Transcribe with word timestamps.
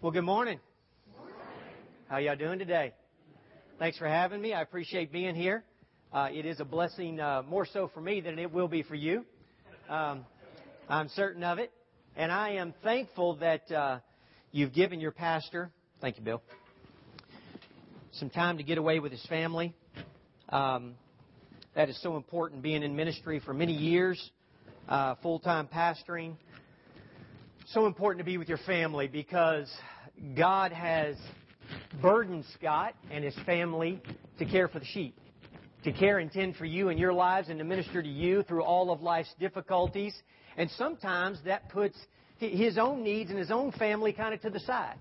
Well, 0.00 0.12
good 0.12 0.22
morning. 0.22 0.60
How 2.08 2.18
y'all 2.18 2.36
doing 2.36 2.60
today? 2.60 2.92
Thanks 3.80 3.98
for 3.98 4.06
having 4.06 4.40
me. 4.40 4.52
I 4.52 4.62
appreciate 4.62 5.10
being 5.10 5.34
here. 5.34 5.64
Uh, 6.12 6.28
it 6.30 6.46
is 6.46 6.60
a 6.60 6.64
blessing, 6.64 7.18
uh, 7.18 7.42
more 7.48 7.66
so 7.66 7.90
for 7.92 8.00
me 8.00 8.20
than 8.20 8.38
it 8.38 8.52
will 8.52 8.68
be 8.68 8.84
for 8.84 8.94
you. 8.94 9.26
Um, 9.88 10.24
I'm 10.88 11.08
certain 11.08 11.42
of 11.42 11.58
it, 11.58 11.72
and 12.16 12.30
I 12.30 12.50
am 12.50 12.74
thankful 12.84 13.38
that 13.38 13.68
uh, 13.72 13.98
you've 14.52 14.72
given 14.72 15.00
your 15.00 15.10
pastor. 15.10 15.72
Thank 16.00 16.16
you, 16.16 16.22
Bill. 16.22 16.42
Some 18.12 18.30
time 18.30 18.58
to 18.58 18.62
get 18.62 18.78
away 18.78 19.00
with 19.00 19.10
his 19.10 19.26
family. 19.26 19.74
Um, 20.50 20.94
that 21.74 21.88
is 21.88 22.00
so 22.02 22.16
important. 22.16 22.62
Being 22.62 22.84
in 22.84 22.94
ministry 22.94 23.40
for 23.44 23.52
many 23.52 23.72
years, 23.72 24.30
uh, 24.88 25.16
full 25.24 25.40
time 25.40 25.66
pastoring 25.66 26.36
so 27.74 27.84
important 27.84 28.18
to 28.18 28.24
be 28.24 28.38
with 28.38 28.48
your 28.48 28.58
family 28.58 29.08
because 29.08 29.70
God 30.34 30.72
has 30.72 31.16
burdened 32.00 32.44
Scott 32.54 32.94
and 33.10 33.22
his 33.22 33.34
family 33.44 34.00
to 34.38 34.46
care 34.46 34.68
for 34.68 34.78
the 34.78 34.86
sheep, 34.86 35.14
to 35.84 35.92
care 35.92 36.18
and 36.18 36.32
tend 36.32 36.56
for 36.56 36.64
you 36.64 36.88
and 36.88 36.98
your 36.98 37.12
lives 37.12 37.50
and 37.50 37.58
to 37.58 37.64
minister 37.66 38.02
to 38.02 38.08
you 38.08 38.42
through 38.44 38.62
all 38.62 38.90
of 38.90 39.02
life's 39.02 39.34
difficulties. 39.38 40.14
And 40.56 40.70
sometimes 40.78 41.40
that 41.44 41.68
puts 41.68 41.98
his 42.38 42.78
own 42.78 43.02
needs 43.02 43.28
and 43.28 43.38
his 43.38 43.50
own 43.50 43.72
family 43.72 44.14
kind 44.14 44.32
of 44.32 44.40
to 44.40 44.50
the 44.50 44.60
side. 44.60 44.96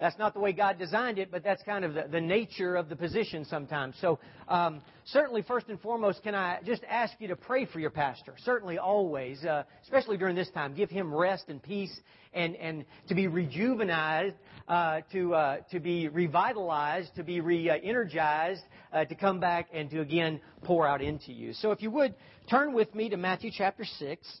That's 0.00 0.18
not 0.18 0.32
the 0.32 0.40
way 0.40 0.52
God 0.52 0.78
designed 0.78 1.18
it, 1.18 1.30
but 1.30 1.44
that's 1.44 1.62
kind 1.62 1.84
of 1.84 1.92
the, 1.92 2.06
the 2.10 2.20
nature 2.20 2.74
of 2.74 2.88
the 2.88 2.96
position 2.96 3.44
sometimes. 3.44 3.96
So, 4.00 4.18
um, 4.48 4.80
certainly, 5.04 5.42
first 5.42 5.68
and 5.68 5.78
foremost, 5.78 6.22
can 6.22 6.34
I 6.34 6.60
just 6.64 6.82
ask 6.88 7.12
you 7.18 7.28
to 7.28 7.36
pray 7.36 7.66
for 7.66 7.80
your 7.80 7.90
pastor? 7.90 8.34
Certainly, 8.42 8.78
always, 8.78 9.44
uh, 9.44 9.64
especially 9.82 10.16
during 10.16 10.34
this 10.34 10.48
time. 10.50 10.74
Give 10.74 10.88
him 10.88 11.14
rest 11.14 11.44
and 11.48 11.62
peace 11.62 11.94
and, 12.32 12.56
and 12.56 12.86
to 13.08 13.14
be 13.14 13.26
rejuvenated, 13.26 14.36
uh, 14.68 15.02
to, 15.12 15.34
uh, 15.34 15.56
to 15.70 15.80
be 15.80 16.08
revitalized, 16.08 17.14
to 17.16 17.22
be 17.22 17.42
re 17.42 17.68
energized, 17.68 18.62
uh, 18.94 19.04
to 19.04 19.14
come 19.14 19.38
back 19.38 19.68
and 19.70 19.90
to 19.90 20.00
again 20.00 20.40
pour 20.64 20.88
out 20.88 21.02
into 21.02 21.30
you. 21.30 21.52
So, 21.52 21.72
if 21.72 21.82
you 21.82 21.90
would, 21.90 22.14
turn 22.48 22.72
with 22.72 22.94
me 22.94 23.10
to 23.10 23.18
Matthew 23.18 23.50
chapter 23.54 23.84
6. 23.84 24.40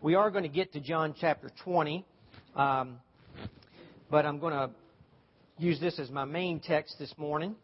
We 0.00 0.16
are 0.16 0.32
going 0.32 0.42
to 0.42 0.48
get 0.48 0.72
to 0.72 0.80
John 0.80 1.14
chapter 1.20 1.52
20. 1.62 2.04
Um, 2.56 2.98
but 4.12 4.26
I'm 4.26 4.38
going 4.38 4.52
to 4.52 4.68
use 5.56 5.80
this 5.80 5.98
as 5.98 6.10
my 6.10 6.26
main 6.26 6.60
text 6.60 6.96
this 6.98 7.14
morning. 7.16 7.56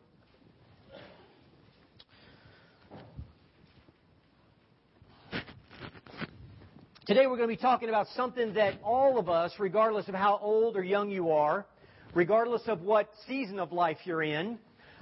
Today 7.06 7.26
we're 7.26 7.36
going 7.36 7.50
to 7.50 7.54
be 7.54 7.60
talking 7.60 7.90
about 7.90 8.06
something 8.16 8.54
that 8.54 8.76
all 8.82 9.18
of 9.18 9.28
us, 9.28 9.52
regardless 9.58 10.08
of 10.08 10.14
how 10.14 10.38
old 10.40 10.74
or 10.74 10.82
young 10.82 11.10
you 11.10 11.32
are, 11.32 11.66
regardless 12.14 12.62
of 12.66 12.80
what 12.80 13.10
season 13.26 13.58
of 13.58 13.70
life 13.70 13.98
you're 14.04 14.22
in, 14.22 14.58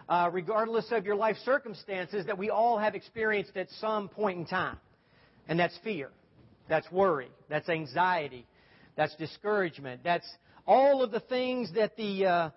uh, 0.09 0.29
regardless 0.33 0.91
of 0.91 1.07
your 1.07 1.15
life 1.15 1.37
circumstances, 1.45 2.27
that 2.27 2.37
we 2.37 2.51
all 2.51 2.77
have 2.77 2.97
experienced 2.97 3.57
at 3.57 3.71
some 3.79 4.09
point 4.09 4.37
in 4.37 4.47
time. 4.47 4.79
And 5.47 5.61
that's 5.61 5.79
fear. 5.85 6.11
That's 6.69 6.91
worry. 6.91 7.29
That's 7.49 7.69
anxiety. 7.69 8.47
That's 8.97 9.15
discouragement. 9.15 10.01
That's 10.03 10.27
all 10.67 11.03
of 11.03 11.11
the 11.11 11.21
things 11.21 11.73
that 11.75 11.97
the, 11.97 12.27
uh, 12.27 12.51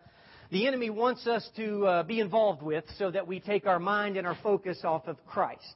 the 0.51 0.67
enemy 0.67 0.89
wants 0.89 1.27
us 1.27 1.47
to 1.55 1.85
uh, 1.85 2.03
be 2.03 2.19
involved 2.19 2.63
with 2.63 2.83
so 2.97 3.11
that 3.11 3.27
we 3.27 3.39
take 3.39 3.67
our 3.67 3.79
mind 3.79 4.17
and 4.17 4.25
our 4.25 4.37
focus 4.41 4.79
off 4.83 5.07
of 5.07 5.23
Christ. 5.27 5.75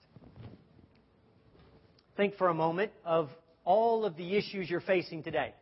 Think 2.17 2.35
for 2.37 2.49
a 2.49 2.53
moment 2.53 2.91
of 3.05 3.29
all 3.65 4.05
of 4.05 4.17
the 4.17 4.35
issues 4.35 4.69
you're 4.69 4.81
facing 4.81 5.23
today. 5.23 5.53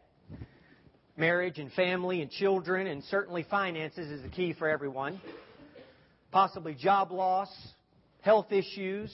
Marriage 1.18 1.60
and 1.60 1.72
family 1.74 2.22
and 2.22 2.32
children 2.32 2.88
and 2.88 3.04
certainly 3.06 3.46
finances 3.50 4.10
is 4.10 4.22
the 4.22 4.30
key 4.30 4.54
for 4.54 4.68
everyone. 4.68 5.22
Possibly 6.32 6.74
job 6.74 7.12
loss, 7.12 7.50
health 8.22 8.52
issues, 8.52 9.14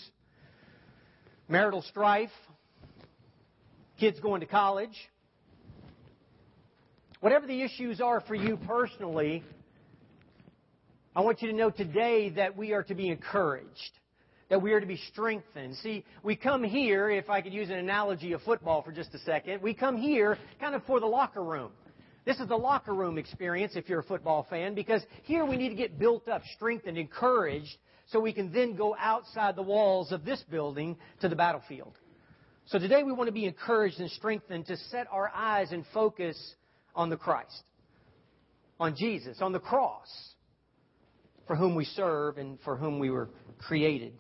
marital 1.49 1.81
strife, 1.81 2.29
kids 3.99 4.19
going 4.19 4.41
to 4.41 4.47
college, 4.47 4.95
Whatever 7.19 7.47
the 7.47 7.63
issues 7.63 7.99
are 7.99 8.21
for 8.21 8.35
you 8.35 8.57
personally, 8.57 9.43
I 11.15 11.21
want 11.21 11.41
you 11.41 11.47
to 11.49 11.55
know 11.55 11.71
today 11.71 12.29
that 12.31 12.55
we 12.55 12.73
are 12.73 12.83
to 12.83 12.93
be 12.93 13.09
encouraged, 13.09 13.91
that 14.51 14.61
we 14.61 14.71
are 14.73 14.79
to 14.79 14.85
be 14.85 14.97
strengthened. 15.11 15.77
See, 15.77 16.05
we 16.21 16.35
come 16.35 16.63
here, 16.63 17.09
if 17.09 17.27
I 17.27 17.41
could 17.41 17.53
use 17.53 17.69
an 17.69 17.77
analogy 17.77 18.33
of 18.33 18.43
football 18.43 18.83
for 18.83 18.91
just 18.91 19.15
a 19.15 19.19
second, 19.19 19.63
we 19.63 19.73
come 19.73 19.97
here 19.97 20.37
kind 20.59 20.75
of 20.75 20.83
for 20.83 20.99
the 20.99 21.07
locker 21.07 21.43
room. 21.43 21.71
This 22.23 22.39
is 22.39 22.47
the 22.47 22.55
locker 22.55 22.93
room 22.93 23.17
experience 23.17 23.75
if 23.75 23.89
you're 23.89 24.01
a 24.01 24.03
football 24.03 24.45
fan, 24.47 24.75
because 24.75 25.01
here 25.23 25.43
we 25.43 25.57
need 25.57 25.69
to 25.69 25.75
get 25.75 25.97
built 25.97 26.27
up, 26.27 26.43
strengthened, 26.55 26.99
encouraged, 26.99 27.77
so 28.11 28.19
we 28.19 28.31
can 28.31 28.53
then 28.53 28.75
go 28.75 28.95
outside 28.99 29.55
the 29.55 29.63
walls 29.63 30.11
of 30.11 30.23
this 30.23 30.43
building 30.51 30.95
to 31.21 31.29
the 31.29 31.35
battlefield. 31.35 31.93
So 32.67 32.77
today 32.77 33.01
we 33.01 33.11
want 33.11 33.27
to 33.27 33.33
be 33.33 33.45
encouraged 33.45 33.99
and 33.99 34.11
strengthened 34.11 34.67
to 34.67 34.77
set 34.77 35.07
our 35.11 35.31
eyes 35.33 35.71
and 35.71 35.83
focus 35.95 36.37
on 36.97 37.09
the 37.09 37.15
Christ, 37.15 37.63
on 38.79 38.95
Jesus, 38.97 39.37
on 39.39 39.53
the 39.53 39.59
cross, 39.59 40.09
for 41.45 41.55
whom 41.55 41.75
we 41.75 41.85
serve 41.85 42.37
and 42.37 42.59
for 42.65 42.75
whom 42.75 42.99
we 42.99 43.09
were 43.09 43.29
created. 43.59 44.13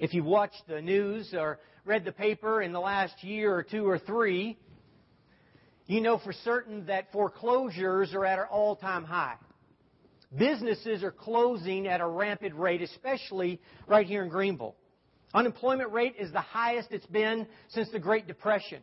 If 0.00 0.14
you've 0.14 0.26
watched 0.26 0.62
the 0.66 0.80
news 0.80 1.32
or 1.32 1.60
read 1.84 2.04
the 2.04 2.12
paper 2.12 2.62
in 2.62 2.72
the 2.72 2.80
last 2.80 3.22
year 3.22 3.54
or 3.54 3.62
two 3.62 3.86
or 3.86 3.98
three, 3.98 4.58
you 5.86 6.00
know 6.00 6.18
for 6.18 6.32
certain 6.32 6.86
that 6.86 7.12
foreclosures 7.12 8.12
are 8.14 8.24
at 8.24 8.38
an 8.38 8.46
all 8.50 8.74
time 8.74 9.04
high. 9.04 9.36
Businesses 10.36 11.04
are 11.04 11.12
closing 11.12 11.86
at 11.86 12.00
a 12.00 12.06
rampant 12.06 12.54
rate, 12.56 12.82
especially 12.82 13.60
right 13.86 14.06
here 14.06 14.24
in 14.24 14.28
Greenville. 14.28 14.74
Unemployment 15.32 15.92
rate 15.92 16.14
is 16.18 16.32
the 16.32 16.40
highest 16.40 16.90
it's 16.90 17.06
been 17.06 17.46
since 17.68 17.90
the 17.90 17.98
Great 17.98 18.26
Depression. 18.26 18.80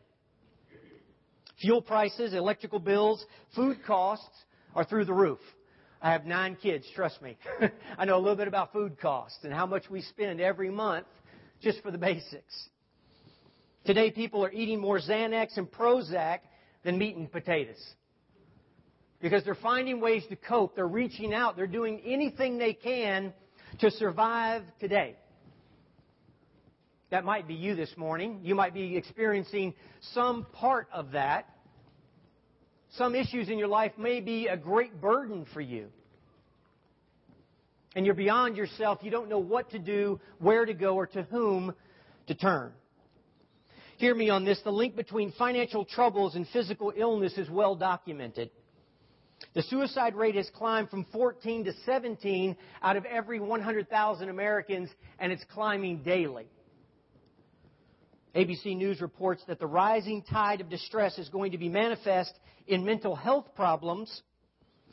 Fuel 1.64 1.82
prices, 1.82 2.34
electrical 2.34 2.80
bills, 2.80 3.26
food 3.56 3.78
costs 3.88 4.44
are 4.76 4.84
through 4.84 5.06
the 5.06 5.14
roof. 5.14 5.40
I 6.02 6.12
have 6.12 6.26
nine 6.26 6.58
kids, 6.62 6.86
trust 6.94 7.22
me. 7.22 7.38
I 7.98 8.04
know 8.04 8.18
a 8.18 8.20
little 8.20 8.36
bit 8.36 8.50
about 8.50 8.74
food 8.74 9.00
costs 9.00 9.40
and 9.44 9.54
how 9.54 9.66
much 9.66 9.90
we 9.90 10.02
spend 10.02 10.42
every 10.42 10.70
month 10.70 11.08
just 11.62 11.82
for 11.82 11.90
the 11.90 11.98
basics. 11.98 12.68
Today, 13.86 14.12
people 14.12 14.44
are 14.44 14.52
eating 14.52 14.82
more 14.82 15.00
Xanax 15.00 15.56
and 15.56 15.72
Prozac 15.72 16.40
than 16.84 16.98
meat 16.98 17.16
and 17.16 17.32
potatoes. 17.32 17.82
Because 19.22 19.46
they're 19.46 19.56
finding 19.56 20.02
ways 20.02 20.26
to 20.28 20.36
cope. 20.36 20.76
They're 20.76 20.86
reaching 20.86 21.34
out. 21.34 21.56
They're 21.56 21.66
doing 21.66 22.02
anything 22.06 22.58
they 22.58 22.74
can 22.74 23.32
to 23.80 23.90
survive 23.90 24.64
today. 24.82 25.16
That 27.10 27.24
might 27.24 27.48
be 27.48 27.54
you 27.54 27.74
this 27.74 27.96
morning. 27.96 28.42
You 28.44 28.54
might 28.54 28.74
be 28.74 28.98
experiencing 28.98 29.76
some 30.14 30.46
part 30.52 30.90
of 30.92 31.12
that. 31.12 31.53
Some 32.98 33.16
issues 33.16 33.50
in 33.50 33.58
your 33.58 33.68
life 33.68 33.94
may 33.98 34.20
be 34.20 34.48
a 34.48 34.58
great 34.58 35.02
burden 35.02 35.46
for 35.54 35.62
you. 35.62 35.88
And 37.96 38.06
you're 38.06 38.16
beyond 38.16 38.56
yourself. 38.56 39.00
You 39.02 39.12
don't 39.12 39.30
know 39.30 39.40
what 39.40 39.72
to 39.72 39.80
do, 39.80 40.20
where 40.40 40.66
to 40.66 40.74
go, 40.74 40.96
or 40.96 41.08
to 41.08 41.24
whom 41.24 41.74
to 42.28 42.36
turn. 42.36 42.72
Hear 43.98 44.14
me 44.14 44.30
on 44.30 44.46
this. 44.46 44.60
The 44.64 44.72
link 44.72 44.96
between 44.96 45.32
financial 45.34 45.86
troubles 45.86 46.36
and 46.36 46.48
physical 46.48 46.94
illness 46.96 47.38
is 47.38 47.50
well 47.50 47.76
documented. 47.76 48.50
The 49.54 49.64
suicide 49.64 50.16
rate 50.16 50.36
has 50.36 50.50
climbed 50.56 50.90
from 50.90 51.06
14 51.12 51.66
to 51.66 51.74
17 51.86 52.56
out 52.82 52.96
of 52.96 53.06
every 53.06 53.40
100,000 53.40 54.30
Americans, 54.30 54.90
and 55.20 55.32
it's 55.32 55.44
climbing 55.54 56.04
daily. 56.04 56.48
ABC 58.36 58.76
News 58.76 59.00
reports 59.00 59.44
that 59.48 59.60
the 59.60 59.68
rising 59.68 60.24
tide 60.24 60.60
of 60.60 60.70
distress 60.70 61.20
is 61.20 61.30
going 61.30 61.52
to 61.52 61.58
be 61.58 61.70
manifest 61.70 62.34
in 62.68 62.86
mental 62.86 63.16
health 63.16 63.48
problems 63.56 64.22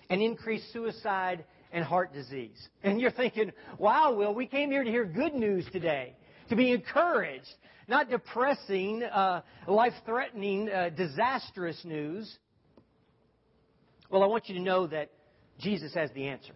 and 0.08 0.20
increased 0.22 0.72
suicide 0.72 1.44
and 1.72 1.84
heart 1.84 2.12
disease. 2.12 2.68
And 2.82 3.00
you're 3.00 3.10
thinking, 3.10 3.52
wow, 3.78 4.14
Will, 4.14 4.34
we 4.34 4.46
came 4.46 4.70
here 4.70 4.84
to 4.84 4.90
hear 4.90 5.04
good 5.04 5.34
news 5.34 5.66
today, 5.72 6.14
to 6.48 6.56
be 6.56 6.72
encouraged, 6.72 7.48
not 7.88 8.10
depressing, 8.10 9.02
uh, 9.02 9.42
life 9.66 9.92
threatening, 10.04 10.68
uh, 10.68 10.90
disastrous 10.90 11.80
news. 11.84 12.38
Well, 14.10 14.22
I 14.22 14.26
want 14.26 14.48
you 14.48 14.56
to 14.56 14.60
know 14.60 14.86
that 14.88 15.10
Jesus 15.58 15.94
has 15.94 16.10
the 16.12 16.26
answer. 16.26 16.54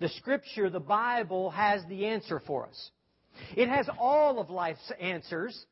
The 0.00 0.08
Scripture, 0.08 0.70
the 0.70 0.80
Bible, 0.80 1.50
has 1.50 1.82
the 1.88 2.06
answer 2.06 2.40
for 2.46 2.66
us. 2.66 2.90
It 3.56 3.68
has 3.68 3.88
all 3.98 4.38
of 4.38 4.50
life's 4.50 4.92
answers 5.00 5.66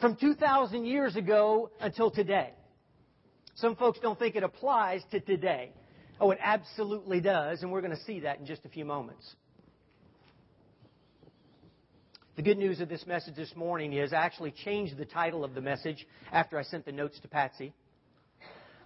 from 0.00 0.16
2,000 0.16 0.84
years 0.84 1.16
ago 1.16 1.70
until 1.80 2.10
today. 2.10 2.52
Some 3.60 3.76
folks 3.76 3.98
don't 4.00 4.18
think 4.18 4.36
it 4.36 4.42
applies 4.42 5.02
to 5.10 5.20
today. 5.20 5.72
Oh, 6.18 6.30
it 6.30 6.38
absolutely 6.40 7.20
does, 7.20 7.62
and 7.62 7.70
we're 7.70 7.82
going 7.82 7.96
to 7.96 8.02
see 8.04 8.20
that 8.20 8.38
in 8.38 8.46
just 8.46 8.64
a 8.64 8.70
few 8.70 8.86
moments. 8.86 9.34
The 12.36 12.42
good 12.42 12.56
news 12.56 12.80
of 12.80 12.88
this 12.88 13.06
message 13.06 13.36
this 13.36 13.54
morning 13.54 13.92
is 13.92 14.14
I 14.14 14.16
actually 14.16 14.52
changed 14.52 14.96
the 14.96 15.04
title 15.04 15.44
of 15.44 15.54
the 15.54 15.60
message 15.60 16.06
after 16.32 16.58
I 16.58 16.62
sent 16.62 16.86
the 16.86 16.92
notes 16.92 17.18
to 17.20 17.28
Patsy. 17.28 17.74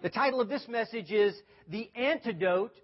The 0.02 0.10
title 0.10 0.40
of 0.40 0.48
this 0.48 0.66
message 0.68 1.12
is 1.12 1.34
The 1.68 1.88
Antidote 1.94 2.74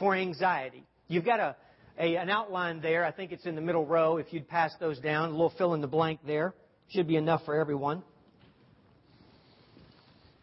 for 0.00 0.16
Anxiety. 0.16 0.84
You've 1.06 1.24
got 1.24 1.38
a, 1.38 1.56
a, 2.00 2.16
an 2.16 2.30
outline 2.30 2.80
there. 2.80 3.04
I 3.04 3.12
think 3.12 3.30
it's 3.30 3.46
in 3.46 3.54
the 3.54 3.60
middle 3.60 3.86
row. 3.86 4.16
If 4.16 4.32
you'd 4.32 4.48
pass 4.48 4.72
those 4.80 4.98
down, 4.98 5.28
a 5.28 5.32
little 5.32 5.54
fill 5.56 5.74
in 5.74 5.82
the 5.82 5.86
blank 5.86 6.18
there. 6.26 6.52
Should 6.88 7.06
be 7.06 7.16
enough 7.16 7.44
for 7.44 7.54
everyone. 7.54 8.02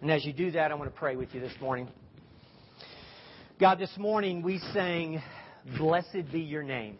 And 0.06 0.12
as 0.12 0.24
you 0.24 0.34
do 0.34 0.52
that, 0.52 0.72
I 0.72 0.76
want 0.76 0.94
to 0.94 0.96
pray 0.96 1.16
with 1.16 1.34
you 1.34 1.42
this 1.42 1.60
morning. 1.60 1.88
God, 3.60 3.80
this 3.80 3.98
morning 3.98 4.44
we 4.44 4.60
sang, 4.72 5.20
Blessed 5.80 6.32
be 6.32 6.42
your 6.42 6.62
name. 6.62 7.00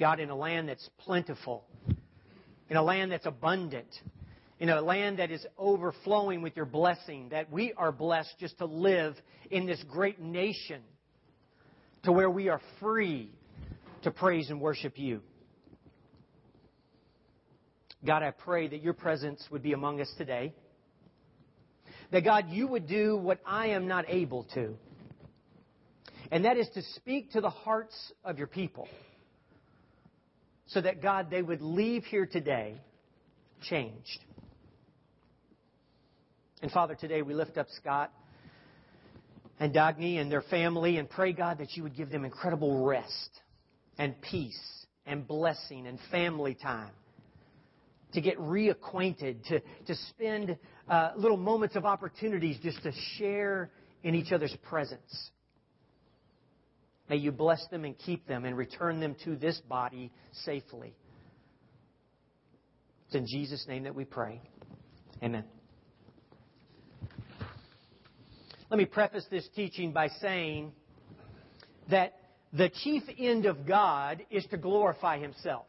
God, 0.00 0.20
in 0.20 0.30
a 0.30 0.34
land 0.34 0.70
that's 0.70 0.88
plentiful, 1.00 1.66
in 2.70 2.78
a 2.78 2.82
land 2.82 3.12
that's 3.12 3.26
abundant, 3.26 3.94
in 4.58 4.70
a 4.70 4.80
land 4.80 5.18
that 5.18 5.30
is 5.30 5.44
overflowing 5.58 6.40
with 6.40 6.56
your 6.56 6.64
blessing, 6.64 7.28
that 7.28 7.52
we 7.52 7.74
are 7.74 7.92
blessed 7.92 8.34
just 8.40 8.56
to 8.56 8.64
live 8.64 9.14
in 9.50 9.66
this 9.66 9.84
great 9.90 10.18
nation 10.18 10.80
to 12.04 12.12
where 12.12 12.30
we 12.30 12.48
are 12.48 12.62
free 12.80 13.30
to 14.00 14.10
praise 14.10 14.48
and 14.48 14.62
worship 14.62 14.98
you. 14.98 15.20
God, 18.02 18.22
I 18.22 18.30
pray 18.30 18.66
that 18.68 18.82
your 18.82 18.94
presence 18.94 19.46
would 19.50 19.62
be 19.62 19.74
among 19.74 20.00
us 20.00 20.10
today. 20.16 20.54
That 22.12 22.24
God, 22.24 22.50
you 22.50 22.66
would 22.68 22.86
do 22.86 23.16
what 23.16 23.40
I 23.46 23.68
am 23.68 23.88
not 23.88 24.04
able 24.08 24.44
to. 24.54 24.76
And 26.30 26.44
that 26.44 26.58
is 26.58 26.68
to 26.74 26.82
speak 26.94 27.32
to 27.32 27.40
the 27.40 27.50
hearts 27.50 28.12
of 28.24 28.38
your 28.38 28.46
people. 28.46 28.86
So 30.66 30.80
that 30.82 31.02
God, 31.02 31.30
they 31.30 31.42
would 31.42 31.62
leave 31.62 32.04
here 32.04 32.26
today 32.26 32.76
changed. 33.62 34.20
And 36.60 36.70
Father, 36.70 36.94
today 36.94 37.22
we 37.22 37.34
lift 37.34 37.56
up 37.56 37.66
Scott 37.76 38.12
and 39.58 39.74
Dagny 39.74 40.20
and 40.20 40.30
their 40.30 40.42
family 40.42 40.98
and 40.98 41.08
pray, 41.08 41.32
God, 41.32 41.58
that 41.58 41.76
you 41.76 41.82
would 41.82 41.96
give 41.96 42.10
them 42.10 42.24
incredible 42.24 42.84
rest 42.84 43.30
and 43.98 44.14
peace 44.20 44.86
and 45.06 45.26
blessing 45.26 45.86
and 45.86 45.98
family 46.10 46.54
time 46.54 46.92
to 48.12 48.20
get 48.20 48.38
reacquainted, 48.38 49.44
to, 49.48 49.60
to 49.86 49.94
spend 50.10 50.56
uh, 50.88 51.12
little 51.16 51.36
moments 51.36 51.76
of 51.76 51.84
opportunities 51.84 52.58
just 52.62 52.82
to 52.82 52.92
share 53.16 53.70
in 54.02 54.14
each 54.14 54.32
other's 54.32 54.56
presence. 54.62 55.30
May 57.08 57.16
you 57.16 57.32
bless 57.32 57.66
them 57.68 57.84
and 57.84 57.96
keep 57.98 58.26
them 58.26 58.44
and 58.44 58.56
return 58.56 59.00
them 59.00 59.16
to 59.24 59.36
this 59.36 59.60
body 59.68 60.12
safely. 60.44 60.94
It's 63.06 63.16
in 63.16 63.26
Jesus' 63.26 63.66
name 63.68 63.84
that 63.84 63.94
we 63.94 64.04
pray. 64.04 64.40
Amen. 65.22 65.44
Let 68.70 68.78
me 68.78 68.86
preface 68.86 69.26
this 69.30 69.46
teaching 69.54 69.92
by 69.92 70.08
saying 70.08 70.72
that 71.90 72.14
the 72.54 72.70
chief 72.70 73.02
end 73.18 73.44
of 73.44 73.66
God 73.66 74.24
is 74.30 74.46
to 74.46 74.56
glorify 74.56 75.18
Himself. 75.18 75.66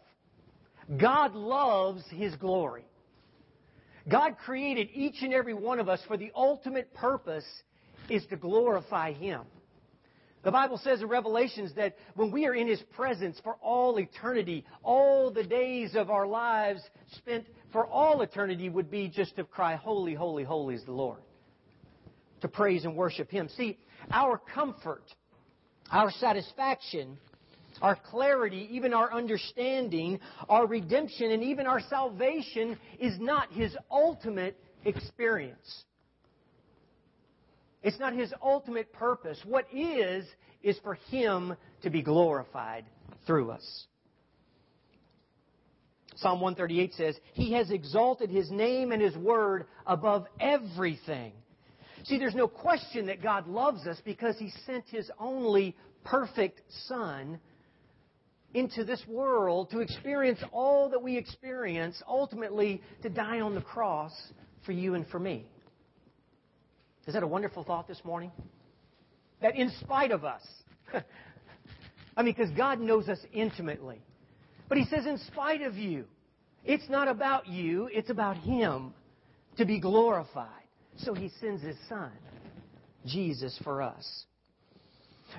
God 0.98 1.36
loves 1.36 2.04
His 2.10 2.36
glory. 2.36 2.86
God 4.10 4.38
created 4.38 4.90
each 4.94 5.22
and 5.22 5.34
every 5.34 5.54
one 5.54 5.80
of 5.80 5.88
us 5.88 6.02
for 6.08 6.18
the 6.18 6.32
ultimate 6.36 6.94
purpose 6.94 7.46
is 8.10 8.26
to 8.28 8.36
glorify 8.36 9.14
Him. 9.14 9.42
The 10.44 10.52
Bible 10.52 10.78
says 10.78 11.02
in 11.02 11.08
Revelations 11.08 11.74
that 11.76 11.96
when 12.16 12.30
we 12.30 12.46
are 12.46 12.54
in 12.54 12.68
His 12.68 12.82
presence 12.96 13.40
for 13.44 13.56
all 13.62 13.98
eternity, 13.98 14.66
all 14.84 15.32
the 15.32 15.44
days 15.44 15.96
of 15.96 16.10
our 16.10 16.28
lives 16.28 16.82
spent 17.16 17.46
for 17.72 17.88
all 17.88 18.22
eternity 18.22 18.68
would 18.68 18.92
be 18.92 19.08
just 19.08 19.38
to 19.38 19.46
cry, 19.46 19.76
Holy, 19.76 20.14
holy, 20.14 20.44
holy 20.44 20.76
is 20.76 20.84
the 20.84 20.92
Lord 20.92 21.20
to 22.44 22.50
praise 22.50 22.84
and 22.84 22.96
worship 22.96 23.32
Him. 23.32 23.48
See, 23.56 23.80
our 24.12 24.38
comfort, 24.38 25.04
our 25.90 26.12
satisfaction, 26.12 27.18
our 27.82 27.96
clarity, 27.96 28.68
even 28.72 28.94
our 28.94 29.14
understanding, 29.14 30.20
our 30.50 30.68
redemption, 30.68 31.32
and 31.32 31.44
even 31.44 31.68
our 31.68 31.82
salvation 31.90 32.78
is 33.00 33.20
not 33.20 33.52
His 33.52 33.76
ultimate 33.92 34.58
experience. 34.86 35.84
It's 37.82 38.00
not 38.00 38.14
His 38.14 38.34
ultimate 38.42 38.94
purpose. 38.94 39.40
What 39.46 39.66
is, 39.74 40.26
is 40.62 40.78
for 40.84 40.96
Him 41.10 41.56
to 41.82 41.90
be 41.90 42.02
glorified 42.02 42.86
through 43.26 43.52
us. 43.52 43.86
Psalm 46.16 46.40
138 46.42 46.94
says, 46.94 47.20
He 47.34 47.54
has 47.54 47.72
exalted 47.72 48.30
His 48.30 48.50
name 48.52 48.92
and 48.92 49.02
His 49.02 49.16
word 49.18 49.66
above 49.86 50.28
everything. 50.40 51.34
See, 52.06 52.18
there's 52.18 52.36
no 52.36 52.48
question 52.48 53.08
that 53.08 53.22
God 53.22 53.48
loves 53.48 53.88
us 53.88 53.98
because 54.06 54.38
He 54.38 54.52
sent 54.66 54.86
His 54.88 55.10
only 55.20 55.76
perfect 56.04 56.62
Son 56.88 57.40
into 58.54 58.84
this 58.84 59.04
world 59.08 59.72
to 59.72 59.80
experience 59.80 60.40
all 60.52 60.90
that 60.90 61.02
we 61.02 61.18
experience, 61.18 62.02
ultimately 62.08 62.82
to 63.02 63.10
die 63.10 63.42
on 63.42 63.56
the 63.56 63.62
cross 63.62 64.14
for 64.66 64.72
you 64.72 64.94
and 64.94 65.08
for 65.08 65.20
me. 65.20 65.46
Is 67.08 67.14
that 67.14 67.24
a 67.24 67.28
wonderful 67.28 67.64
thought 67.64 67.88
this 67.88 68.02
morning? 68.04 68.32
That 69.42 69.56
in 69.56 69.72
spite 69.82 70.12
of 70.12 70.24
us, 70.24 70.42
I 72.18 72.24
mean, 72.24 72.34
because 72.38 72.52
God 72.56 72.80
knows 72.80 73.10
us 73.10 73.20
intimately. 73.34 74.02
But 74.70 74.78
He 74.78 74.86
says, 74.86 75.06
in 75.06 75.18
spite 75.18 75.62
of 75.62 75.76
you, 75.76 76.06
it's 76.64 76.88
not 76.90 77.08
about 77.08 77.48
you, 77.48 77.90
it's 77.92 78.10
about 78.10 78.38
Him 78.38 78.94
to 79.58 79.66
be 79.66 79.80
glorified. 79.80 80.48
So 80.98 81.14
he 81.14 81.30
sends 81.40 81.62
his 81.62 81.76
son, 81.90 82.12
Jesus, 83.06 83.60
for 83.64 83.82
us. 83.82 84.26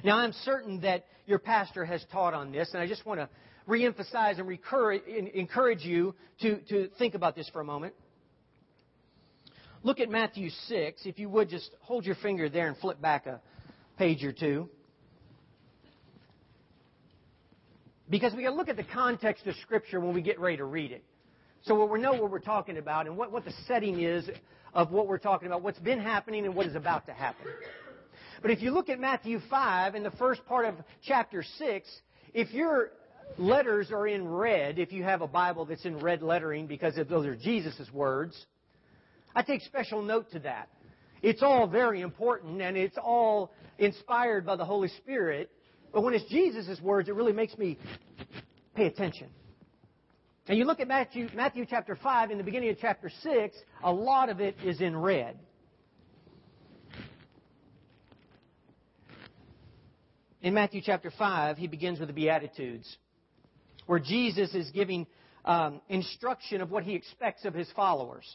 Now, 0.02 0.18
I'm 0.18 0.32
certain 0.44 0.80
that 0.80 1.04
your 1.26 1.38
pastor 1.38 1.84
has 1.84 2.04
taught 2.10 2.34
on 2.34 2.52
this, 2.52 2.70
and 2.72 2.82
I 2.82 2.86
just 2.86 3.06
want 3.06 3.20
to 3.20 3.28
reemphasize 3.68 4.38
and 4.38 5.28
encourage 5.28 5.84
you 5.84 6.14
to, 6.40 6.56
to 6.68 6.88
think 6.98 7.14
about 7.14 7.34
this 7.36 7.48
for 7.50 7.60
a 7.60 7.64
moment. 7.64 7.94
Look 9.82 10.00
at 10.00 10.08
Matthew 10.08 10.50
6. 10.68 11.02
If 11.04 11.18
you 11.18 11.28
would, 11.28 11.48
just 11.48 11.70
hold 11.80 12.06
your 12.06 12.16
finger 12.16 12.48
there 12.48 12.68
and 12.68 12.76
flip 12.78 13.00
back 13.00 13.26
a 13.26 13.40
page 13.98 14.24
or 14.24 14.32
two. 14.32 14.68
Because 18.08 18.34
we 18.34 18.42
got 18.42 18.50
to 18.50 18.56
look 18.56 18.68
at 18.68 18.76
the 18.76 18.84
context 18.84 19.46
of 19.46 19.54
Scripture 19.62 20.00
when 20.00 20.14
we 20.14 20.22
get 20.22 20.38
ready 20.38 20.58
to 20.58 20.64
read 20.64 20.92
it. 20.92 21.04
So 21.62 21.84
we 21.86 22.00
know 22.00 22.12
what 22.12 22.30
we're 22.30 22.38
talking 22.38 22.76
about 22.76 23.06
and 23.06 23.16
what, 23.16 23.32
what 23.32 23.44
the 23.44 23.52
setting 23.66 24.00
is 24.00 24.28
of 24.74 24.90
what 24.90 25.06
we're 25.06 25.18
talking 25.18 25.46
about, 25.46 25.62
what's 25.62 25.78
been 25.78 26.00
happening 26.00 26.44
and 26.44 26.54
what 26.54 26.66
is 26.66 26.74
about 26.74 27.06
to 27.06 27.12
happen. 27.12 27.46
But 28.44 28.50
if 28.50 28.60
you 28.60 28.72
look 28.72 28.90
at 28.90 29.00
Matthew 29.00 29.40
5 29.48 29.94
in 29.94 30.02
the 30.02 30.10
first 30.10 30.44
part 30.44 30.66
of 30.66 30.74
chapter 31.02 31.42
6, 31.42 31.88
if 32.34 32.52
your 32.52 32.90
letters 33.38 33.90
are 33.90 34.06
in 34.06 34.28
red, 34.28 34.78
if 34.78 34.92
you 34.92 35.02
have 35.02 35.22
a 35.22 35.26
Bible 35.26 35.64
that's 35.64 35.86
in 35.86 35.96
red 35.96 36.20
lettering 36.20 36.66
because 36.66 37.00
those 37.08 37.24
are 37.24 37.34
Jesus' 37.34 37.90
words, 37.90 38.36
I 39.34 39.40
take 39.40 39.62
special 39.62 40.02
note 40.02 40.30
to 40.32 40.40
that. 40.40 40.68
It's 41.22 41.42
all 41.42 41.66
very 41.66 42.02
important 42.02 42.60
and 42.60 42.76
it's 42.76 42.98
all 43.02 43.50
inspired 43.78 44.44
by 44.44 44.56
the 44.56 44.64
Holy 44.66 44.88
Spirit. 44.88 45.50
But 45.90 46.02
when 46.02 46.12
it's 46.12 46.28
Jesus' 46.30 46.78
words, 46.82 47.08
it 47.08 47.14
really 47.14 47.32
makes 47.32 47.56
me 47.56 47.78
pay 48.74 48.84
attention. 48.84 49.28
And 50.48 50.58
you 50.58 50.66
look 50.66 50.80
at 50.80 50.88
Matthew, 50.88 51.30
Matthew 51.34 51.64
chapter 51.64 51.96
5, 51.96 52.30
in 52.30 52.36
the 52.36 52.44
beginning 52.44 52.68
of 52.68 52.76
chapter 52.78 53.10
6, 53.22 53.56
a 53.82 53.90
lot 53.90 54.28
of 54.28 54.40
it 54.40 54.54
is 54.62 54.82
in 54.82 54.94
red. 54.94 55.38
In 60.44 60.52
Matthew 60.52 60.82
chapter 60.84 61.10
5, 61.10 61.56
he 61.56 61.68
begins 61.68 61.98
with 61.98 62.08
the 62.08 62.12
Beatitudes, 62.12 62.98
where 63.86 63.98
Jesus 63.98 64.54
is 64.54 64.70
giving 64.72 65.06
um, 65.46 65.80
instruction 65.88 66.60
of 66.60 66.70
what 66.70 66.84
he 66.84 66.94
expects 66.94 67.46
of 67.46 67.54
his 67.54 67.66
followers. 67.74 68.26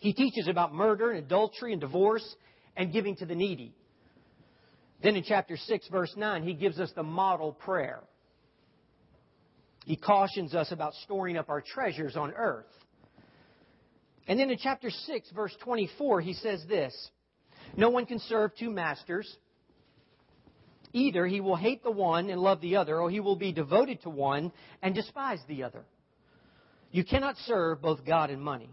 He 0.00 0.14
teaches 0.14 0.48
about 0.48 0.74
murder 0.74 1.12
and 1.12 1.24
adultery 1.24 1.70
and 1.70 1.80
divorce 1.80 2.24
and 2.76 2.92
giving 2.92 3.14
to 3.16 3.24
the 3.24 3.36
needy. 3.36 3.72
Then 5.00 5.14
in 5.14 5.22
chapter 5.22 5.56
6, 5.56 5.88
verse 5.92 6.12
9, 6.16 6.42
he 6.42 6.54
gives 6.54 6.80
us 6.80 6.90
the 6.96 7.04
model 7.04 7.52
prayer. 7.52 8.00
He 9.84 9.94
cautions 9.94 10.56
us 10.56 10.72
about 10.72 10.92
storing 11.04 11.36
up 11.36 11.50
our 11.50 11.60
treasures 11.60 12.16
on 12.16 12.32
earth. 12.32 12.66
And 14.26 14.40
then 14.40 14.50
in 14.50 14.58
chapter 14.60 14.90
6, 14.90 15.30
verse 15.36 15.54
24, 15.62 16.20
he 16.20 16.32
says 16.32 16.64
this 16.68 16.92
No 17.76 17.90
one 17.90 18.06
can 18.06 18.18
serve 18.18 18.50
two 18.58 18.70
masters. 18.70 19.36
Either 20.92 21.26
he 21.26 21.40
will 21.40 21.56
hate 21.56 21.82
the 21.82 21.90
one 21.90 22.28
and 22.28 22.40
love 22.40 22.60
the 22.60 22.76
other, 22.76 22.98
or 23.00 23.10
he 23.10 23.20
will 23.20 23.36
be 23.36 23.52
devoted 23.52 24.02
to 24.02 24.10
one 24.10 24.52
and 24.82 24.94
despise 24.94 25.40
the 25.48 25.62
other. 25.62 25.84
You 26.90 27.04
cannot 27.04 27.36
serve 27.46 27.80
both 27.80 28.04
God 28.04 28.30
and 28.30 28.42
money. 28.42 28.68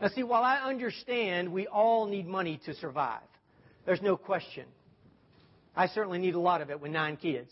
Now, 0.00 0.08
see, 0.08 0.22
while 0.22 0.44
I 0.44 0.58
understand 0.58 1.52
we 1.52 1.66
all 1.66 2.06
need 2.06 2.26
money 2.26 2.60
to 2.66 2.74
survive, 2.74 3.22
there's 3.84 4.02
no 4.02 4.16
question. 4.16 4.66
I 5.74 5.88
certainly 5.88 6.18
need 6.18 6.34
a 6.34 6.40
lot 6.40 6.60
of 6.60 6.70
it 6.70 6.80
with 6.80 6.92
nine 6.92 7.16
kids. 7.16 7.50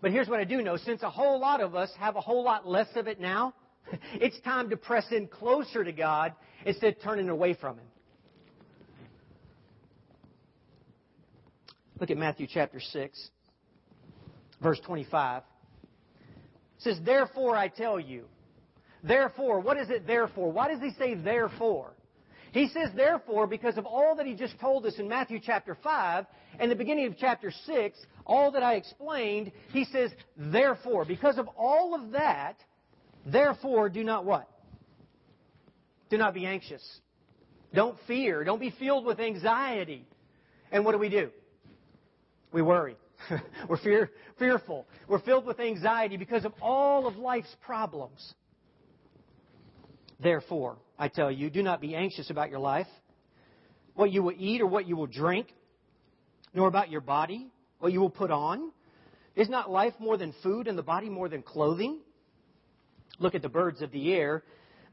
But 0.00 0.12
here's 0.12 0.28
what 0.28 0.38
I 0.38 0.44
do 0.44 0.62
know. 0.62 0.76
Since 0.76 1.02
a 1.02 1.10
whole 1.10 1.40
lot 1.40 1.60
of 1.60 1.74
us 1.74 1.90
have 1.98 2.14
a 2.14 2.20
whole 2.20 2.44
lot 2.44 2.68
less 2.68 2.88
of 2.94 3.08
it 3.08 3.20
now, 3.20 3.54
It's 4.14 4.38
time 4.40 4.70
to 4.70 4.76
press 4.76 5.06
in 5.10 5.26
closer 5.28 5.84
to 5.84 5.92
God 5.92 6.32
instead 6.64 6.96
of 6.96 7.02
turning 7.02 7.28
away 7.28 7.54
from 7.54 7.76
Him. 7.76 7.86
Look 11.98 12.10
at 12.10 12.18
Matthew 12.18 12.46
chapter 12.52 12.80
6, 12.80 13.30
verse 14.62 14.80
25. 14.84 15.42
It 15.42 16.82
says, 16.82 16.98
Therefore 17.04 17.56
I 17.56 17.68
tell 17.68 17.98
you. 17.98 18.24
Therefore, 19.02 19.60
what 19.60 19.78
is 19.78 19.88
it 19.88 20.06
therefore? 20.06 20.52
Why 20.52 20.68
does 20.68 20.80
he 20.80 20.90
say 20.98 21.14
therefore? 21.14 21.92
He 22.52 22.68
says 22.68 22.90
therefore 22.96 23.46
because 23.46 23.76
of 23.76 23.86
all 23.86 24.16
that 24.16 24.26
he 24.26 24.34
just 24.34 24.58
told 24.58 24.86
us 24.86 24.94
in 24.98 25.08
Matthew 25.08 25.38
chapter 25.42 25.76
5 25.82 26.26
and 26.58 26.70
the 26.70 26.74
beginning 26.74 27.06
of 27.06 27.16
chapter 27.18 27.50
6, 27.50 27.98
all 28.24 28.50
that 28.52 28.62
I 28.62 28.74
explained, 28.74 29.52
he 29.72 29.84
says 29.84 30.10
therefore. 30.36 31.04
Because 31.04 31.38
of 31.38 31.48
all 31.56 31.94
of 31.94 32.12
that, 32.12 32.56
therefore 33.26 33.88
do 33.88 34.02
not 34.02 34.24
what? 34.24 34.48
Do 36.08 36.16
not 36.18 36.34
be 36.34 36.46
anxious. 36.46 36.82
Don't 37.74 37.98
fear. 38.06 38.42
Don't 38.42 38.60
be 38.60 38.70
filled 38.78 39.04
with 39.04 39.20
anxiety. 39.20 40.06
And 40.72 40.84
what 40.84 40.92
do 40.92 40.98
we 40.98 41.10
do? 41.10 41.30
We 42.56 42.62
worry. 42.62 42.96
We're 43.68 43.76
fear, 43.76 44.10
fearful. 44.38 44.86
We're 45.06 45.20
filled 45.20 45.44
with 45.44 45.60
anxiety 45.60 46.16
because 46.16 46.46
of 46.46 46.54
all 46.62 47.06
of 47.06 47.16
life's 47.16 47.54
problems. 47.60 48.32
Therefore, 50.20 50.78
I 50.98 51.08
tell 51.08 51.30
you, 51.30 51.50
do 51.50 51.62
not 51.62 51.82
be 51.82 51.94
anxious 51.94 52.30
about 52.30 52.48
your 52.48 52.58
life, 52.58 52.86
what 53.92 54.10
you 54.10 54.22
will 54.22 54.32
eat 54.38 54.62
or 54.62 54.66
what 54.66 54.88
you 54.88 54.96
will 54.96 55.06
drink, 55.06 55.48
nor 56.54 56.66
about 56.66 56.90
your 56.90 57.02
body, 57.02 57.48
what 57.78 57.92
you 57.92 58.00
will 58.00 58.08
put 58.08 58.30
on. 58.30 58.72
Is 59.34 59.50
not 59.50 59.70
life 59.70 59.92
more 59.98 60.16
than 60.16 60.32
food 60.42 60.66
and 60.66 60.78
the 60.78 60.82
body 60.82 61.10
more 61.10 61.28
than 61.28 61.42
clothing? 61.42 61.98
Look 63.18 63.34
at 63.34 63.42
the 63.42 63.50
birds 63.50 63.82
of 63.82 63.92
the 63.92 64.14
air. 64.14 64.44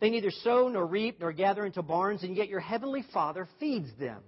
They 0.02 0.10
neither 0.10 0.32
sow 0.32 0.68
nor 0.68 0.86
reap 0.86 1.22
nor 1.22 1.32
gather 1.32 1.66
into 1.66 1.82
barns, 1.82 2.24
and 2.24 2.36
yet 2.36 2.50
your 2.50 2.60
heavenly 2.60 3.06
Father 3.14 3.48
feeds 3.58 3.88
them. 3.98 4.22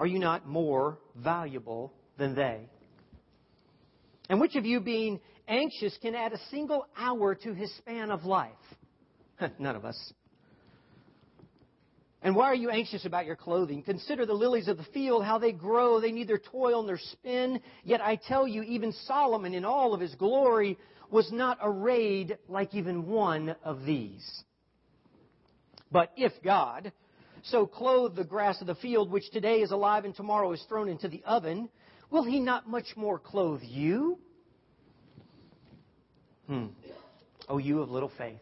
Are 0.00 0.06
you 0.06 0.18
not 0.18 0.46
more 0.46 0.98
valuable 1.14 1.92
than 2.16 2.34
they? 2.34 2.70
And 4.30 4.40
which 4.40 4.56
of 4.56 4.64
you, 4.64 4.80
being 4.80 5.20
anxious, 5.46 5.94
can 6.00 6.14
add 6.14 6.32
a 6.32 6.38
single 6.50 6.86
hour 6.96 7.34
to 7.34 7.52
his 7.52 7.70
span 7.76 8.10
of 8.10 8.24
life? 8.24 8.48
None 9.58 9.76
of 9.76 9.84
us. 9.84 10.12
And 12.22 12.34
why 12.34 12.46
are 12.46 12.54
you 12.54 12.70
anxious 12.70 13.04
about 13.04 13.26
your 13.26 13.36
clothing? 13.36 13.82
Consider 13.82 14.24
the 14.24 14.32
lilies 14.32 14.68
of 14.68 14.78
the 14.78 14.86
field, 14.94 15.22
how 15.22 15.38
they 15.38 15.52
grow. 15.52 16.00
They 16.00 16.12
neither 16.12 16.38
toil 16.38 16.82
nor 16.82 16.96
spin. 16.96 17.60
Yet 17.84 18.00
I 18.00 18.16
tell 18.16 18.48
you, 18.48 18.62
even 18.62 18.94
Solomon 19.04 19.52
in 19.52 19.66
all 19.66 19.92
of 19.92 20.00
his 20.00 20.14
glory 20.14 20.78
was 21.10 21.30
not 21.30 21.58
arrayed 21.60 22.38
like 22.48 22.74
even 22.74 23.06
one 23.06 23.54
of 23.62 23.84
these. 23.84 24.44
But 25.92 26.10
if 26.16 26.32
God, 26.42 26.90
so 27.44 27.66
clothe 27.66 28.16
the 28.16 28.24
grass 28.24 28.60
of 28.60 28.66
the 28.66 28.74
field, 28.76 29.10
which 29.10 29.30
today 29.30 29.60
is 29.60 29.70
alive 29.70 30.04
and 30.04 30.14
tomorrow 30.14 30.52
is 30.52 30.62
thrown 30.68 30.88
into 30.88 31.08
the 31.08 31.22
oven, 31.24 31.68
will 32.10 32.24
he 32.24 32.40
not 32.40 32.68
much 32.68 32.96
more 32.96 33.18
clothe 33.18 33.60
you? 33.62 34.18
Hmm. 36.46 36.66
Oh, 37.48 37.58
you 37.58 37.80
of 37.80 37.90
little 37.90 38.12
faith. 38.18 38.40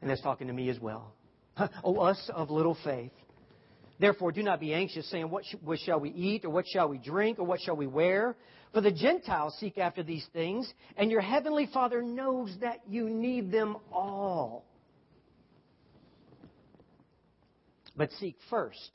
And 0.00 0.10
that's 0.10 0.22
talking 0.22 0.46
to 0.46 0.52
me 0.52 0.68
as 0.68 0.78
well. 0.78 1.12
oh, 1.84 1.96
us 2.00 2.30
of 2.32 2.50
little 2.50 2.76
faith. 2.84 3.12
Therefore, 4.00 4.30
do 4.30 4.42
not 4.42 4.60
be 4.60 4.72
anxious, 4.72 5.10
saying, 5.10 5.28
what, 5.28 5.44
sh- 5.44 5.56
what 5.64 5.80
shall 5.80 5.98
we 5.98 6.10
eat, 6.10 6.44
or 6.44 6.50
what 6.50 6.66
shall 6.68 6.88
we 6.88 6.98
drink, 6.98 7.40
or 7.40 7.44
what 7.44 7.60
shall 7.60 7.76
we 7.76 7.88
wear? 7.88 8.36
For 8.72 8.80
the 8.80 8.92
Gentiles 8.92 9.56
seek 9.58 9.78
after 9.78 10.04
these 10.04 10.26
things, 10.32 10.72
and 10.96 11.10
your 11.10 11.20
heavenly 11.20 11.68
Father 11.72 12.00
knows 12.02 12.54
that 12.60 12.80
you 12.88 13.08
need 13.10 13.50
them 13.50 13.76
all. 13.90 14.67
But 17.98 18.12
seek 18.12 18.36
first 18.48 18.90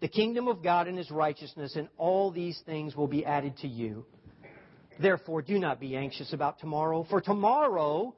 the 0.00 0.08
kingdom 0.08 0.48
of 0.48 0.62
God 0.62 0.88
and 0.88 0.98
his 0.98 1.10
righteousness, 1.10 1.76
and 1.76 1.88
all 1.96 2.30
these 2.30 2.60
things 2.66 2.96
will 2.96 3.06
be 3.06 3.24
added 3.24 3.56
to 3.58 3.68
you. 3.68 4.04
Therefore, 5.00 5.40
do 5.42 5.58
not 5.58 5.80
be 5.80 5.96
anxious 5.96 6.32
about 6.32 6.58
tomorrow, 6.58 7.06
for 7.08 7.20
tomorrow 7.20 8.14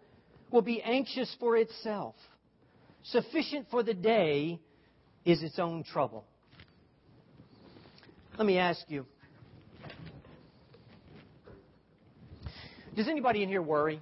will 0.50 0.62
be 0.62 0.80
anxious 0.82 1.35
for 1.38 1.56
itself. 1.56 2.14
Sufficient 3.04 3.68
for 3.70 3.82
the 3.82 3.94
day 3.94 4.61
is 5.25 5.42
its 5.42 5.58
own 5.58 5.82
trouble. 5.85 6.25
Let 8.38 8.46
me 8.46 8.58
ask 8.58 8.80
you 8.88 9.06
Does 12.94 13.08
anybody 13.08 13.42
in 13.42 13.49
here 13.49 13.62
worry? 13.62 14.00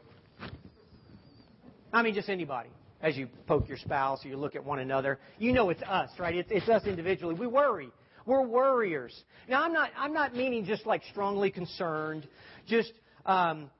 I 1.93 2.03
mean, 2.03 2.15
just 2.15 2.29
anybody 2.29 2.71
as 3.05 3.19
you 3.19 3.29
poke 3.47 3.69
your 3.69 3.77
spouse 3.77 4.25
or 4.25 4.29
you 4.29 4.37
look 4.39 4.57
at 4.57 4.65
one 4.65 4.79
another. 4.79 5.21
You 5.39 5.53
know 5.53 5.69
it's 5.69 5.83
us, 5.83 6.09
right? 6.19 6.35
It's, 6.35 6.51
it's 6.51 6.69
us 6.71 6.87
individually. 6.87 7.35
We 7.35 7.47
worry. 7.47 7.91
We're 8.25 8.43
worriers. 8.43 9.15
Now, 9.47 9.63
I'm 9.63 9.75
not, 9.75 9.91
I'm 9.97 10.15
not 10.15 10.35
meaning 10.35 10.65
just 10.65 10.87
like 10.87 11.03
strongly 11.11 11.51
concerned, 11.51 12.27
just 12.67 12.91
um, 13.27 13.71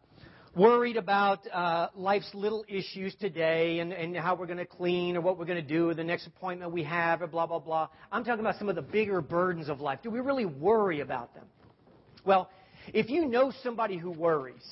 worried 0.55 0.99
about 0.99 1.41
uh, 1.51 1.89
life's 1.97 2.31
little 2.35 2.67
issues 2.69 3.15
today 3.15 3.79
and, 3.79 3.95
and 3.95 4.15
how 4.15 4.35
we're 4.35 4.45
going 4.45 4.59
to 4.59 4.67
clean 4.67 5.17
or 5.17 5.23
what 5.23 5.39
we're 5.39 5.47
going 5.47 5.63
to 5.63 5.67
do 5.67 5.89
or 5.89 5.95
the 5.95 6.05
next 6.05 6.27
appointment 6.27 6.71
we 6.71 6.85
have 6.85 7.23
or 7.23 7.27
blah, 7.27 7.47
blah, 7.47 7.59
blah. 7.59 7.89
I'm 8.13 8.25
talking 8.25 8.41
about 8.41 8.59
some 8.59 8.69
of 8.69 8.77
the 8.77 8.83
bigger 8.83 9.23
burdens 9.23 9.71
of 9.71 9.81
life. 9.81 10.01
Do 10.03 10.11
we 10.11 10.21
really 10.21 10.45
worry 10.45 11.01
about 11.01 11.35
them? 11.35 11.47
Well, 12.27 12.51
if 12.93 13.09
you 13.09 13.25
know 13.25 13.55
somebody 13.63 13.97
who 13.97 14.11
worries, 14.11 14.67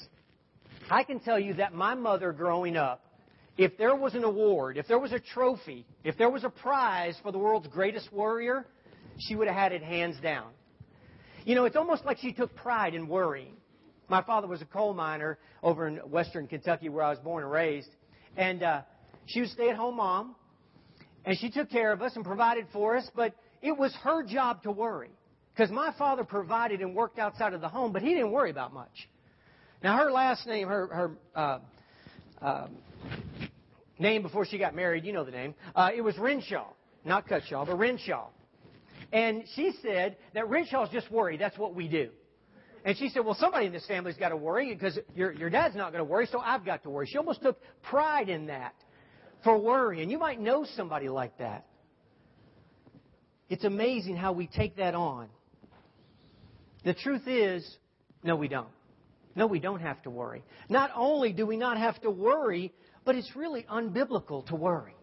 I 0.91 1.05
can 1.05 1.21
tell 1.21 1.39
you 1.39 1.55
that 1.55 1.73
my 1.73 1.95
mother 1.95 2.33
growing 2.33 2.77
up 2.77 3.03
if 3.57 3.77
there 3.77 3.95
was 3.95 4.15
an 4.15 4.25
award, 4.25 4.79
if 4.79 4.87
there 4.89 4.99
was 4.99 5.13
a 5.13 5.21
trophy, 5.21 5.85
if 6.05 6.17
there 6.17 6.31
was 6.31 6.45
a 6.45 6.49
prize 6.49 7.17
for 7.23 7.33
the 7.33 7.39
world's 7.39 7.69
greatest 7.69 8.13
warrior, 8.13 8.67
she 9.19 9.37
would 9.37 9.47
have 9.47 9.57
had 9.57 9.73
it 9.73 9.83
hands 9.83 10.17
down. 10.23 10.51
You 11.45 11.55
know, 11.55 11.65
it's 11.65 11.77
almost 11.77 12.05
like 12.05 12.19
she 12.19 12.33
took 12.33 12.55
pride 12.55 12.95
in 12.95 13.09
worrying. 13.09 13.55
My 14.09 14.23
father 14.23 14.47
was 14.47 14.63
a 14.63 14.67
coal 14.67 14.95
miner 14.95 15.39
over 15.63 15.87
in 15.87 15.97
western 15.97 16.47
Kentucky 16.47 16.89
where 16.89 17.05
I 17.05 17.11
was 17.11 17.19
born 17.19 17.43
and 17.43 17.53
raised. 17.53 17.89
And 18.37 18.63
uh, 18.63 18.83
she 19.27 19.41
was 19.41 19.51
a 19.51 19.53
stay 19.55 19.71
at 19.71 19.77
home 19.77 19.97
mom. 19.97 20.35
And 21.25 21.39
she 21.39 21.51
took 21.51 21.71
care 21.71 21.93
of 21.93 22.03
us 22.03 22.13
and 22.17 22.25
provided 22.25 22.67
for 22.73 22.97
us, 22.97 23.09
but 23.15 23.35
it 23.61 23.77
was 23.77 23.95
her 24.03 24.25
job 24.25 24.63
to 24.65 24.71
worry. 24.71 25.11
Because 25.55 25.71
my 25.71 25.93
father 25.99 26.25
provided 26.25 26.81
and 26.81 26.95
worked 26.95 27.19
outside 27.19 27.53
of 27.53 27.61
the 27.61 27.69
home, 27.69 27.93
but 27.93 28.03
he 28.03 28.09
didn't 28.09 28.33
worry 28.33 28.51
about 28.51 28.73
much. 28.73 29.09
Now, 29.83 29.99
her 29.99 30.11
last 30.11 30.47
name, 30.47 30.69
her, 30.69 30.87
her 30.87 31.11
uh, 31.35 31.59
uh, 32.41 32.67
name 33.99 34.23
before 34.23 34.45
she 34.47 34.59
got 34.59 34.75
married, 34.75 35.05
you 35.05 35.13
know 35.13 35.25
the 35.25 35.31
name. 35.31 35.55
Uh, 35.75 35.91
it 35.95 36.01
was 36.01 36.17
Renshaw, 36.19 36.69
not 37.05 37.29
Cutshaw, 37.29 37.67
but 37.67 37.79
Renshaw. 37.79 38.29
And 39.13 39.45
she 39.55 39.73
said 39.83 40.17
that 40.35 40.49
Renshaw's 40.49 40.91
just 40.91 41.11
worried. 41.11 41.41
That's 41.41 41.59
what 41.59 41.75
we 41.75 41.89
do. 41.89 42.11
And 42.85 42.97
she 42.97 43.11
said, 43.11 43.25
well, 43.25 43.37
somebody 43.39 43.67
in 43.67 43.73
this 43.73 43.87
family's 43.87 44.17
got 44.17 44.31
to 44.31 44.37
worry 44.37 44.75
because 44.75 44.99
your, 45.15 45.33
your 45.33 45.51
dad's 45.51 45.77
not 45.77 45.93
going 45.93 46.05
to 46.05 46.11
worry, 46.11 46.27
so 46.27 46.41
I've 46.41 46.65
got 46.65 46.83
to 46.83 46.91
worry. 46.91 47.07
She 47.07 47.19
almost 47.19 47.43
took 47.43 47.59
pride 47.83 48.29
in 48.29 48.47
that 48.47 48.75
for 49.45 49.57
worry. 49.59 50.03
And 50.03 50.11
you 50.11 50.19
might 50.19 50.41
know 50.41 50.67
somebody 50.77 51.09
like 51.09 51.39
that. 51.39 51.67
It's 53.49 53.65
amazing 53.65 54.17
how 54.17 54.33
we 54.33 54.47
take 54.47 54.77
that 54.77 54.95
on. 54.95 55.29
The 56.85 56.95
truth 56.95 57.29
is, 57.29 57.77
no, 58.25 58.35
we 58.35 58.49
don't. 58.49 58.69
No, 59.37 59.47
we 59.47 59.61
don't 59.61 59.81
have 59.81 60.03
to 60.03 60.11
worry. 60.11 60.43
Not 60.69 60.91
only 60.95 61.33
do 61.33 61.47
we 61.47 61.57
not 61.57 61.79
have 61.79 62.01
to 62.03 62.11
worry, 62.11 62.73
but 63.05 63.17
it's 63.17 63.35
really 63.37 63.67
unbiblical 63.71 64.47
to 64.47 64.55
worry. 64.55 64.95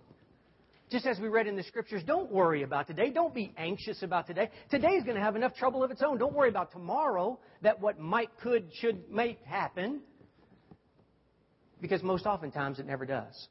Just 0.89 1.05
as 1.05 1.19
we 1.19 1.27
read 1.27 1.45
in 1.45 1.55
the 1.55 1.63
scriptures, 1.63 2.01
don't 2.05 2.31
worry 2.31 2.63
about 2.63 2.87
today. 2.87 3.11
Don't 3.11 3.33
be 3.33 3.53
anxious 3.57 4.01
about 4.01 4.25
today. 4.25 4.49
Today 4.71 4.93
is 4.93 5.03
going 5.03 5.15
to 5.15 5.21
have 5.21 5.35
enough 5.35 5.53
trouble 5.55 5.83
of 5.83 5.91
its 5.91 6.01
own. 6.01 6.17
Don't 6.17 6.33
worry 6.33 6.49
about 6.49 6.71
tomorrow, 6.71 7.39
that 7.61 7.79
what 7.79 7.99
might, 7.99 8.29
could, 8.41 8.69
should, 8.73 9.09
may 9.11 9.37
happen. 9.45 10.01
Because 11.79 12.01
most 12.01 12.25
oftentimes 12.25 12.79
it 12.79 12.87
never 12.87 13.05
does. 13.05 13.47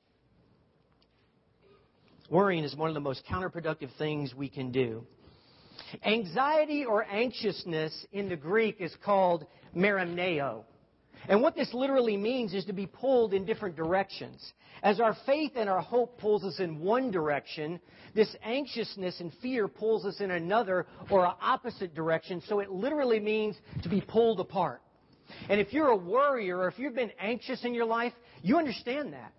Worrying 2.28 2.64
is 2.64 2.74
one 2.74 2.90
of 2.90 2.94
the 2.94 3.00
most 3.00 3.22
counterproductive 3.30 3.90
things 3.98 4.34
we 4.34 4.48
can 4.48 4.72
do. 4.72 5.06
Anxiety 6.04 6.84
or 6.84 7.04
anxiousness 7.04 8.06
in 8.12 8.28
the 8.28 8.36
Greek 8.36 8.80
is 8.80 8.94
called 9.04 9.46
merimneo. 9.74 10.64
And 11.28 11.42
what 11.42 11.56
this 11.56 11.72
literally 11.74 12.16
means 12.16 12.54
is 12.54 12.64
to 12.66 12.72
be 12.72 12.86
pulled 12.86 13.34
in 13.34 13.44
different 13.44 13.76
directions. 13.76 14.52
As 14.82 15.00
our 15.00 15.16
faith 15.26 15.52
and 15.56 15.68
our 15.68 15.80
hope 15.80 16.18
pulls 16.18 16.44
us 16.44 16.60
in 16.60 16.80
one 16.80 17.10
direction, 17.10 17.80
this 18.14 18.34
anxiousness 18.44 19.20
and 19.20 19.32
fear 19.42 19.66
pulls 19.68 20.04
us 20.06 20.20
in 20.20 20.30
another 20.30 20.86
or 21.10 21.26
an 21.26 21.32
opposite 21.40 21.94
direction. 21.94 22.42
So 22.46 22.60
it 22.60 22.70
literally 22.70 23.20
means 23.20 23.56
to 23.82 23.88
be 23.88 24.00
pulled 24.00 24.40
apart. 24.40 24.80
And 25.48 25.60
if 25.60 25.72
you're 25.72 25.88
a 25.88 25.96
worrier 25.96 26.58
or 26.58 26.68
if 26.68 26.78
you've 26.78 26.94
been 26.94 27.12
anxious 27.18 27.64
in 27.64 27.74
your 27.74 27.84
life, 27.84 28.12
you 28.42 28.56
understand 28.56 29.12
that. 29.12 29.32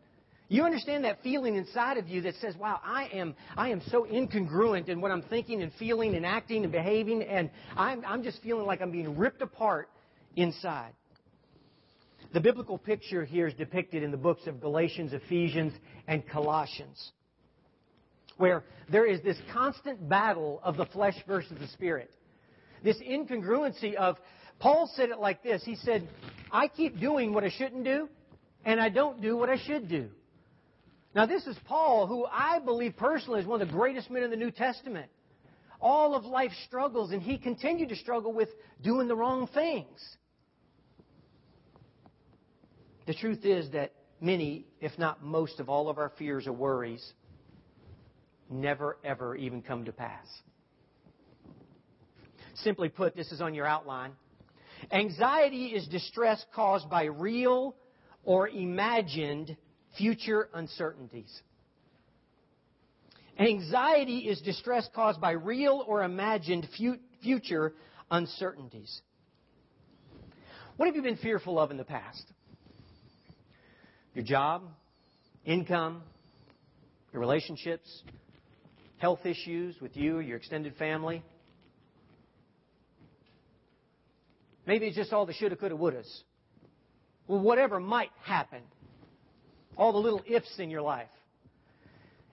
You 0.51 0.63
understand 0.63 1.03
that 1.05 1.21
feeling 1.21 1.55
inside 1.55 1.97
of 1.97 2.07
you 2.07 2.21
that 2.21 2.33
says, 2.41 2.55
wow, 2.57 2.79
I 2.83 3.05
am, 3.13 3.35
I 3.55 3.69
am 3.69 3.81
so 3.91 4.05
incongruent 4.05 4.89
in 4.89 4.99
what 4.99 5.11
I'm 5.11 5.21
thinking 5.21 5.61
and 5.61 5.71
feeling 5.73 6.15
and 6.15 6.25
acting 6.25 6.63
and 6.63 6.71
behaving, 6.71 7.21
and 7.21 7.51
I'm, 7.77 8.03
I'm 8.03 8.23
just 8.23 8.41
feeling 8.41 8.65
like 8.65 8.81
I'm 8.81 8.89
being 8.91 9.15
ripped 9.15 9.43
apart 9.43 9.89
inside. 10.35 10.93
The 12.31 12.39
biblical 12.39 12.77
picture 12.77 13.25
here 13.25 13.47
is 13.47 13.53
depicted 13.55 14.03
in 14.03 14.11
the 14.11 14.17
books 14.17 14.45
of 14.45 14.61
Galatians, 14.61 15.13
Ephesians, 15.13 15.73
and 16.07 16.27
Colossians, 16.27 17.11
where 18.37 18.63
there 18.89 19.05
is 19.05 19.21
this 19.21 19.37
constant 19.51 20.07
battle 20.07 20.59
of 20.63 20.77
the 20.77 20.85
flesh 20.85 21.15
versus 21.27 21.57
the 21.59 21.67
spirit. 21.67 22.11
This 22.83 22.97
incongruency 22.97 23.95
of, 23.95 24.17
Paul 24.59 24.91
said 24.95 25.09
it 25.09 25.19
like 25.19 25.41
this 25.43 25.63
He 25.63 25.75
said, 25.75 26.07
I 26.51 26.67
keep 26.67 26.99
doing 26.99 27.33
what 27.33 27.43
I 27.43 27.49
shouldn't 27.49 27.83
do, 27.83 28.07
and 28.63 28.79
I 28.79 28.89
don't 28.89 29.21
do 29.21 29.35
what 29.35 29.49
I 29.49 29.57
should 29.57 29.89
do. 29.89 30.09
Now, 31.15 31.25
this 31.25 31.47
is 31.47 31.57
Paul, 31.65 32.05
who 32.05 32.25
I 32.25 32.59
believe 32.59 32.95
personally 32.95 33.39
is 33.41 33.47
one 33.47 33.59
of 33.61 33.67
the 33.67 33.73
greatest 33.73 34.11
men 34.11 34.21
in 34.21 34.29
the 34.29 34.37
New 34.37 34.51
Testament. 34.51 35.09
All 35.81 36.13
of 36.13 36.25
life 36.25 36.51
struggles, 36.67 37.11
and 37.11 37.21
he 37.21 37.39
continued 37.39 37.89
to 37.89 37.95
struggle 37.95 38.33
with 38.33 38.49
doing 38.83 39.07
the 39.07 39.15
wrong 39.15 39.47
things. 39.47 40.17
The 43.09 43.15
truth 43.15 43.43
is 43.43 43.71
that 43.71 43.91
many, 44.21 44.67
if 44.81 44.91
not 44.99 45.23
most, 45.23 45.59
of 45.59 45.67
all 45.67 45.89
of 45.89 45.97
our 45.97 46.11
fears 46.19 46.45
or 46.45 46.53
worries 46.53 47.03
never, 48.51 48.99
ever 49.03 49.35
even 49.35 49.63
come 49.63 49.85
to 49.85 49.91
pass. 49.91 50.27
Simply 52.53 52.87
put, 52.87 53.15
this 53.15 53.31
is 53.31 53.41
on 53.41 53.55
your 53.55 53.65
outline. 53.65 54.11
Anxiety 54.91 55.69
is 55.69 55.87
distress 55.87 56.45
caused 56.53 56.87
by 56.87 57.05
real 57.05 57.75
or 58.25 58.47
imagined 58.47 59.57
future 59.97 60.47
uncertainties. 60.53 61.41
Anxiety 63.39 64.19
is 64.19 64.39
distress 64.41 64.87
caused 64.93 65.19
by 65.19 65.31
real 65.31 65.83
or 65.87 66.03
imagined 66.03 66.69
future 67.23 67.73
uncertainties. 68.11 69.01
What 70.77 70.85
have 70.85 70.95
you 70.95 71.01
been 71.01 71.17
fearful 71.17 71.57
of 71.59 71.71
in 71.71 71.77
the 71.77 71.83
past? 71.83 72.31
Your 74.13 74.25
job, 74.25 74.63
income, 75.45 76.01
your 77.13 77.19
relationships, 77.19 78.03
health 78.97 79.25
issues 79.25 79.75
with 79.81 79.95
you, 79.95 80.17
or 80.17 80.21
your 80.21 80.37
extended 80.37 80.75
family. 80.75 81.23
Maybe 84.65 84.87
it's 84.87 84.95
just 84.95 85.13
all 85.13 85.25
the 85.25 85.33
shoulda, 85.33 85.55
coulda, 85.55 85.75
wouldas. 85.75 86.07
Well, 87.27 87.39
whatever 87.39 87.79
might 87.79 88.11
happen 88.23 88.61
all 89.79 89.93
the 89.93 89.99
little 89.99 90.21
ifs 90.27 90.59
in 90.59 90.69
your 90.69 90.81
life. 90.81 91.07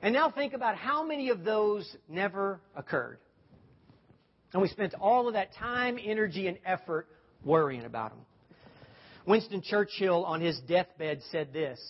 And 0.03 0.13
now 0.13 0.31
think 0.31 0.53
about 0.53 0.77
how 0.77 1.07
many 1.07 1.31
of 1.31 1.45
those 1.45 1.97
never 2.09 2.61
occurred. 2.75 3.19
And 4.53 4.61
we 4.61 4.69
spent 4.69 4.95
all 4.95 5.29
of 5.29 5.35
that 5.35 5.55
time, 5.55 5.99
energy, 6.03 6.49
and 6.49 6.59
effort 6.67 7.07
worrying 7.45 7.85
about 7.85 8.11
them. 8.11 8.21
Winston 9.27 9.63
Churchill, 9.63 10.25
on 10.25 10.41
his 10.41 10.59
deathbed, 10.61 11.21
said 11.31 11.53
this. 11.53 11.81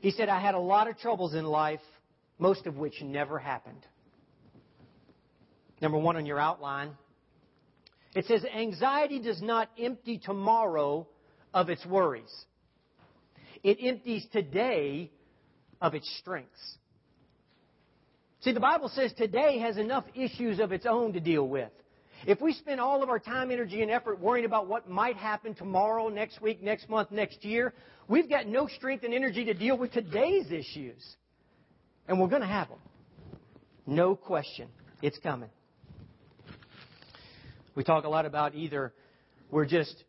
He 0.00 0.10
said, 0.12 0.28
I 0.28 0.40
had 0.40 0.54
a 0.54 0.58
lot 0.58 0.88
of 0.88 0.98
troubles 0.98 1.34
in 1.34 1.44
life, 1.44 1.80
most 2.38 2.66
of 2.66 2.76
which 2.76 3.02
never 3.02 3.38
happened. 3.38 3.84
Number 5.80 5.98
one 5.98 6.16
on 6.16 6.26
your 6.26 6.38
outline. 6.38 6.92
It 8.14 8.26
says, 8.26 8.44
anxiety 8.44 9.18
does 9.18 9.42
not 9.42 9.68
empty 9.78 10.18
tomorrow 10.18 11.08
of 11.52 11.68
its 11.68 11.84
worries. 11.84 12.32
It 13.62 13.78
empties 13.80 14.24
today 14.32 15.10
of 15.80 15.94
its 15.94 16.08
strengths. 16.20 16.76
See, 18.42 18.52
the 18.52 18.60
Bible 18.60 18.90
says 18.90 19.12
today 19.16 19.58
has 19.58 19.78
enough 19.78 20.04
issues 20.14 20.60
of 20.60 20.70
its 20.70 20.86
own 20.86 21.14
to 21.14 21.20
deal 21.20 21.48
with. 21.48 21.70
If 22.26 22.40
we 22.40 22.52
spend 22.52 22.80
all 22.80 23.02
of 23.02 23.08
our 23.08 23.18
time, 23.18 23.50
energy, 23.50 23.82
and 23.82 23.90
effort 23.90 24.18
worrying 24.18 24.46
about 24.46 24.66
what 24.66 24.88
might 24.88 25.16
happen 25.16 25.54
tomorrow, 25.54 26.08
next 26.08 26.40
week, 26.40 26.62
next 26.62 26.88
month, 26.88 27.10
next 27.10 27.44
year, 27.44 27.74
we've 28.08 28.28
got 28.28 28.46
no 28.46 28.66
strength 28.66 29.04
and 29.04 29.12
energy 29.12 29.44
to 29.44 29.54
deal 29.54 29.76
with 29.76 29.92
today's 29.92 30.50
issues. 30.50 31.16
And 32.08 32.20
we're 32.20 32.28
going 32.28 32.42
to 32.42 32.48
have 32.48 32.68
them. 32.68 32.78
No 33.86 34.14
question. 34.14 34.68
It's 35.02 35.18
coming. 35.18 35.50
We 37.74 37.84
talk 37.84 38.04
a 38.04 38.08
lot 38.08 38.24
about 38.24 38.54
either 38.54 38.92
we're 39.50 39.66
just 39.66 40.04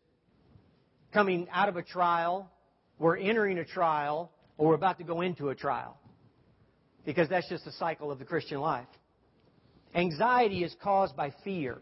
coming 1.12 1.48
out 1.52 1.68
of 1.68 1.76
a 1.76 1.82
trial 1.82 2.50
we're 2.98 3.16
entering 3.16 3.58
a 3.58 3.64
trial 3.64 4.30
or 4.56 4.68
we're 4.68 4.74
about 4.74 4.98
to 4.98 5.04
go 5.04 5.20
into 5.20 5.50
a 5.50 5.54
trial. 5.54 5.98
Because 7.04 7.28
that's 7.28 7.48
just 7.48 7.64
the 7.64 7.72
cycle 7.72 8.10
of 8.10 8.18
the 8.18 8.24
Christian 8.24 8.60
life. 8.60 8.88
Anxiety 9.94 10.64
is 10.64 10.74
caused 10.82 11.16
by 11.16 11.32
fear. 11.44 11.78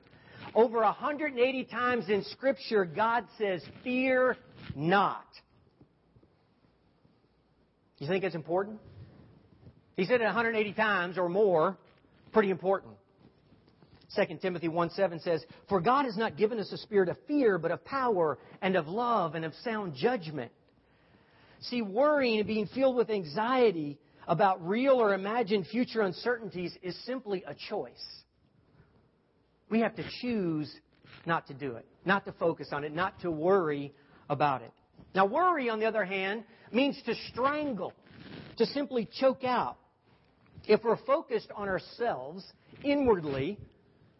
Over 0.55 0.81
180 0.81 1.65
times 1.65 2.09
in 2.09 2.25
Scripture, 2.25 2.85
God 2.85 3.25
says, 3.39 3.63
Fear 3.83 4.37
not. 4.75 5.25
You 7.99 8.07
think 8.07 8.25
it's 8.25 8.35
important? 8.35 8.81
He 9.97 10.05
said 10.05 10.21
it 10.21 10.25
180 10.25 10.73
times 10.73 11.19
or 11.19 11.29
more. 11.29 11.77
Pretty 12.33 12.51
important. 12.51 12.95
2 14.15 14.39
Timothy 14.41 14.69
1 14.69 14.91
7 14.91 15.21
says, 15.21 15.45
For 15.69 15.81
God 15.81 16.05
has 16.05 16.17
not 16.17 16.37
given 16.37 16.59
us 16.59 16.71
a 16.73 16.79
spirit 16.79 17.09
of 17.09 17.17
fear, 17.27 17.59
but 17.59 17.71
of 17.71 17.85
power 17.85 18.39
and 18.61 18.77
of 18.77 18.87
love 18.89 19.35
and 19.35 19.45
of 19.45 19.53
sound 19.63 19.95
judgment. 19.95 20.53
See, 21.61 21.83
worrying 21.83 22.39
and 22.39 22.47
being 22.47 22.67
filled 22.67 22.97
with 22.97 23.11
anxiety 23.11 23.99
about 24.29 24.67
real 24.67 24.95
or 24.95 25.15
imagined 25.15 25.67
future 25.67 26.03
uncertainties 26.03 26.77
is 26.83 26.97
simply 27.05 27.45
a 27.47 27.55
choice. 27.55 28.24
We 29.75 29.81
have 29.81 29.97
to 29.97 30.05
choose 30.21 30.73
not 31.27 31.49
to 31.49 31.53
do 31.53 31.75
it, 31.75 31.85
not 32.05 32.25
to 32.27 32.33
focus 32.35 32.69
on 32.71 32.85
it, 32.85 32.95
not 32.95 33.19
to 33.23 33.31
worry 33.33 33.93
about 34.31 34.63
it. 34.63 34.71
Now, 35.17 35.27
worry, 35.27 35.69
on 35.69 35.81
the 35.81 35.87
other 35.87 36.05
hand, 36.05 36.45
means 36.71 36.97
to 37.07 37.15
strangle, 37.33 37.93
to 38.59 38.67
simply 38.67 39.09
choke 39.19 39.43
out. 39.43 39.77
If 40.69 40.85
we're 40.85 41.05
focused 41.05 41.49
on 41.57 41.69
ourselves 41.69 42.45
inwardly, 42.85 43.59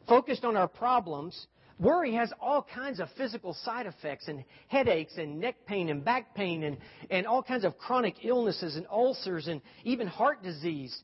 focused 0.09 0.45
on 0.45 0.57
our 0.57 0.67
problems, 0.67 1.47
Worry 1.79 2.15
has 2.15 2.33
all 2.41 2.67
kinds 2.75 2.99
of 2.99 3.09
physical 3.17 3.55
side 3.55 3.87
effects 3.87 4.27
and 4.27 4.43
headaches 4.67 5.13
and 5.19 5.39
neck 5.39 5.55
pain 5.67 5.89
and 5.89 6.05
back 6.05 6.35
pain 6.35 6.65
and, 6.65 6.79
and 7.11 7.29
all 7.29 7.45
kinds 7.45 7.65
of 7.65 7.79
chronic 7.79 8.25
illnesses 8.25 8.75
and 8.75 8.87
ulcers 8.91 9.47
and 9.47 9.61
even 9.85 10.09
heart 10.09 10.43
disease. 10.43 11.01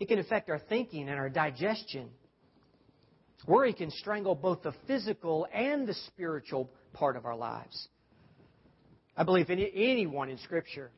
It 0.00 0.08
can 0.08 0.18
affect 0.18 0.48
our 0.48 0.58
thinking 0.58 1.10
and 1.10 1.18
our 1.18 1.28
digestion. 1.28 2.08
Worry 3.46 3.72
can 3.74 3.90
strangle 3.90 4.34
both 4.34 4.62
the 4.62 4.72
physical 4.86 5.46
and 5.52 5.86
the 5.86 5.94
spiritual 5.94 6.70
part 6.92 7.16
of 7.16 7.26
our 7.26 7.36
lives. 7.36 7.88
I 9.16 9.22
believe 9.22 9.50
any, 9.50 9.70
anyone 9.74 10.30
in 10.30 10.38
Scripture 10.38 10.90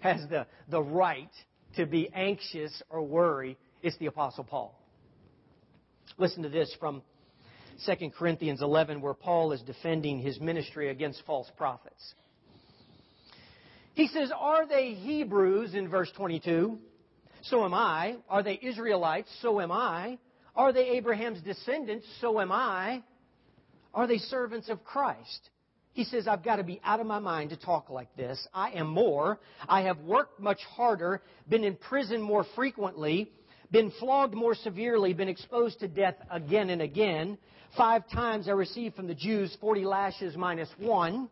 has 0.00 0.20
the, 0.28 0.46
the 0.68 0.82
right 0.82 1.30
to 1.76 1.86
be 1.86 2.10
anxious 2.12 2.82
or 2.90 3.02
worry. 3.02 3.56
It's 3.82 3.96
the 3.98 4.06
Apostle 4.06 4.44
Paul. 4.44 4.78
Listen 6.18 6.42
to 6.42 6.48
this 6.48 6.74
from 6.80 7.02
2 7.84 8.10
Corinthians 8.10 8.62
11, 8.62 9.00
where 9.00 9.14
Paul 9.14 9.52
is 9.52 9.60
defending 9.62 10.18
his 10.18 10.40
ministry 10.40 10.88
against 10.88 11.22
false 11.26 11.50
prophets. 11.56 12.14
He 13.94 14.08
says, 14.08 14.30
Are 14.36 14.66
they 14.66 14.94
Hebrews 14.94 15.74
in 15.74 15.88
verse 15.88 16.10
22? 16.16 16.78
So 17.42 17.64
am 17.64 17.74
I. 17.74 18.16
Are 18.28 18.42
they 18.42 18.58
Israelites? 18.60 19.28
So 19.40 19.60
am 19.60 19.70
I. 19.70 20.18
Are 20.56 20.72
they 20.72 20.88
Abraham's 20.90 21.40
descendants? 21.42 22.06
So 22.20 22.40
am 22.40 22.50
I. 22.50 23.02
Are 23.92 24.06
they 24.06 24.18
servants 24.18 24.68
of 24.68 24.84
Christ? 24.84 25.50
He 25.92 26.04
says, 26.04 26.28
I've 26.28 26.44
got 26.44 26.56
to 26.56 26.64
be 26.64 26.80
out 26.84 27.00
of 27.00 27.06
my 27.06 27.18
mind 27.18 27.50
to 27.50 27.56
talk 27.56 27.88
like 27.88 28.14
this. 28.16 28.46
I 28.52 28.72
am 28.72 28.88
more. 28.88 29.38
I 29.66 29.82
have 29.82 29.98
worked 30.00 30.38
much 30.38 30.60
harder, 30.76 31.22
been 31.48 31.64
in 31.64 31.74
prison 31.76 32.20
more 32.20 32.44
frequently, 32.54 33.30
been 33.70 33.90
flogged 33.98 34.34
more 34.34 34.54
severely, 34.54 35.14
been 35.14 35.28
exposed 35.28 35.80
to 35.80 35.88
death 35.88 36.16
again 36.30 36.68
and 36.68 36.82
again. 36.82 37.38
Five 37.76 38.08
times 38.10 38.48
I 38.48 38.52
received 38.52 38.94
from 38.94 39.06
the 39.06 39.14
Jews 39.14 39.56
40 39.60 39.84
lashes 39.86 40.36
minus 40.36 40.68
one. 40.78 41.30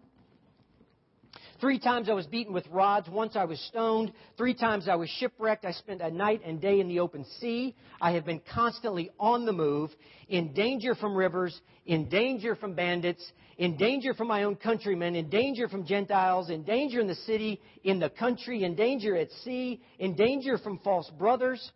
Three 1.60 1.78
times 1.78 2.08
I 2.08 2.12
was 2.12 2.26
beaten 2.26 2.52
with 2.52 2.66
rods. 2.68 3.08
Once 3.08 3.36
I 3.36 3.44
was 3.44 3.60
stoned. 3.60 4.12
Three 4.36 4.54
times 4.54 4.88
I 4.88 4.96
was 4.96 5.08
shipwrecked. 5.08 5.64
I 5.64 5.72
spent 5.72 6.00
a 6.00 6.10
night 6.10 6.42
and 6.44 6.60
day 6.60 6.80
in 6.80 6.88
the 6.88 7.00
open 7.00 7.24
sea. 7.40 7.74
I 8.00 8.12
have 8.12 8.24
been 8.24 8.40
constantly 8.52 9.10
on 9.20 9.46
the 9.46 9.52
move, 9.52 9.90
in 10.28 10.52
danger 10.52 10.94
from 10.94 11.14
rivers, 11.14 11.58
in 11.86 12.08
danger 12.08 12.56
from 12.56 12.74
bandits, 12.74 13.24
in 13.56 13.76
danger 13.76 14.14
from 14.14 14.28
my 14.28 14.44
own 14.44 14.56
countrymen, 14.56 15.14
in 15.14 15.28
danger 15.30 15.68
from 15.68 15.86
Gentiles, 15.86 16.50
in 16.50 16.64
danger 16.64 17.00
in 17.00 17.06
the 17.06 17.14
city, 17.14 17.60
in 17.84 18.00
the 18.00 18.10
country, 18.10 18.64
in 18.64 18.74
danger 18.74 19.16
at 19.16 19.30
sea, 19.44 19.80
in 19.98 20.16
danger 20.16 20.58
from 20.58 20.78
false 20.80 21.10
brothers. 21.18 21.70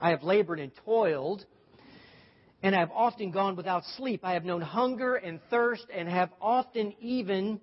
I 0.00 0.10
have 0.10 0.22
labored 0.22 0.60
and 0.60 0.72
toiled 0.84 1.46
and 2.62 2.74
I 2.74 2.80
have 2.80 2.90
often 2.92 3.30
gone 3.30 3.56
without 3.56 3.84
sleep. 3.98 4.24
I 4.24 4.32
have 4.32 4.44
known 4.46 4.62
hunger 4.62 5.16
and 5.16 5.38
thirst 5.50 5.84
and 5.94 6.08
have 6.08 6.30
often 6.40 6.94
even 6.98 7.60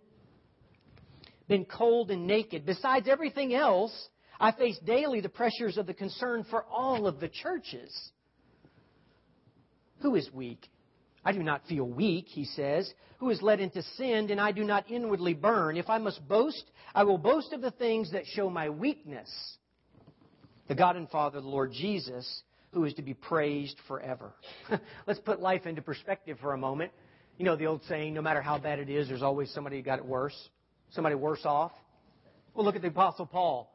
been 1.52 1.66
cold 1.66 2.12
and 2.12 2.26
naked. 2.26 2.66
Besides 2.66 3.10
everything 3.10 3.54
else, 3.54 3.92
I 4.40 4.54
face 4.54 4.80
daily 4.86 5.20
the 5.20 5.30
pressures 5.30 5.78
of 5.78 5.86
the 5.86 5.94
concern 5.94 6.46
for 6.50 6.64
all 6.64 7.08
of 7.08 7.20
the 7.20 7.28
churches. 7.28 7.94
Who 10.00 10.16
is 10.16 10.32
weak 10.32 10.70
I 11.24 11.34
do 11.34 11.44
not 11.44 11.68
feel 11.68 11.86
weak, 11.86 12.26
he 12.28 12.46
says, 12.46 12.92
who 13.20 13.30
is 13.30 13.42
led 13.42 13.60
into 13.60 13.84
sin, 13.84 14.32
and 14.32 14.42
I 14.42 14.52
do 14.52 14.64
not 14.64 14.90
inwardly 14.90 15.36
burn. 15.36 15.78
If 15.78 15.90
I 15.90 16.00
must 16.00 16.28
boast, 16.28 16.64
I 16.96 17.04
will 17.04 17.20
boast 17.20 17.54
of 17.54 17.62
the 17.62 17.70
things 17.70 18.12
that 18.14 18.24
show 18.26 18.50
my 18.50 18.70
weakness. 18.70 19.30
The 20.68 20.74
God 20.74 20.96
and 20.96 21.08
Father, 21.10 21.40
the 21.40 21.48
Lord 21.48 21.74
Jesus, 21.74 22.42
who 22.74 22.86
is 22.86 22.94
to 22.96 23.04
be 23.04 23.14
praised 23.14 23.78
forever. 23.88 24.34
Let's 25.06 25.20
put 25.20 25.40
life 25.40 25.68
into 25.68 25.84
perspective 25.84 26.38
for 26.42 26.54
a 26.54 26.58
moment. 26.58 26.92
You 27.38 27.46
know 27.46 27.56
the 27.56 27.68
old 27.68 27.84
saying, 27.88 28.14
no 28.16 28.22
matter 28.22 28.42
how 28.42 28.58
bad 28.58 28.80
it 28.80 28.90
is, 28.90 29.08
there's 29.08 29.22
always 29.22 29.52
somebody 29.54 29.78
who 29.78 29.84
got 29.84 30.00
it 30.00 30.06
worse, 30.06 30.50
somebody 30.92 31.16
worse 31.16 31.46
off. 31.46 31.72
Well, 32.54 32.66
look 32.66 32.76
at 32.76 32.82
the 32.82 32.90
Apostle 32.90 33.26
Paul. 33.26 33.72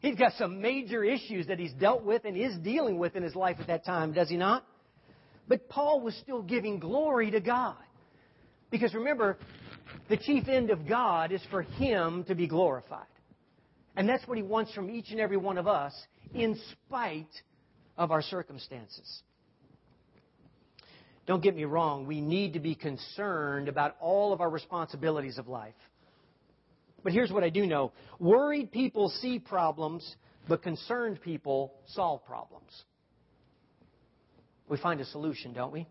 He's 0.00 0.16
got 0.16 0.32
some 0.34 0.60
major 0.60 1.02
issues 1.02 1.46
that 1.46 1.58
he's 1.58 1.72
dealt 1.72 2.04
with 2.04 2.24
and 2.24 2.36
is 2.36 2.56
dealing 2.58 2.98
with 2.98 3.16
in 3.16 3.22
his 3.22 3.34
life 3.34 3.56
at 3.58 3.68
that 3.68 3.84
time, 3.84 4.12
does 4.12 4.28
he 4.28 4.36
not? 4.36 4.64
But 5.48 5.68
Paul 5.68 6.00
was 6.00 6.14
still 6.16 6.42
giving 6.42 6.78
glory 6.78 7.30
to 7.30 7.40
God. 7.40 7.76
Because 8.70 8.94
remember, 8.94 9.38
the 10.08 10.16
chief 10.16 10.48
end 10.48 10.70
of 10.70 10.86
God 10.86 11.32
is 11.32 11.40
for 11.50 11.62
him 11.62 12.24
to 12.24 12.34
be 12.34 12.46
glorified. 12.46 13.06
And 13.96 14.08
that's 14.08 14.26
what 14.26 14.36
he 14.36 14.42
wants 14.42 14.74
from 14.74 14.90
each 14.90 15.10
and 15.10 15.20
every 15.20 15.36
one 15.36 15.58
of 15.58 15.66
us, 15.66 15.94
in 16.34 16.58
spite 16.72 17.30
of 17.96 18.10
our 18.10 18.22
circumstances. 18.22 19.22
Don't 21.26 21.42
get 21.42 21.56
me 21.56 21.64
wrong, 21.64 22.06
we 22.06 22.20
need 22.20 22.52
to 22.54 22.60
be 22.60 22.74
concerned 22.74 23.68
about 23.68 23.96
all 24.00 24.32
of 24.32 24.40
our 24.40 24.50
responsibilities 24.50 25.38
of 25.38 25.48
life. 25.48 25.74
But 27.04 27.12
here's 27.12 27.30
what 27.30 27.44
I 27.44 27.50
do 27.50 27.66
know 27.66 27.92
worried 28.18 28.72
people 28.72 29.10
see 29.20 29.38
problems, 29.38 30.16
but 30.48 30.62
concerned 30.62 31.20
people 31.22 31.74
solve 31.86 32.24
problems. 32.24 32.72
We 34.68 34.78
find 34.78 35.00
a 35.00 35.04
solution, 35.04 35.52
don't 35.52 35.72
we? 35.72 35.86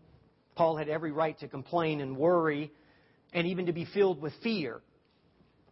Paul 0.56 0.76
had 0.76 0.88
every 0.88 1.12
right 1.12 1.38
to 1.38 1.48
complain 1.48 2.00
and 2.00 2.16
worry 2.16 2.72
and 3.32 3.46
even 3.46 3.66
to 3.66 3.72
be 3.72 3.86
filled 3.94 4.20
with 4.20 4.32
fear. 4.42 4.80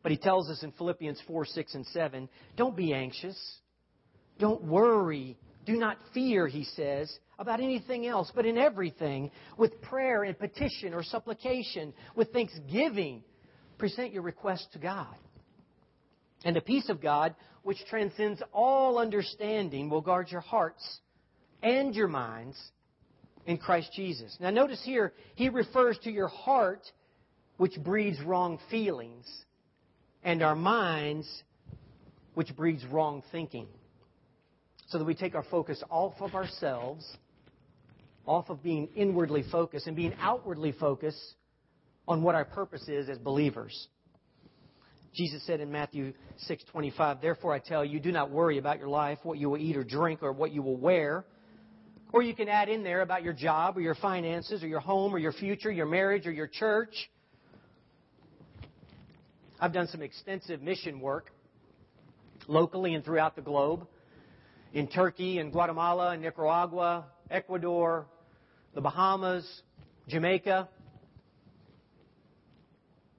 But 0.03 0.13
he 0.13 0.19
tells 0.19 0.49
us 0.49 0.63
in 0.63 0.73
Philippians 0.73 1.21
4, 1.27 1.45
6, 1.45 1.75
and 1.75 1.87
7 1.87 2.29
don't 2.57 2.77
be 2.77 2.93
anxious. 2.95 3.37
Don't 4.39 4.65
worry. 4.65 5.37
Do 5.65 5.77
not 5.77 5.99
fear, 6.13 6.49
he 6.49 6.65
says, 6.65 7.13
about 7.39 7.61
anything 7.61 8.07
else, 8.07 8.33
but 8.35 8.47
in 8.47 8.59
everything, 8.59 9.31
with 9.57 9.81
prayer 9.83 10.25
and 10.25 10.37
petition 10.37 10.93
or 10.95 11.05
supplication, 11.05 11.93
with 12.17 12.33
thanksgiving, 12.33 13.23
present 13.79 14.13
your 14.13 14.23
requests 14.23 14.67
to 14.73 14.79
God. 14.79 15.15
And 16.45 16.57
the 16.57 16.61
peace 16.61 16.89
of 16.89 17.01
God, 17.01 17.35
which 17.63 17.79
transcends 17.89 18.43
all 18.53 18.99
understanding, 18.99 19.89
will 19.89 20.01
guard 20.01 20.31
your 20.31 20.41
hearts 20.41 21.01
and 21.63 21.95
your 21.95 22.09
minds 22.09 22.61
in 23.47 23.59
Christ 23.59 23.91
Jesus. 23.95 24.37
Now, 24.41 24.51
notice 24.51 24.83
here, 24.85 25.13
he 25.35 25.49
refers 25.49 25.99
to 26.05 26.11
your 26.11 26.29
heart, 26.29 26.83
which 27.57 27.77
breeds 27.83 28.21
wrong 28.23 28.59
feelings, 28.71 29.27
and 30.25 30.43
our 30.43 30.57
minds, 30.57 31.43
which 32.35 32.55
breeds 32.57 32.85
wrong 32.87 33.23
thinking. 33.31 33.67
So 34.89 34.99
that 34.99 35.05
we 35.05 35.15
take 35.15 35.35
our 35.35 35.45
focus 35.45 35.83
off 35.91 36.15
of 36.21 36.35
ourselves, 36.35 37.17
off 38.27 38.51
of 38.51 38.63
being 38.63 38.89
inwardly 38.95 39.45
focused, 39.51 39.87
and 39.87 39.97
being 39.97 40.15
outwardly 40.21 40.73
focused 40.73 41.35
on 42.07 42.23
what 42.23 42.35
our 42.35 42.45
purpose 42.45 42.89
is 42.89 43.09
as 43.09 43.19
believers. 43.19 43.89
Jesus 45.15 45.45
said 45.45 45.61
in 45.61 45.71
Matthew 45.71 46.15
6:25, 46.39 47.21
"Therefore 47.21 47.53
I 47.53 47.59
tell 47.59 47.85
you, 47.85 48.01
do 48.01 48.13
not 48.13 48.31
worry 48.31 48.59
about 48.59 48.79
your 48.79 48.89
life, 48.89 49.19
what 49.25 49.39
you 49.39 49.51
will 49.51 49.59
eat 49.59 49.77
or 49.77 49.85
drink, 49.85 50.23
or 50.23 50.33
what 50.33 50.53
you 50.53 50.63
will 50.63 50.77
wear." 50.77 51.25
Or 52.13 52.23
you 52.23 52.35
can 52.35 52.49
add 52.49 52.69
in 52.69 52.83
there 52.83 53.01
about 53.01 53.23
your 53.23 53.33
job 53.33 53.77
or 53.77 53.81
your 53.81 53.95
finances 53.95 54.63
or 54.63 54.67
your 54.67 54.81
home 54.81 55.15
or 55.15 55.19
your 55.19 55.33
future, 55.33 55.71
your 55.71 55.87
marriage 55.87 56.27
or 56.27 56.33
your 56.33 56.47
church. 56.47 57.11
I've 59.59 59.73
done 59.73 59.87
some 59.87 60.03
extensive 60.03 60.61
mission 60.61 61.01
work 61.01 61.33
locally 62.49 62.95
and 62.95 63.05
throughout 63.05 63.37
the 63.37 63.43
globe 63.43 63.87
in 64.73 64.89
Turkey 64.89 65.39
and 65.39 65.53
Guatemala 65.53 66.11
and 66.11 66.23
Nicaragua, 66.23 67.07
Ecuador, 67.31 68.07
the 68.75 68.81
Bahamas, 68.81 69.63
Jamaica. 70.09 70.69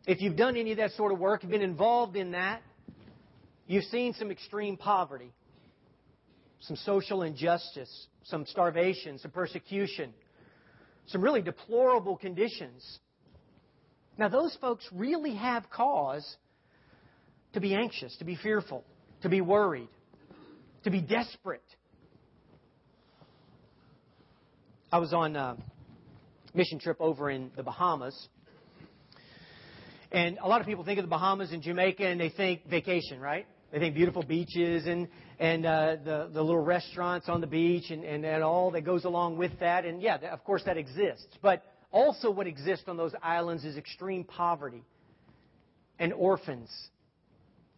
If 0.06 0.22
you've 0.22 0.36
done 0.36 0.58
any 0.58 0.72
of 0.72 0.78
that 0.78 0.92
sort 0.92 1.14
of 1.14 1.20
work, 1.20 1.48
been 1.48 1.62
involved 1.62 2.18
in 2.18 2.32
that, 2.32 2.62
you've 3.68 3.86
seen 3.86 4.14
some 4.14 4.32
extreme 4.32 4.76
poverty, 4.76 5.32
some 6.60 6.76
social 6.76 7.22
injustice, 7.22 8.08
some 8.24 8.46
starvation, 8.46 9.18
some 9.18 9.32
persecution, 9.32 10.14
some 11.08 11.22
really 11.22 11.42
deplorable 11.42 12.18
conditions. 12.18 13.00
Now, 14.18 14.28
those 14.28 14.58
folks 14.60 14.86
really 14.92 15.36
have 15.36 15.70
cause 15.70 16.36
to 17.54 17.62
be 17.62 17.74
anxious, 17.74 18.16
to 18.18 18.26
be 18.26 18.36
fearful, 18.36 18.84
to 19.22 19.30
be 19.30 19.40
worried, 19.40 19.90
to 20.84 20.92
be 20.92 21.00
desperate. 21.00 21.64
I 24.92 24.98
was 24.98 25.14
on 25.14 25.36
a 25.38 25.58
mission 26.54 26.78
trip 26.80 26.98
over 27.00 27.30
in 27.30 27.52
the 27.56 27.64
Bahamas. 27.64 28.28
And 30.14 30.38
a 30.42 30.48
lot 30.48 30.62
of 30.62 30.68
people 30.68 30.84
think 30.84 31.00
of 31.00 31.06
the 31.06 31.10
Bahamas 31.10 31.52
and 31.52 31.64
Jamaica 31.64 32.06
and 32.06 32.20
they 32.20 32.30
think 32.30 32.70
vacation, 32.70 33.20
right? 33.20 33.48
They 33.72 33.80
think 33.80 33.96
beautiful 33.96 34.22
beaches 34.22 34.86
and, 34.86 35.08
and 35.40 35.66
uh, 35.66 35.96
the, 36.06 36.30
the 36.32 36.42
little 36.44 36.64
restaurants 36.64 37.28
on 37.28 37.42
the 37.42 37.48
beach 37.48 37.90
and, 37.90 38.04
and, 38.04 38.24
and 38.24 38.44
all 38.44 38.70
that 38.72 38.82
goes 38.82 39.06
along 39.06 39.38
with 39.38 39.60
that. 39.60 39.86
And 39.86 40.04
yeah, 40.04 40.18
of 40.32 40.44
course 40.44 40.62
that 40.68 40.78
exists. 40.78 41.36
But 41.42 41.64
also 41.92 42.30
what 42.30 42.46
exists 42.46 42.86
on 42.88 42.96
those 42.96 43.14
islands 43.24 43.66
is 43.66 43.76
extreme 43.76 44.24
poverty 44.24 44.84
and 45.98 46.14
orphans 46.14 46.70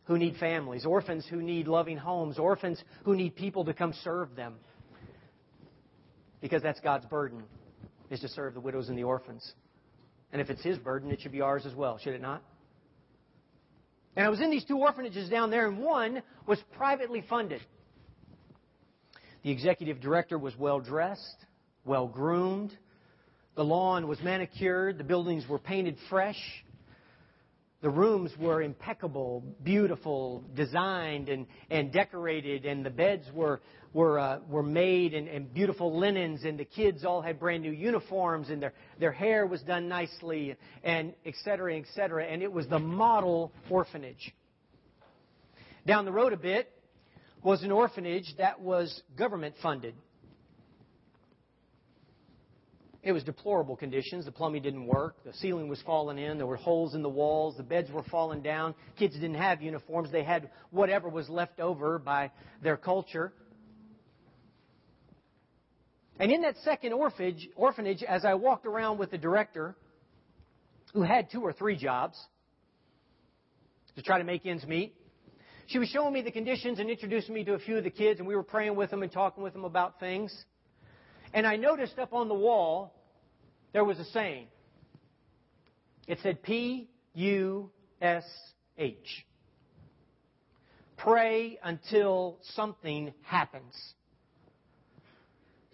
who 0.03 0.17
need 0.17 0.35
families, 0.35 0.85
orphans 0.85 1.25
who 1.29 1.41
need 1.41 1.69
loving 1.69 1.97
homes, 1.97 2.37
orphans 2.37 2.83
who 3.05 3.15
need 3.15 3.37
people 3.37 3.63
to 3.63 3.73
come 3.73 3.93
serve 4.03 4.35
them. 4.35 4.55
Because 6.41 6.61
that's 6.61 6.81
God's 6.81 7.05
burden, 7.05 7.43
is 8.09 8.19
to 8.19 8.27
serve 8.27 8.53
the 8.53 8.59
widows 8.59 8.89
and 8.89 8.97
the 8.97 9.03
orphans. 9.03 9.53
And 10.35 10.41
if 10.41 10.49
it's 10.49 10.61
His 10.61 10.77
burden, 10.77 11.11
it 11.11 11.21
should 11.21 11.31
be 11.31 11.39
ours 11.39 11.65
as 11.65 11.73
well, 11.73 11.97
should 11.97 12.13
it 12.13 12.21
not? 12.21 12.43
And 14.17 14.25
I 14.25 14.29
was 14.29 14.41
in 14.41 14.51
these 14.51 14.65
two 14.65 14.77
orphanages 14.77 15.29
down 15.29 15.49
there, 15.49 15.65
and 15.65 15.77
one 15.77 16.21
was 16.45 16.59
privately 16.75 17.23
funded. 17.29 17.61
The 19.43 19.51
executive 19.51 20.01
director 20.01 20.37
was 20.37 20.53
well 20.57 20.81
dressed, 20.81 21.37
well 21.85 22.09
groomed. 22.09 22.77
The 23.55 23.63
lawn 23.63 24.09
was 24.09 24.21
manicured. 24.21 24.97
The 24.97 25.05
buildings 25.05 25.47
were 25.47 25.57
painted 25.57 25.95
fresh. 26.09 26.64
The 27.85 27.91
rooms 27.91 28.31
were 28.39 28.63
impeccable, 28.63 29.43
beautiful, 29.61 30.43
designed 30.55 31.29
and, 31.29 31.45
and 31.69 31.91
decorated, 31.93 32.65
and 32.65 32.83
the 32.83 32.89
beds 32.89 33.27
were, 33.31 33.61
were, 33.93 34.17
uh, 34.17 34.39
were 34.49 34.63
made 34.63 35.13
and, 35.13 35.27
and 35.27 35.53
beautiful 35.53 35.95
linens, 35.95 36.45
and 36.45 36.57
the 36.57 36.65
kids 36.65 37.05
all 37.05 37.21
had 37.21 37.39
brand 37.39 37.61
new 37.61 37.71
uniforms, 37.71 38.49
and 38.49 38.59
their, 38.59 38.73
their 38.99 39.11
hair 39.11 39.45
was 39.45 39.61
done 39.61 39.87
nicely, 39.87 40.55
and 40.83 41.13
et 41.27 41.35
cetera, 41.43 41.77
et 41.77 41.85
cetera. 41.93 42.25
And 42.25 42.41
it 42.41 42.51
was 42.51 42.67
the 42.67 42.79
model 42.79 43.51
orphanage. 43.69 44.33
Down 45.85 46.05
the 46.05 46.11
road 46.11 46.33
a 46.33 46.37
bit 46.37 46.71
was 47.43 47.61
an 47.61 47.71
orphanage 47.71 48.33
that 48.39 48.61
was 48.61 49.03
government 49.15 49.53
funded. 49.61 49.93
It 53.05 53.11
was 53.11 53.23
deplorable 53.23 53.75
conditions. 53.75 54.25
The 54.25 54.31
plumbing 54.31 54.63
didn't 54.63 54.87
work. 54.87 55.23
The 55.23 55.33
ceiling 55.33 55.67
was 55.67 55.79
falling 55.83 56.17
in. 56.17 56.37
There 56.37 56.47
were 56.47 56.55
holes 56.55 56.95
in 56.95 57.03
the 57.03 57.09
walls. 57.09 57.55
The 57.55 57.61
beds 57.61 57.91
were 57.91 58.01
falling 58.01 58.41
down. 58.41 58.73
Kids 58.97 59.13
didn't 59.13 59.35
have 59.35 59.61
uniforms. 59.61 60.11
They 60.11 60.23
had 60.23 60.49
whatever 60.71 61.07
was 61.07 61.29
left 61.29 61.59
over 61.59 61.99
by 61.99 62.31
their 62.63 62.77
culture. 62.77 63.31
And 66.19 66.31
in 66.31 66.41
that 66.41 66.55
second 66.63 66.93
orphanage, 66.93 67.47
orphanage, 67.55 68.01
as 68.01 68.25
I 68.25 68.33
walked 68.33 68.65
around 68.65 68.97
with 68.97 69.11
the 69.11 69.19
director, 69.19 69.75
who 70.95 71.03
had 71.03 71.29
two 71.29 71.41
or 71.41 71.53
three 71.53 71.75
jobs 71.75 72.19
to 73.95 74.01
try 74.01 74.17
to 74.17 74.23
make 74.23 74.47
ends 74.47 74.65
meet, 74.65 74.95
she 75.67 75.77
was 75.77 75.89
showing 75.89 76.11
me 76.11 76.23
the 76.23 76.31
conditions 76.31 76.79
and 76.79 76.89
introducing 76.89 77.35
me 77.35 77.43
to 77.43 77.53
a 77.53 77.59
few 77.59 77.77
of 77.77 77.83
the 77.83 77.91
kids, 77.91 78.19
and 78.19 78.27
we 78.27 78.35
were 78.35 78.43
praying 78.43 78.75
with 78.75 78.89
them 78.89 79.03
and 79.03 79.11
talking 79.11 79.43
with 79.43 79.53
them 79.53 79.63
about 79.63 79.99
things. 79.99 80.45
And 81.35 81.45
I 81.45 81.57
noticed 81.57 81.99
up 81.99 82.13
on 82.13 82.29
the 82.29 82.33
wall 82.33 82.95
there 83.73 83.83
was 83.83 83.99
a 83.99 84.05
saying. 84.05 84.47
It 86.07 86.19
said 86.23 86.41
P 86.41 86.87
U 87.13 87.69
S 88.01 88.23
H. 88.77 89.25
Pray 90.95 91.59
until 91.61 92.37
something 92.53 93.13
happens. 93.21 93.75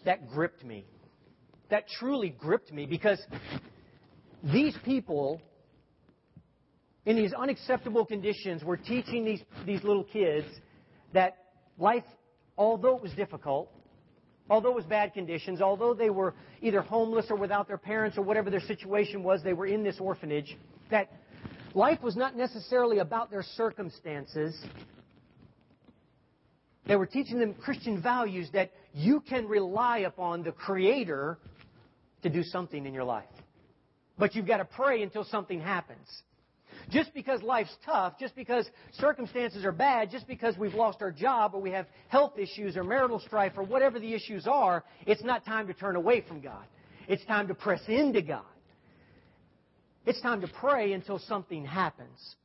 That 0.04 0.28
gripped 0.28 0.66
me. 0.66 0.84
That 1.70 1.88
truly 1.88 2.30
gripped 2.30 2.74
me 2.74 2.88
because 2.88 3.20
these 4.44 4.76
people, 4.84 5.40
in 7.06 7.16
these 7.16 7.34
unacceptable 7.34 8.04
conditions, 8.04 8.64
were 8.64 8.78
teaching 8.78 9.24
these, 9.24 9.44
these 9.68 9.84
little 9.84 10.06
kids 10.06 10.48
that 11.14 11.38
life, 11.78 12.04
although 12.58 12.96
it 12.96 13.04
was 13.04 13.12
difficult, 13.14 13.72
although 14.52 14.72
it 14.72 14.76
was 14.76 14.86
bad 14.86 15.14
conditions, 15.14 15.62
although 15.62 15.94
they 15.94 16.10
were 16.10 16.36
either 16.62 16.82
homeless 16.82 17.28
or 17.30 17.38
without 17.38 17.70
their 17.70 17.78
parents 17.78 18.18
or 18.18 18.22
whatever 18.22 18.50
their 18.50 18.60
situation 18.60 19.24
was, 19.24 19.42
they 19.42 19.54
were 19.54 19.66
in 19.66 19.82
this 19.82 19.98
orphanage, 19.98 20.58
that 20.92 21.10
life 21.74 22.04
was 22.04 22.18
not 22.18 22.36
necessarily 22.36 23.00
about 23.00 23.32
their 23.32 23.44
circumstances. 23.44 24.62
They 26.86 26.98
were 26.98 27.06
teaching 27.06 27.40
them 27.40 27.54
Christian 27.54 28.02
values 28.02 28.50
that 28.52 28.72
you 28.94 29.22
can 29.22 29.48
rely 29.48 30.00
upon 30.00 30.44
the 30.44 30.52
Creator 30.52 31.40
to 32.24 32.30
do 32.30 32.44
something 32.44 32.86
in 32.86 32.94
your 32.94 33.06
life. 33.06 33.24
But 34.20 34.36
you've 34.36 34.48
got 34.48 34.58
to 34.58 34.66
pray 34.66 35.02
until 35.02 35.24
something 35.24 35.62
happens. 35.62 36.06
Just 36.90 37.14
because 37.14 37.42
life's 37.42 37.76
tough, 37.86 38.20
just 38.20 38.36
because 38.36 38.70
circumstances 38.94 39.66
are 39.66 39.72
bad, 39.72 40.12
just 40.12 40.28
because 40.28 40.58
we've 40.58 40.74
lost 40.74 41.02
our 41.02 41.12
job 41.12 41.52
or 41.54 41.62
we 41.62 41.72
have 41.72 41.86
health 42.10 42.38
issues 42.38 42.76
or 42.76 42.84
marital 42.84 43.20
strife 43.20 43.54
or 43.56 43.64
whatever 43.64 44.00
the 44.00 44.14
issues 44.14 44.48
are, 44.48 44.84
it's 45.06 45.24
not 45.24 45.46
time 45.46 45.68
to 45.68 45.74
turn 45.74 45.96
away 45.96 46.22
from 46.28 46.42
God. 46.42 46.64
It's 47.08 47.26
time 47.26 47.48
to 47.48 47.54
press 47.54 47.82
into 47.88 48.22
God. 48.22 48.44
It's 50.06 50.22
time 50.22 50.42
to 50.42 50.48
pray 50.48 50.94
until 50.94 51.20
something 51.20 51.66
happens. 51.66 52.36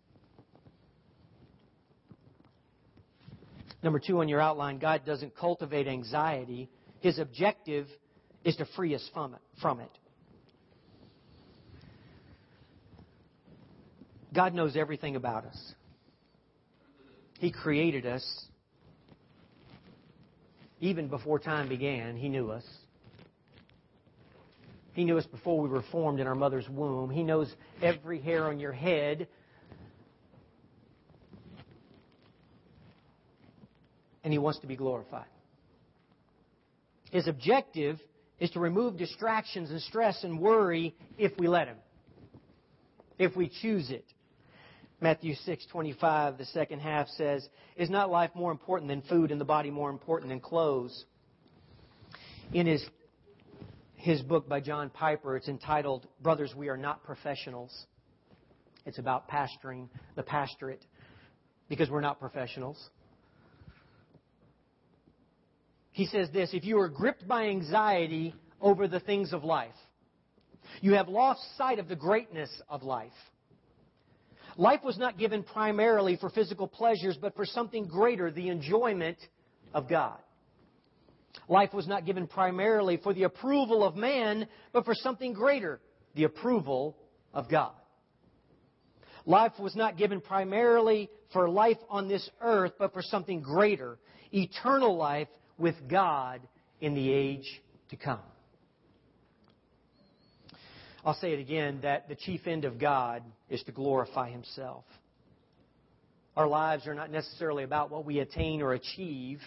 Number 3.82 4.00
two 4.04 4.20
on 4.20 4.28
your 4.28 4.40
outline, 4.40 4.78
God 4.78 5.02
doesn't 5.06 5.36
cultivate 5.36 5.86
anxiety. 5.86 6.68
His 7.00 7.18
objective 7.18 7.86
is 8.44 8.56
to 8.56 8.66
free 8.76 8.94
us 8.94 9.10
from 9.14 9.34
it. 9.34 9.40
From 9.60 9.80
it. 9.80 9.90
God 14.36 14.52
knows 14.52 14.76
everything 14.76 15.16
about 15.16 15.46
us. 15.46 15.74
He 17.38 17.50
created 17.50 18.04
us. 18.04 18.44
Even 20.78 21.08
before 21.08 21.38
time 21.38 21.70
began, 21.70 22.18
He 22.18 22.28
knew 22.28 22.50
us. 22.50 22.64
He 24.92 25.04
knew 25.04 25.16
us 25.16 25.24
before 25.24 25.58
we 25.60 25.70
were 25.70 25.84
formed 25.90 26.20
in 26.20 26.26
our 26.26 26.34
mother's 26.34 26.68
womb. 26.68 27.08
He 27.08 27.22
knows 27.22 27.50
every 27.82 28.20
hair 28.20 28.44
on 28.44 28.60
your 28.60 28.72
head. 28.72 29.26
And 34.22 34.34
He 34.34 34.38
wants 34.38 34.58
to 34.60 34.66
be 34.66 34.76
glorified. 34.76 35.24
His 37.10 37.26
objective 37.26 37.98
is 38.38 38.50
to 38.50 38.60
remove 38.60 38.98
distractions 38.98 39.70
and 39.70 39.80
stress 39.80 40.24
and 40.24 40.38
worry 40.38 40.94
if 41.16 41.32
we 41.38 41.48
let 41.48 41.68
Him, 41.68 41.78
if 43.18 43.34
we 43.34 43.50
choose 43.62 43.88
it. 43.88 44.04
Matthew 45.00 45.34
6:25, 45.34 46.38
the 46.38 46.44
second 46.46 46.80
half 46.80 47.08
says, 47.08 47.48
"Is 47.76 47.90
not 47.90 48.10
life 48.10 48.34
more 48.34 48.50
important 48.50 48.88
than 48.88 49.02
food 49.02 49.30
and 49.30 49.40
the 49.40 49.44
body 49.44 49.70
more 49.70 49.90
important 49.90 50.30
than 50.30 50.40
clothes?" 50.40 51.04
In 52.52 52.66
his 52.66 52.88
his 53.96 54.22
book 54.22 54.48
by 54.48 54.60
John 54.60 54.88
Piper, 54.90 55.36
it's 55.36 55.48
entitled 55.48 56.06
Brothers 56.22 56.54
We 56.54 56.68
Are 56.68 56.76
Not 56.76 57.02
Professionals. 57.02 57.86
It's 58.84 58.98
about 58.98 59.28
pastoring 59.28 59.88
the 60.14 60.22
pastorate 60.22 60.84
because 61.68 61.90
we're 61.90 62.00
not 62.00 62.20
professionals. 62.20 62.90
He 65.90 66.06
says 66.06 66.30
this, 66.30 66.52
if 66.52 66.64
you 66.64 66.78
are 66.78 66.88
gripped 66.88 67.26
by 67.26 67.48
anxiety 67.48 68.34
over 68.60 68.86
the 68.86 69.00
things 69.00 69.32
of 69.32 69.44
life, 69.44 69.74
you 70.80 70.92
have 70.92 71.08
lost 71.08 71.40
sight 71.56 71.78
of 71.78 71.88
the 71.88 71.96
greatness 71.96 72.50
of 72.68 72.82
life. 72.82 73.12
Life 74.56 74.82
was 74.82 74.96
not 74.96 75.18
given 75.18 75.42
primarily 75.42 76.16
for 76.16 76.30
physical 76.30 76.66
pleasures, 76.66 77.18
but 77.20 77.36
for 77.36 77.44
something 77.44 77.86
greater, 77.86 78.30
the 78.30 78.48
enjoyment 78.48 79.18
of 79.74 79.88
God. 79.88 80.18
Life 81.48 81.74
was 81.74 81.86
not 81.86 82.06
given 82.06 82.26
primarily 82.26 82.96
for 82.96 83.12
the 83.12 83.24
approval 83.24 83.84
of 83.84 83.96
man, 83.96 84.48
but 84.72 84.84
for 84.84 84.94
something 84.94 85.34
greater, 85.34 85.80
the 86.14 86.24
approval 86.24 86.96
of 87.34 87.48
God. 87.50 87.72
Life 89.26 89.52
was 89.58 89.76
not 89.76 89.98
given 89.98 90.20
primarily 90.20 91.10
for 91.32 91.50
life 91.50 91.78
on 91.90 92.08
this 92.08 92.28
earth, 92.40 92.72
but 92.78 92.94
for 92.94 93.02
something 93.02 93.42
greater, 93.42 93.98
eternal 94.32 94.96
life 94.96 95.28
with 95.58 95.74
God 95.88 96.40
in 96.80 96.94
the 96.94 97.12
age 97.12 97.60
to 97.90 97.96
come. 97.96 98.20
I'll 101.06 101.14
say 101.14 101.32
it 101.32 101.38
again 101.38 101.78
that 101.82 102.08
the 102.08 102.16
chief 102.16 102.48
end 102.48 102.64
of 102.64 102.80
God 102.80 103.22
is 103.48 103.62
to 103.62 103.72
glorify 103.72 104.28
Himself. 104.28 104.82
Our 106.36 106.48
lives 106.48 106.88
are 106.88 106.94
not 106.94 107.12
necessarily 107.12 107.62
about 107.62 107.92
what 107.92 108.04
we 108.04 108.18
attain 108.18 108.60
or 108.60 108.72
achieve 108.72 109.40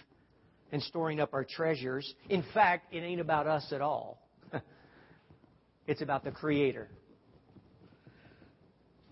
and 0.71 0.81
storing 0.81 1.19
up 1.19 1.33
our 1.33 1.43
treasures. 1.43 2.15
In 2.29 2.45
fact, 2.53 2.93
it 2.93 2.99
ain't 2.99 3.19
about 3.19 3.45
us 3.45 3.73
at 3.73 3.81
all. 3.81 4.25
it's 5.85 6.01
about 6.01 6.23
the 6.23 6.31
Creator. 6.31 6.87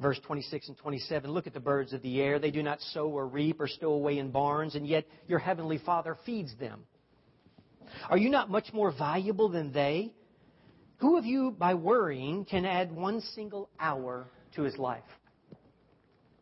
Verse 0.01 0.19
26 0.25 0.69
and 0.69 0.77
27 0.77 1.29
Look 1.29 1.47
at 1.47 1.53
the 1.53 1.59
birds 1.59 1.91
of 1.91 2.01
the 2.01 2.21
air. 2.21 2.39
They 2.39 2.51
do 2.51 2.63
not 2.63 2.79
sow 2.79 3.09
or 3.09 3.27
reap 3.27 3.59
or 3.59 3.67
stow 3.67 3.91
away 3.91 4.19
in 4.19 4.31
barns, 4.31 4.75
and 4.75 4.87
yet 4.87 5.03
your 5.27 5.39
heavenly 5.39 5.79
Father 5.79 6.15
feeds 6.25 6.55
them. 6.61 6.85
Are 8.09 8.17
you 8.17 8.29
not 8.29 8.49
much 8.49 8.71
more 8.71 8.93
valuable 8.97 9.49
than 9.49 9.73
they? 9.73 10.13
Who 10.97 11.17
of 11.17 11.25
you, 11.25 11.51
by 11.51 11.75
worrying, 11.75 12.45
can 12.45 12.65
add 12.65 12.91
one 12.91 13.21
single 13.21 13.69
hour 13.79 14.27
to 14.55 14.63
his 14.63 14.77
life? 14.77 15.03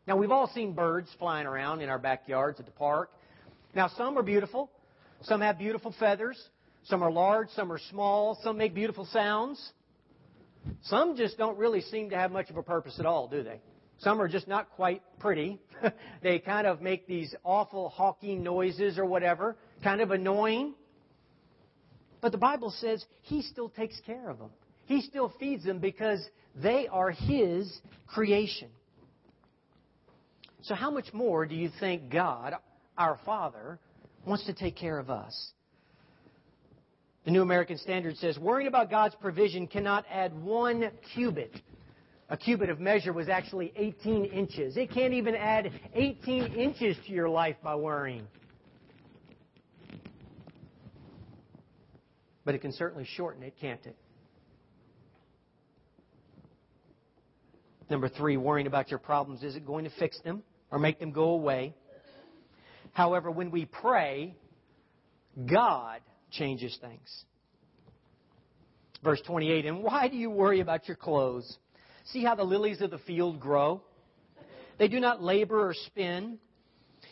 Now, 0.07 0.15
we've 0.15 0.31
all 0.31 0.47
seen 0.47 0.73
birds 0.73 1.09
flying 1.19 1.47
around 1.47 1.81
in 1.81 1.89
our 1.89 1.99
backyards 1.99 2.59
at 2.59 2.65
the 2.65 2.71
park. 2.71 3.11
Now, 3.73 3.89
some 3.97 4.17
are 4.17 4.23
beautiful. 4.23 4.69
Some 5.23 5.41
have 5.41 5.57
beautiful 5.57 5.93
feathers. 5.99 6.41
Some 6.83 7.03
are 7.03 7.11
large. 7.11 7.49
Some 7.49 7.71
are 7.71 7.79
small. 7.89 8.39
Some 8.43 8.57
make 8.57 8.73
beautiful 8.73 9.05
sounds. 9.05 9.73
Some 10.83 11.17
just 11.17 11.37
don't 11.37 11.57
really 11.57 11.81
seem 11.81 12.09
to 12.11 12.15
have 12.15 12.31
much 12.31 12.49
of 12.49 12.57
a 12.57 12.63
purpose 12.63 12.97
at 12.99 13.05
all, 13.05 13.27
do 13.27 13.43
they? 13.43 13.59
Some 13.99 14.21
are 14.21 14.27
just 14.27 14.47
not 14.47 14.69
quite 14.71 15.01
pretty. 15.19 15.59
they 16.23 16.39
kind 16.39 16.67
of 16.67 16.81
make 16.81 17.07
these 17.07 17.33
awful 17.43 17.89
hawking 17.89 18.43
noises 18.43 18.97
or 18.97 19.05
whatever, 19.05 19.57
kind 19.83 20.01
of 20.01 20.11
annoying. 20.11 20.75
But 22.25 22.31
the 22.31 22.39
Bible 22.39 22.71
says 22.71 23.05
He 23.21 23.43
still 23.43 23.69
takes 23.69 23.99
care 23.99 24.31
of 24.31 24.39
them. 24.39 24.49
He 24.85 25.01
still 25.01 25.31
feeds 25.39 25.63
them 25.63 25.77
because 25.77 26.27
they 26.55 26.87
are 26.87 27.11
His 27.11 27.71
creation. 28.07 28.69
So, 30.63 30.73
how 30.73 30.89
much 30.89 31.13
more 31.13 31.45
do 31.45 31.53
you 31.53 31.69
think 31.79 32.09
God, 32.09 32.55
our 32.97 33.19
Father, 33.27 33.77
wants 34.25 34.43
to 34.47 34.53
take 34.53 34.75
care 34.75 34.97
of 34.97 35.11
us? 35.11 35.51
The 37.25 37.31
New 37.31 37.43
American 37.43 37.77
Standard 37.77 38.17
says 38.17 38.39
worrying 38.39 38.67
about 38.67 38.89
God's 38.89 39.13
provision 39.13 39.67
cannot 39.67 40.03
add 40.11 40.33
one 40.35 40.89
cubit. 41.13 41.53
A 42.29 42.37
cubit 42.37 42.71
of 42.71 42.79
measure 42.79 43.13
was 43.13 43.29
actually 43.29 43.71
18 43.75 44.25
inches. 44.25 44.77
It 44.77 44.89
can't 44.89 45.13
even 45.13 45.35
add 45.35 45.71
18 45.93 46.55
inches 46.55 46.97
to 47.05 47.13
your 47.13 47.29
life 47.29 47.57
by 47.63 47.75
worrying. 47.75 48.25
But 52.45 52.55
it 52.55 52.61
can 52.61 52.71
certainly 52.71 53.05
shorten 53.15 53.43
it, 53.43 53.55
can't 53.59 53.85
it? 53.85 53.95
Number 57.89 58.07
three, 58.07 58.37
worrying 58.37 58.67
about 58.67 58.89
your 58.89 58.99
problems 58.99 59.43
isn't 59.43 59.65
going 59.65 59.83
to 59.85 59.91
fix 59.99 60.19
them 60.21 60.43
or 60.71 60.79
make 60.79 60.99
them 60.99 61.11
go 61.11 61.29
away. 61.29 61.75
However, 62.93 63.29
when 63.29 63.51
we 63.51 63.65
pray, 63.65 64.35
God 65.45 66.01
changes 66.31 66.77
things. 66.81 67.25
Verse 69.03 69.21
28, 69.27 69.65
and 69.65 69.83
why 69.83 70.07
do 70.07 70.15
you 70.15 70.29
worry 70.29 70.61
about 70.61 70.87
your 70.87 70.97
clothes? 70.97 71.57
See 72.05 72.23
how 72.23 72.35
the 72.35 72.43
lilies 72.43 72.81
of 72.81 72.89
the 72.89 72.97
field 72.99 73.39
grow? 73.39 73.83
They 74.79 74.87
do 74.87 74.99
not 74.99 75.21
labor 75.21 75.69
or 75.69 75.73
spin. 75.73 76.39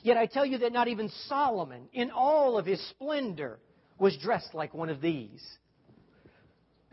Yet 0.02 0.18
I 0.18 0.26
tell 0.26 0.46
you 0.46 0.60
that 0.60 0.74
not 0.74 0.88
even 0.88 1.10
Solomon, 1.28 1.88
in 1.94 2.10
all 2.12 2.58
of 2.58 2.66
his 2.66 2.82
splendor, 2.90 3.60
was 4.00 4.18
dressed 4.18 4.54
like 4.54 4.74
one 4.74 4.90
of 4.90 5.02
these. 5.02 5.44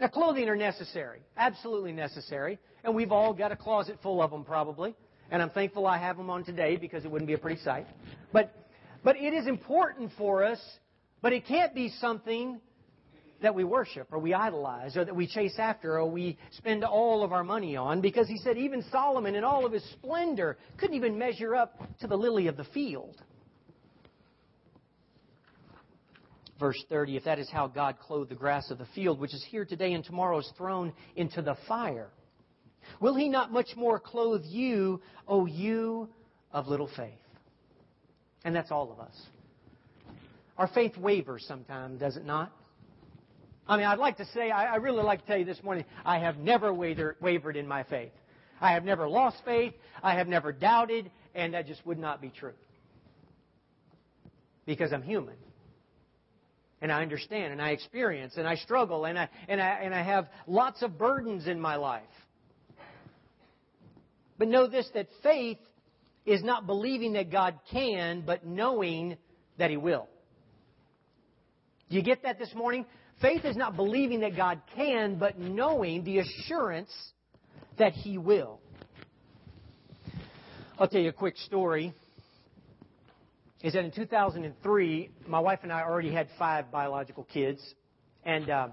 Now, 0.01 0.09
clothing 0.09 0.49
are 0.49 0.57
necessary, 0.57 1.21
absolutely 1.37 1.93
necessary, 1.93 2.59
and 2.85 2.95
we've 2.95 3.13
all 3.13 3.35
got 3.35 3.53
a 3.53 3.57
closet 3.57 3.99
full 4.03 4.23
of 4.23 4.31
them 4.31 4.45
probably. 4.45 4.95
And 5.31 5.43
I'm 5.43 5.51
thankful 5.51 5.87
I 5.87 5.99
have 5.99 6.17
them 6.17 6.31
on 6.31 6.45
today 6.45 6.77
because 6.77 7.05
it 7.05 7.11
wouldn't 7.11 7.29
be 7.29 7.35
a 7.35 7.39
pretty 7.39 7.61
sight. 7.63 7.87
But, 8.33 8.53
but 9.05 9.17
it 9.17 9.33
is 9.35 9.47
important 9.47 10.11
for 10.19 10.43
us, 10.43 10.59
but 11.23 11.33
it 11.33 11.47
can't 11.47 11.75
be 11.75 11.91
something 12.01 12.61
that 13.43 13.55
we 13.55 13.65
worship 13.65 14.09
or 14.11 14.19
we 14.19 14.35
idolize 14.35 14.97
or 14.97 15.05
that 15.05 15.15
we 15.15 15.27
chase 15.27 15.55
after 15.59 15.99
or 15.99 16.11
we 16.11 16.39
spend 16.53 16.85
all 16.85 17.23
of 17.23 17.33
our 17.33 17.45
money 17.45 17.77
on 17.77 18.01
because 18.01 18.29
he 18.29 18.37
said 18.39 18.59
even 18.59 18.85
Solomon 18.91 19.35
in 19.35 19.45
all 19.45 19.65
of 19.65 19.73
his 19.73 19.85
splendor 19.93 20.59
couldn't 20.79 20.97
even 20.97 21.19
measure 21.19 21.55
up 21.55 21.81
to 22.01 22.07
the 22.07 22.17
lily 22.17 22.49
of 22.49 22.57
the 22.57 22.65
field. 22.65 23.17
Verse 26.61 26.85
30, 26.89 27.17
if 27.17 27.25
that 27.25 27.39
is 27.39 27.49
how 27.51 27.67
God 27.67 27.99
clothed 27.99 28.31
the 28.31 28.37
grass 28.37 28.71
of 28.71 28.79
the 28.79 28.87
field, 28.95 29.19
which 29.19 29.35
is 29.35 29.45
here 29.51 29.65
today 29.65 29.95
and 29.95 30.05
tomorrow 30.05 30.39
is 30.39 30.53
thrown 30.57 30.93
into 31.17 31.43
the 31.43 31.57
fire, 31.67 32.11
will 33.01 33.15
he 33.17 33.29
not 33.29 33.51
much 33.51 33.75
more 33.75 33.99
clothe 33.99 34.45
you, 34.45 35.01
O 35.27 35.47
you 35.47 36.09
of 36.53 36.69
little 36.69 36.91
faith? 36.97 37.11
And 38.45 38.55
that's 38.55 38.71
all 38.71 38.93
of 38.93 39.01
us. 39.01 39.15
Our 40.57 40.69
faith 40.69 40.97
wavers 40.97 41.45
sometimes, 41.49 42.01
does 42.01 42.17
it 42.17 42.25
not? 42.25 42.53
I 43.67 43.77
mean, 43.77 43.87
I'd 43.87 43.99
like 43.99 44.19
to 44.19 44.27
say, 44.27 44.51
I, 44.51 44.75
I 44.75 44.77
really 44.77 45.03
like 45.03 45.23
to 45.23 45.27
tell 45.27 45.39
you 45.39 45.45
this 45.45 45.63
morning, 45.63 45.85
I 46.05 46.19
have 46.19 46.37
never 46.37 46.73
waver, 46.73 47.17
wavered 47.21 47.57
in 47.57 47.67
my 47.67 47.83
faith. 47.85 48.13
I 48.61 48.73
have 48.73 48.85
never 48.85 49.09
lost 49.09 49.39
faith. 49.45 49.73
I 50.03 50.15
have 50.15 50.29
never 50.29 50.53
doubted, 50.53 51.11
and 51.35 51.55
that 51.55 51.67
just 51.67 51.85
would 51.87 51.99
not 51.99 52.21
be 52.21 52.29
true. 52.29 52.53
Because 54.67 54.93
I'm 54.93 55.03
human. 55.03 55.37
And 56.83 56.91
I 56.91 57.03
understand, 57.03 57.53
and 57.53 57.61
I 57.61 57.71
experience, 57.71 58.35
and 58.37 58.49
I 58.49 58.57
struggle, 58.57 59.05
and 59.05 59.19
I, 59.19 59.29
and 59.49 59.61
I, 59.61 59.69
and 59.83 59.95
I 59.95 60.03
have 60.03 60.29
lots 60.47 60.83
of 60.83 60.97
burdens 60.97 61.47
in 61.47 61.61
my 61.61 61.77
life. 61.77 62.03
But 64.39 64.49
know 64.49 64.67
this 64.67 64.89
that 64.95 65.09
faith 65.23 65.59
is 66.25 66.43
not 66.43 66.67
believing 66.67 67.13
that 67.15 67.31
God 67.31 67.59
can, 67.71 68.23
but 68.23 68.47
knowing 68.47 69.19
that 69.59 69.71
He 69.71 69.77
will. 69.77 70.09
Do 71.91 71.97
you 71.97 72.03
get 72.03 72.23
that 72.23 72.39
this 72.39 72.55
morning? 72.55 72.87
Faith 73.21 73.45
is 73.45 73.57
not 73.57 73.77
believing 73.77 74.21
that 74.21 74.35
God 74.35 74.63
can, 74.75 75.17
but 75.17 75.39
knowing 75.39 76.05
the 76.05 76.21
assurance 76.21 76.91
that 77.79 77.93
He 77.93 78.17
will. 78.17 78.61
I'll 80.79 80.89
tell 80.89 81.03
you 81.03 81.11
a 81.11 81.13
quick 81.13 81.37
story. 81.37 81.93
Is 83.63 83.75
that 83.75 83.85
in 83.85 83.91
2003, 83.91 85.11
my 85.29 85.39
wife 85.39 85.59
and 85.65 85.71
I 85.71 85.83
already 85.83 86.11
had 86.11 86.29
five 86.39 86.71
biological 86.71 87.25
kids, 87.25 87.63
and 88.25 88.49
uh, 88.49 88.69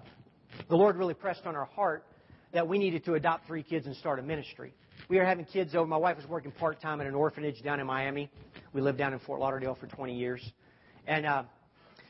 the 0.69 0.77
Lord 0.77 0.95
really 0.95 1.13
pressed 1.13 1.45
on 1.45 1.57
our 1.57 1.65
heart 1.65 2.05
that 2.53 2.65
we 2.65 2.77
needed 2.77 3.03
to 3.03 3.15
adopt 3.15 3.47
three 3.47 3.63
kids 3.63 3.85
and 3.85 3.93
start 3.97 4.17
a 4.17 4.21
ministry. 4.21 4.73
We 5.09 5.17
were 5.17 5.25
having 5.25 5.43
kids 5.43 5.75
over. 5.75 5.85
My 5.85 5.97
wife 5.97 6.15
was 6.15 6.25
working 6.25 6.53
part 6.53 6.81
time 6.81 7.01
at 7.01 7.07
an 7.07 7.15
orphanage 7.15 7.61
down 7.63 7.81
in 7.81 7.85
Miami. 7.85 8.31
We 8.71 8.79
lived 8.79 8.97
down 8.97 9.11
in 9.11 9.19
Fort 9.19 9.41
Lauderdale 9.41 9.75
for 9.75 9.87
20 9.87 10.17
years, 10.17 10.41
and 11.05 11.25
uh, 11.25 11.43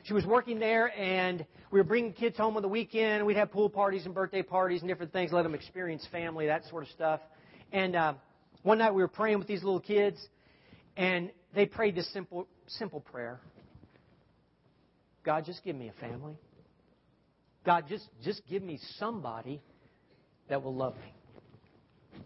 she 0.04 0.14
was 0.14 0.28
working 0.28 0.60
there, 0.60 0.96
and 0.96 1.44
we 1.72 1.80
were 1.80 1.84
bringing 1.84 2.14
kids 2.14 2.38
home 2.38 2.58
on 2.58 2.62
the 2.62 2.68
weekend. 2.68 3.26
We'd 3.26 3.38
have 3.38 3.52
pool 3.52 3.72
parties 3.72 4.06
and 4.06 4.14
birthday 4.14 4.44
parties 4.44 4.82
and 4.82 4.88
different 4.88 5.12
things, 5.12 5.32
let 5.32 5.42
them 5.42 5.56
experience 5.56 6.08
family, 6.12 6.46
that 6.46 6.64
sort 6.70 6.84
of 6.84 6.90
stuff. 6.90 7.22
And 7.72 7.96
uh, 7.96 8.14
one 8.62 8.78
night 8.78 8.94
we 8.94 9.02
were 9.02 9.08
praying 9.08 9.40
with 9.40 9.48
these 9.48 9.64
little 9.64 9.80
kids, 9.80 10.24
and 10.96 11.32
they 11.54 11.66
prayed 11.66 11.96
this 11.96 12.12
simple, 12.14 12.48
simple 12.68 13.00
prayer. 13.00 13.40
God, 15.24 15.46
just 15.46 15.64
give 15.64 15.76
me 15.76 15.90
a 15.90 16.00
family. 16.00 16.38
God, 17.66 17.86
just, 17.90 18.08
just 18.24 18.42
give 18.48 18.64
me 18.64 18.80
somebody 18.98 19.62
that 20.50 20.64
will 20.64 20.74
love 20.74 20.96
me. 20.96 22.22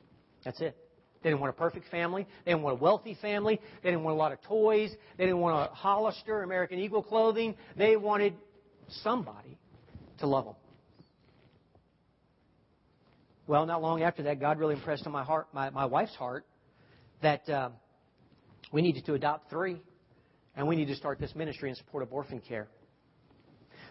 That's 0.45 0.61
it. 0.61 0.77
They 1.23 1.29
didn't 1.29 1.41
want 1.41 1.51
a 1.51 1.57
perfect 1.57 1.89
family. 1.89 2.27
They 2.45 2.51
didn't 2.51 2.63
want 2.63 2.79
a 2.79 2.83
wealthy 2.83 3.17
family. 3.21 3.59
They 3.83 3.89
didn't 3.89 4.03
want 4.03 4.15
a 4.15 4.19
lot 4.19 4.31
of 4.31 4.41
toys. 4.43 4.91
They 5.17 5.25
didn't 5.25 5.39
want 5.39 5.69
a 5.69 5.73
Hollister, 5.73 6.43
American 6.43 6.79
Eagle 6.79 7.03
clothing. 7.03 7.55
They 7.77 7.95
wanted 7.95 8.33
somebody 9.03 9.57
to 10.19 10.27
love 10.27 10.45
them. 10.45 10.55
Well, 13.47 13.65
not 13.65 13.81
long 13.81 14.01
after 14.01 14.23
that, 14.23 14.39
God 14.39 14.59
really 14.59 14.75
impressed 14.75 15.05
on 15.05 15.11
my 15.11 15.23
heart, 15.23 15.47
my, 15.53 15.69
my 15.71 15.85
wife's 15.85 16.15
heart, 16.15 16.45
that 17.21 17.47
uh, 17.49 17.69
we 18.71 18.81
needed 18.81 19.05
to 19.05 19.13
adopt 19.13 19.49
three, 19.49 19.81
and 20.55 20.67
we 20.67 20.75
need 20.75 20.87
to 20.87 20.95
start 20.95 21.19
this 21.19 21.35
ministry 21.35 21.69
in 21.69 21.75
support 21.75 22.03
of 22.03 22.11
orphan 22.11 22.39
care. 22.39 22.67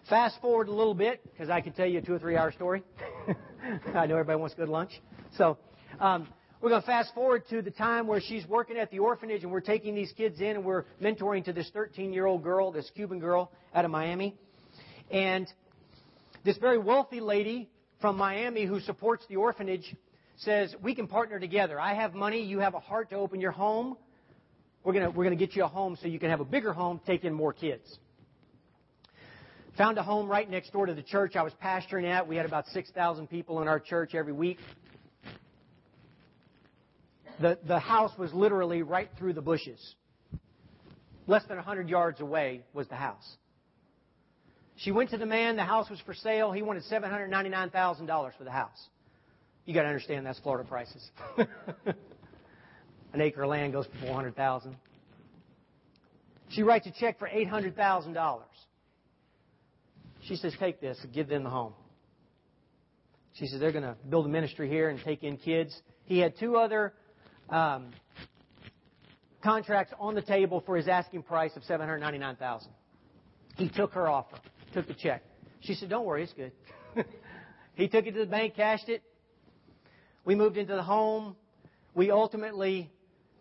Fast 0.08 0.40
forward 0.40 0.68
a 0.68 0.72
little 0.72 0.94
bit, 0.94 1.22
because 1.24 1.50
I 1.50 1.60
could 1.60 1.76
tell 1.76 1.86
you 1.86 1.98
a 1.98 2.02
two 2.02 2.14
or 2.14 2.18
three 2.18 2.36
hour 2.36 2.52
story. 2.52 2.82
I 3.94 4.06
know 4.06 4.14
everybody 4.14 4.38
wants 4.38 4.54
to 4.54 4.64
go 4.64 4.70
lunch. 4.70 4.92
So, 5.36 5.58
um, 6.00 6.26
we're 6.60 6.68
going 6.68 6.82
to 6.82 6.86
fast 6.86 7.14
forward 7.14 7.48
to 7.48 7.62
the 7.62 7.70
time 7.70 8.06
where 8.06 8.20
she's 8.20 8.46
working 8.46 8.76
at 8.76 8.90
the 8.90 8.98
orphanage 8.98 9.44
and 9.44 9.50
we're 9.50 9.60
taking 9.60 9.94
these 9.94 10.12
kids 10.12 10.40
in 10.40 10.56
and 10.56 10.64
we're 10.64 10.84
mentoring 11.00 11.42
to 11.46 11.54
this 11.54 11.70
13 11.72 12.12
year 12.12 12.26
old 12.26 12.42
girl, 12.42 12.70
this 12.70 12.90
Cuban 12.94 13.18
girl 13.18 13.50
out 13.74 13.86
of 13.86 13.90
Miami. 13.90 14.36
And 15.10 15.46
this 16.44 16.58
very 16.58 16.76
wealthy 16.76 17.20
lady 17.20 17.70
from 18.02 18.18
Miami 18.18 18.66
who 18.66 18.78
supports 18.80 19.24
the 19.30 19.36
orphanage 19.36 19.96
says, 20.36 20.74
We 20.82 20.94
can 20.94 21.06
partner 21.06 21.40
together. 21.40 21.80
I 21.80 21.94
have 21.94 22.12
money. 22.12 22.42
You 22.42 22.58
have 22.58 22.74
a 22.74 22.80
heart 22.80 23.08
to 23.10 23.16
open 23.16 23.40
your 23.40 23.52
home. 23.52 23.96
We're 24.82 24.92
going 24.92 25.04
to, 25.04 25.10
we're 25.10 25.28
to 25.28 25.36
get 25.36 25.54
you 25.54 25.64
a 25.64 25.68
home 25.68 25.98
so 26.00 26.08
you 26.08 26.18
can 26.18 26.30
have 26.30 26.40
a 26.40 26.44
bigger 26.44 26.72
home, 26.72 27.00
take 27.06 27.24
in 27.24 27.34
more 27.34 27.52
kids. 27.52 27.98
Found 29.76 29.98
a 29.98 30.02
home 30.02 30.28
right 30.28 30.48
next 30.48 30.72
door 30.72 30.86
to 30.86 30.94
the 30.94 31.02
church 31.02 31.36
I 31.36 31.42
was 31.42 31.52
pastoring 31.62 32.10
at. 32.10 32.26
We 32.26 32.36
had 32.36 32.46
about 32.46 32.66
6,000 32.68 33.28
people 33.28 33.62
in 33.62 33.68
our 33.68 33.78
church 33.78 34.14
every 34.14 34.32
week. 34.32 34.58
The, 37.40 37.58
the 37.66 37.78
house 37.78 38.12
was 38.18 38.32
literally 38.34 38.82
right 38.82 39.08
through 39.18 39.34
the 39.34 39.40
bushes. 39.40 39.94
Less 41.26 41.44
than 41.46 41.56
100 41.56 41.88
yards 41.88 42.20
away 42.20 42.62
was 42.72 42.88
the 42.88 42.96
house. 42.96 43.36
She 44.76 44.92
went 44.92 45.10
to 45.10 45.18
the 45.18 45.26
man, 45.26 45.56
the 45.56 45.64
house 45.64 45.88
was 45.90 46.00
for 46.00 46.14
sale. 46.14 46.52
He 46.52 46.62
wanted 46.62 46.82
$799,000 46.90 48.36
for 48.36 48.44
the 48.44 48.50
house. 48.50 48.88
You 49.66 49.74
got 49.74 49.82
to 49.82 49.88
understand 49.88 50.26
that's 50.26 50.38
Florida 50.40 50.68
prices. 50.68 51.10
An 53.12 53.20
acre 53.20 53.42
of 53.42 53.50
land 53.50 53.72
goes 53.72 53.86
for 53.86 54.06
400,000. 54.06 54.76
She 56.50 56.62
writes 56.62 56.86
a 56.86 56.92
check 56.92 57.18
for 57.18 57.28
$800,000. 57.28 58.40
She 60.22 60.36
says, 60.36 60.54
"Take 60.58 60.80
this 60.80 60.98
and 61.02 61.12
give 61.12 61.28
them 61.28 61.44
the 61.44 61.50
home." 61.50 61.72
She 63.34 63.46
says 63.46 63.60
they're 63.60 63.72
going 63.72 63.84
to 63.84 63.96
build 64.08 64.26
a 64.26 64.28
ministry 64.28 64.68
here 64.68 64.90
and 64.90 65.00
take 65.02 65.22
in 65.22 65.36
kids. 65.36 65.80
He 66.04 66.18
had 66.18 66.36
two 66.38 66.56
other 66.56 66.92
um, 67.48 67.90
contracts 69.42 69.94
on 69.98 70.14
the 70.14 70.22
table 70.22 70.62
for 70.66 70.76
his 70.76 70.88
asking 70.88 71.22
price 71.22 71.52
of 71.56 71.64
seven 71.64 71.86
hundred 71.86 72.00
ninety 72.00 72.18
nine 72.18 72.36
thousand. 72.36 72.72
He 73.56 73.68
took 73.68 73.92
her 73.92 74.08
offer, 74.08 74.36
took 74.74 74.86
the 74.86 74.94
check. 74.94 75.22
She 75.60 75.74
said, 75.74 75.88
"Don't 75.88 76.04
worry, 76.04 76.24
it's 76.24 76.32
good." 76.32 76.52
he 77.74 77.88
took 77.88 78.06
it 78.06 78.12
to 78.12 78.20
the 78.20 78.26
bank, 78.26 78.56
cashed 78.56 78.88
it. 78.88 79.02
We 80.24 80.34
moved 80.34 80.56
into 80.56 80.74
the 80.74 80.82
home. 80.82 81.36
We 81.94 82.10
ultimately 82.10 82.90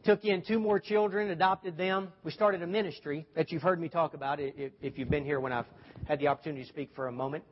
took 0.04 0.24
in 0.24 0.42
two 0.42 0.60
more 0.60 0.80
children, 0.80 1.30
adopted 1.30 1.78
them. 1.78 2.10
We 2.24 2.32
started 2.32 2.62
a 2.62 2.68
ministry 2.68 3.26
that 3.36 3.52
you've 3.52 3.62
heard 3.62 3.80
me 3.80 3.90
talk 3.90 4.14
about 4.14 4.40
if 4.40 4.98
you've 4.98 5.10
been 5.10 5.26
here 5.26 5.40
when 5.40 5.52
I've 5.52 5.66
had 6.08 6.20
the 6.20 6.28
opportunity 6.28 6.64
to 6.64 6.70
speak 6.70 6.92
for 6.96 7.08
a 7.08 7.12
moment. 7.12 7.44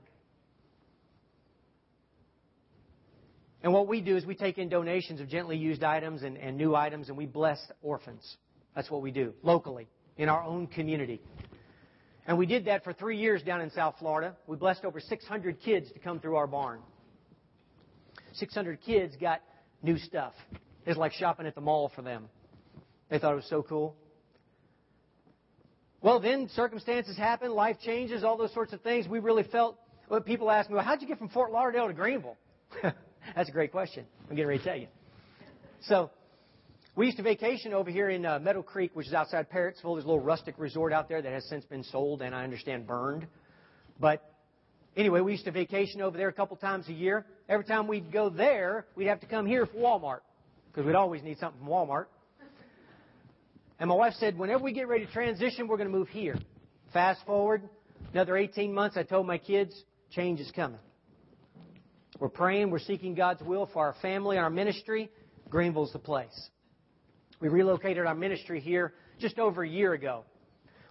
And 3.63 3.73
what 3.73 3.87
we 3.87 4.01
do 4.01 4.15
is 4.15 4.25
we 4.25 4.35
take 4.35 4.57
in 4.57 4.69
donations 4.69 5.19
of 5.19 5.27
gently 5.27 5.57
used 5.57 5.83
items 5.83 6.23
and, 6.23 6.37
and 6.37 6.57
new 6.57 6.75
items 6.75 7.09
and 7.09 7.17
we 7.17 7.25
bless 7.25 7.59
orphans. 7.81 8.37
That's 8.75 8.89
what 8.89 9.01
we 9.01 9.11
do 9.11 9.33
locally 9.43 9.87
in 10.17 10.29
our 10.29 10.43
own 10.43 10.67
community. 10.67 11.21
And 12.27 12.37
we 12.37 12.45
did 12.45 12.65
that 12.65 12.83
for 12.83 12.93
three 12.93 13.17
years 13.17 13.41
down 13.41 13.61
in 13.61 13.69
South 13.71 13.95
Florida. 13.99 14.35
We 14.47 14.57
blessed 14.57 14.85
over 14.85 14.99
600 14.99 15.59
kids 15.61 15.91
to 15.91 15.99
come 15.99 16.19
through 16.19 16.35
our 16.35 16.47
barn. 16.47 16.79
600 18.33 18.81
kids 18.81 19.15
got 19.19 19.41
new 19.81 19.97
stuff. 19.97 20.33
It's 20.85 20.97
like 20.97 21.13
shopping 21.13 21.47
at 21.47 21.55
the 21.55 21.61
mall 21.61 21.91
for 21.95 22.01
them. 22.01 22.29
They 23.09 23.19
thought 23.19 23.33
it 23.33 23.37
was 23.37 23.49
so 23.49 23.63
cool. 23.63 23.95
Well, 26.01 26.19
then 26.19 26.49
circumstances 26.53 27.17
happen, 27.17 27.51
life 27.51 27.77
changes, 27.83 28.23
all 28.23 28.37
those 28.37 28.53
sorts 28.53 28.73
of 28.73 28.81
things. 28.81 29.07
We 29.07 29.19
really 29.19 29.43
felt, 29.43 29.77
well, 30.09 30.21
people 30.21 30.51
ask 30.51 30.69
me, 30.69 30.75
well, 30.75 30.83
how'd 30.83 31.01
you 31.01 31.07
get 31.07 31.17
from 31.17 31.29
Fort 31.29 31.51
Lauderdale 31.51 31.87
to 31.87 31.93
Greeneville? 31.93 32.35
That's 33.35 33.49
a 33.49 33.51
great 33.51 33.71
question. 33.71 34.05
I'm 34.29 34.35
getting 34.35 34.47
ready 34.47 34.59
to 34.59 34.65
tell 34.65 34.77
you. 34.77 34.87
So, 35.81 36.11
we 36.95 37.05
used 37.05 37.17
to 37.17 37.23
vacation 37.23 37.73
over 37.73 37.91
here 37.91 38.09
in 38.09 38.25
uh, 38.25 38.39
Meadow 38.39 38.63
Creek, 38.63 38.91
which 38.95 39.07
is 39.07 39.13
outside 39.13 39.49
Parrottsville. 39.51 39.95
There's 39.95 40.05
a 40.05 40.07
little 40.07 40.19
rustic 40.19 40.55
resort 40.57 40.91
out 40.91 41.07
there 41.07 41.21
that 41.21 41.31
has 41.31 41.45
since 41.45 41.63
been 41.65 41.83
sold 41.83 42.21
and 42.21 42.33
I 42.33 42.43
understand 42.43 42.87
burned. 42.87 43.27
But 43.99 44.23
anyway, 44.95 45.21
we 45.21 45.31
used 45.31 45.45
to 45.45 45.51
vacation 45.51 46.01
over 46.01 46.17
there 46.17 46.27
a 46.27 46.33
couple 46.33 46.57
times 46.57 46.87
a 46.89 46.93
year. 46.93 47.25
Every 47.49 47.65
time 47.65 47.87
we'd 47.87 48.11
go 48.11 48.29
there, 48.29 48.87
we'd 48.95 49.07
have 49.07 49.19
to 49.19 49.27
come 49.27 49.45
here 49.45 49.65
for 49.67 49.77
Walmart 49.77 50.21
because 50.71 50.87
we'd 50.87 50.95
always 50.95 51.21
need 51.21 51.37
something 51.37 51.59
from 51.59 51.69
Walmart. 51.69 52.05
And 53.79 53.89
my 53.89 53.95
wife 53.95 54.13
said, 54.19 54.37
whenever 54.37 54.63
we 54.63 54.73
get 54.73 54.87
ready 54.87 55.05
to 55.05 55.11
transition, 55.11 55.67
we're 55.67 55.77
going 55.77 55.89
to 55.89 55.95
move 55.95 56.09
here. 56.09 56.37
Fast 56.93 57.25
forward 57.25 57.61
another 58.13 58.37
18 58.37 58.73
months, 58.73 58.97
I 58.97 59.03
told 59.03 59.27
my 59.27 59.37
kids, 59.37 59.73
change 60.11 60.39
is 60.39 60.51
coming. 60.55 60.79
We're 62.19 62.29
praying, 62.29 62.71
we're 62.71 62.79
seeking 62.79 63.13
God's 63.13 63.43
will 63.43 63.69
for 63.71 63.85
our 63.85 63.95
family 64.01 64.37
and 64.37 64.43
our 64.43 64.49
ministry. 64.49 65.11
Greeneville's 65.49 65.93
the 65.93 65.99
place. 65.99 66.49
We 67.39 67.49
relocated 67.49 68.05
our 68.05 68.15
ministry 68.15 68.59
here 68.59 68.93
just 69.19 69.37
over 69.37 69.63
a 69.63 69.69
year 69.69 69.93
ago. 69.93 70.23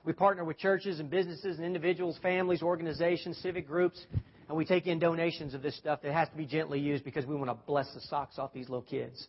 We 0.04 0.12
partner 0.12 0.44
with 0.44 0.58
churches 0.58 1.00
and 1.00 1.10
businesses 1.10 1.56
and 1.56 1.66
individuals, 1.66 2.16
families, 2.22 2.62
organizations, 2.62 3.36
civic 3.38 3.66
groups, 3.66 4.06
and 4.48 4.56
we 4.56 4.64
take 4.64 4.86
in 4.86 5.00
donations 5.00 5.52
of 5.54 5.62
this 5.62 5.76
stuff 5.76 6.02
that 6.02 6.12
has 6.12 6.28
to 6.28 6.36
be 6.36 6.46
gently 6.46 6.78
used 6.78 7.02
because 7.02 7.26
we 7.26 7.34
want 7.34 7.50
to 7.50 7.56
bless 7.66 7.92
the 7.92 8.00
socks 8.02 8.38
off 8.38 8.52
these 8.52 8.68
little 8.68 8.82
kids. 8.82 9.26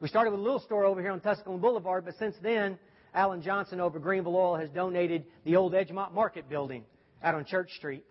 We 0.00 0.08
started 0.08 0.30
with 0.30 0.40
a 0.40 0.42
little 0.42 0.60
store 0.60 0.84
over 0.84 1.00
here 1.00 1.10
on 1.10 1.20
Tusculum 1.20 1.60
Boulevard, 1.60 2.04
but 2.04 2.16
since 2.18 2.36
then, 2.42 2.78
Alan 3.14 3.40
Johnson 3.40 3.80
over 3.80 3.98
Greeneville 3.98 4.34
Oil 4.34 4.56
has 4.56 4.68
donated 4.68 5.24
the 5.44 5.56
old 5.56 5.72
Edgemont 5.72 6.12
Market 6.12 6.50
building 6.50 6.84
out 7.22 7.34
on 7.34 7.46
Church 7.46 7.70
Street. 7.72 8.04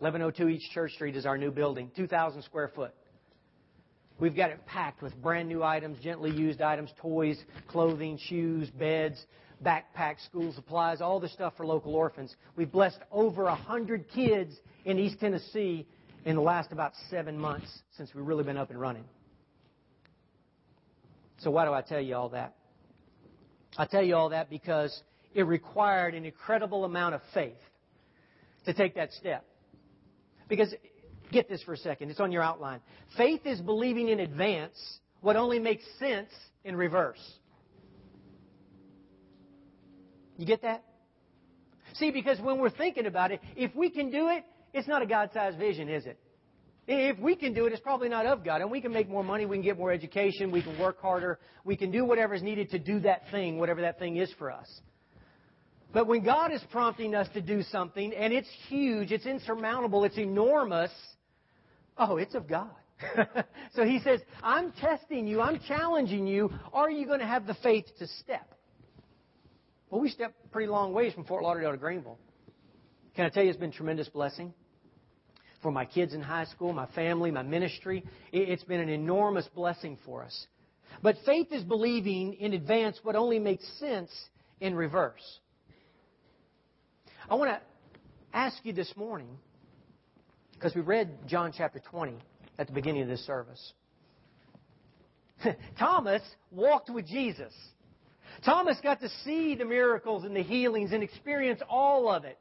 1102 0.00 0.48
East 0.48 0.70
Church 0.72 0.92
Street 0.92 1.16
is 1.16 1.24
our 1.24 1.38
new 1.38 1.50
building, 1.50 1.90
2,000 1.96 2.42
square 2.42 2.68
foot. 2.74 2.94
We've 4.20 4.36
got 4.36 4.50
it 4.50 4.66
packed 4.66 5.00
with 5.00 5.14
brand 5.22 5.48
new 5.48 5.62
items, 5.62 5.98
gently 6.02 6.30
used 6.30 6.60
items, 6.60 6.90
toys, 7.00 7.38
clothing, 7.68 8.18
shoes, 8.18 8.68
beds, 8.68 9.24
backpack, 9.64 10.22
school 10.26 10.52
supplies, 10.52 11.00
all 11.00 11.20
the 11.20 11.28
stuff 11.28 11.54
for 11.56 11.64
local 11.64 11.94
orphans. 11.94 12.36
We've 12.54 12.70
blessed 12.70 12.98
over 13.10 13.44
a 13.44 13.54
hundred 13.54 14.10
kids 14.10 14.54
in 14.84 14.98
East 14.98 15.20
Tennessee 15.20 15.86
in 16.26 16.36
the 16.36 16.42
last 16.42 16.70
about 16.70 16.92
seven 17.08 17.38
months 17.38 17.82
since 17.96 18.14
we've 18.14 18.26
really 18.26 18.44
been 18.44 18.58
up 18.58 18.68
and 18.70 18.78
running. 18.78 19.04
So 21.38 21.50
why 21.50 21.64
do 21.64 21.72
I 21.72 21.82
tell 21.82 22.00
you 22.00 22.16
all 22.16 22.30
that? 22.30 22.54
I 23.76 23.86
tell 23.86 24.02
you 24.02 24.16
all 24.16 24.30
that 24.30 24.50
because 24.50 25.02
it 25.34 25.42
required 25.42 26.14
an 26.14 26.24
incredible 26.24 26.84
amount 26.84 27.14
of 27.14 27.20
faith 27.32 27.58
to 28.66 28.74
take 28.74 28.94
that 28.96 29.12
step. 29.12 29.44
Because, 30.48 30.74
get 31.30 31.48
this 31.48 31.62
for 31.62 31.74
a 31.74 31.76
second, 31.76 32.10
it's 32.10 32.20
on 32.20 32.32
your 32.32 32.42
outline. 32.42 32.80
Faith 33.16 33.42
is 33.44 33.60
believing 33.60 34.08
in 34.08 34.20
advance 34.20 34.98
what 35.20 35.36
only 35.36 35.58
makes 35.58 35.84
sense 35.98 36.30
in 36.64 36.74
reverse. 36.74 37.20
You 40.38 40.46
get 40.46 40.62
that? 40.62 40.84
See, 41.94 42.10
because 42.10 42.40
when 42.40 42.58
we're 42.58 42.70
thinking 42.70 43.06
about 43.06 43.32
it, 43.32 43.40
if 43.56 43.74
we 43.74 43.90
can 43.90 44.10
do 44.10 44.28
it, 44.28 44.44
it's 44.72 44.88
not 44.88 45.02
a 45.02 45.06
God 45.06 45.30
sized 45.34 45.58
vision, 45.58 45.88
is 45.88 46.06
it? 46.06 46.18
If 46.90 47.18
we 47.18 47.36
can 47.36 47.52
do 47.52 47.66
it, 47.66 47.74
it's 47.74 47.82
probably 47.82 48.08
not 48.08 48.24
of 48.24 48.42
God. 48.42 48.62
And 48.62 48.70
we 48.70 48.80
can 48.80 48.94
make 48.94 49.10
more 49.10 49.22
money, 49.22 49.44
we 49.44 49.56
can 49.56 49.62
get 49.62 49.76
more 49.76 49.92
education, 49.92 50.50
we 50.50 50.62
can 50.62 50.78
work 50.78 50.98
harder, 51.02 51.38
we 51.62 51.76
can 51.76 51.90
do 51.90 52.02
whatever 52.02 52.32
is 52.32 52.42
needed 52.42 52.70
to 52.70 52.78
do 52.78 52.98
that 53.00 53.24
thing, 53.30 53.58
whatever 53.58 53.82
that 53.82 53.98
thing 53.98 54.16
is 54.16 54.32
for 54.38 54.50
us. 54.50 54.66
But 55.92 56.06
when 56.06 56.24
God 56.24 56.50
is 56.50 56.62
prompting 56.72 57.14
us 57.14 57.28
to 57.34 57.42
do 57.42 57.62
something, 57.62 58.14
and 58.14 58.32
it's 58.32 58.48
huge, 58.68 59.12
it's 59.12 59.26
insurmountable, 59.26 60.04
it's 60.04 60.16
enormous, 60.16 60.90
oh, 61.98 62.16
it's 62.16 62.34
of 62.34 62.48
God. 62.48 62.70
so 63.74 63.84
he 63.84 64.00
says, 64.00 64.20
I'm 64.42 64.72
testing 64.72 65.26
you, 65.26 65.42
I'm 65.42 65.60
challenging 65.68 66.26
you. 66.26 66.50
Are 66.72 66.90
you 66.90 67.04
going 67.04 67.20
to 67.20 67.26
have 67.26 67.46
the 67.46 67.56
faith 67.62 67.84
to 67.98 68.06
step? 68.06 68.54
Well, 69.90 70.00
we 70.00 70.08
stepped 70.08 70.50
pretty 70.52 70.70
long 70.70 70.94
ways 70.94 71.12
from 71.12 71.24
Fort 71.24 71.42
Lauderdale 71.42 71.72
to 71.72 71.78
Greeneville. 71.78 72.16
Can 73.14 73.26
I 73.26 73.28
tell 73.28 73.42
you, 73.42 73.50
it's 73.50 73.58
been 73.58 73.70
a 73.70 73.74
tremendous 73.74 74.08
blessing 74.08 74.54
for 75.62 75.70
my 75.70 75.84
kids 75.84 76.14
in 76.14 76.20
high 76.20 76.44
school, 76.44 76.72
my 76.72 76.86
family, 76.94 77.30
my 77.30 77.42
ministry. 77.42 78.04
It's 78.32 78.64
been 78.64 78.80
an 78.80 78.88
enormous 78.88 79.46
blessing 79.54 79.98
for 80.04 80.22
us. 80.22 80.46
But 81.02 81.16
faith 81.24 81.48
is 81.52 81.62
believing 81.62 82.34
in 82.34 82.54
advance 82.54 82.98
what 83.02 83.16
only 83.16 83.38
makes 83.38 83.66
sense 83.78 84.10
in 84.60 84.74
reverse. 84.74 85.22
I 87.30 87.34
want 87.34 87.50
to 87.50 87.60
ask 88.32 88.56
you 88.64 88.72
this 88.72 88.92
morning, 88.96 89.36
because 90.54 90.74
we 90.74 90.80
read 90.80 91.10
John 91.26 91.52
chapter 91.56 91.80
20 91.90 92.16
at 92.58 92.66
the 92.66 92.72
beginning 92.72 93.02
of 93.02 93.08
this 93.08 93.24
service. 93.26 93.72
Thomas 95.78 96.22
walked 96.50 96.90
with 96.90 97.06
Jesus. 97.06 97.52
Thomas 98.44 98.78
got 98.82 99.00
to 99.00 99.08
see 99.24 99.54
the 99.54 99.64
miracles 99.64 100.24
and 100.24 100.34
the 100.34 100.42
healings 100.42 100.92
and 100.92 101.02
experience 101.02 101.60
all 101.68 102.08
of 102.08 102.24
it 102.24 102.38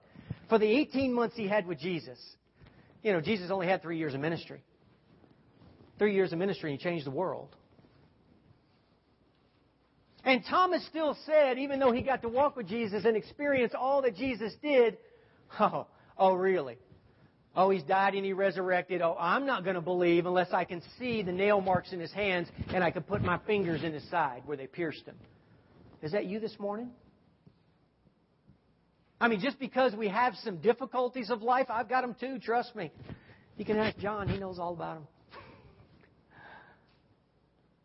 for 0.49 0.57
the 0.57 0.65
18 0.65 1.13
months 1.13 1.35
he 1.35 1.47
had 1.47 1.67
with 1.67 1.79
Jesus. 1.79 2.19
You 3.03 3.13
know, 3.13 3.21
Jesus 3.21 3.51
only 3.51 3.67
had 3.67 3.81
three 3.81 3.97
years 3.97 4.13
of 4.13 4.19
ministry. 4.19 4.61
Three 5.97 6.13
years 6.13 6.33
of 6.33 6.39
ministry, 6.39 6.71
and 6.71 6.79
he 6.79 6.83
changed 6.83 7.05
the 7.05 7.11
world. 7.11 7.55
And 10.23 10.43
Thomas 10.43 10.85
still 10.87 11.17
said, 11.25 11.57
even 11.57 11.79
though 11.79 11.91
he 11.91 12.01
got 12.01 12.21
to 12.23 12.29
walk 12.29 12.57
with 12.57 12.67
Jesus 12.67 13.05
and 13.05 13.15
experience 13.15 13.73
all 13.77 14.01
that 14.01 14.15
Jesus 14.15 14.53
did, 14.61 14.97
oh, 15.59 15.87
oh, 16.17 16.33
really? 16.33 16.77
Oh, 17.55 17.69
he's 17.71 17.83
died 17.83 18.13
and 18.13 18.25
he 18.25 18.33
resurrected. 18.33 19.01
Oh, 19.01 19.15
I'm 19.19 19.45
not 19.45 19.63
going 19.63 19.75
to 19.75 19.81
believe 19.81 20.25
unless 20.25 20.49
I 20.51 20.63
can 20.65 20.83
see 20.99 21.23
the 21.23 21.31
nail 21.31 21.61
marks 21.61 21.93
in 21.93 21.99
his 21.99 22.11
hands 22.11 22.49
and 22.67 22.83
I 22.83 22.91
can 22.91 23.03
put 23.03 23.23
my 23.23 23.39
fingers 23.47 23.83
in 23.83 23.93
his 23.93 24.07
side 24.11 24.43
where 24.45 24.57
they 24.57 24.67
pierced 24.67 25.05
him. 25.05 25.15
Is 26.03 26.11
that 26.11 26.25
you 26.25 26.39
this 26.39 26.59
morning? 26.59 26.91
I 29.19 29.27
mean, 29.27 29.39
just 29.39 29.59
because 29.59 29.95
we 29.95 30.07
have 30.09 30.35
some 30.43 30.57
difficulties 30.57 31.29
of 31.29 31.41
life, 31.41 31.67
I've 31.69 31.89
got 31.89 32.01
them 32.01 32.15
too, 32.19 32.39
trust 32.39 32.75
me. 32.75 32.91
You 33.57 33.65
can 33.65 33.77
ask 33.77 33.97
John, 33.97 34.27
he 34.27 34.37
knows 34.37 34.59
all 34.59 34.73
about 34.73 34.95
them. 34.95 35.07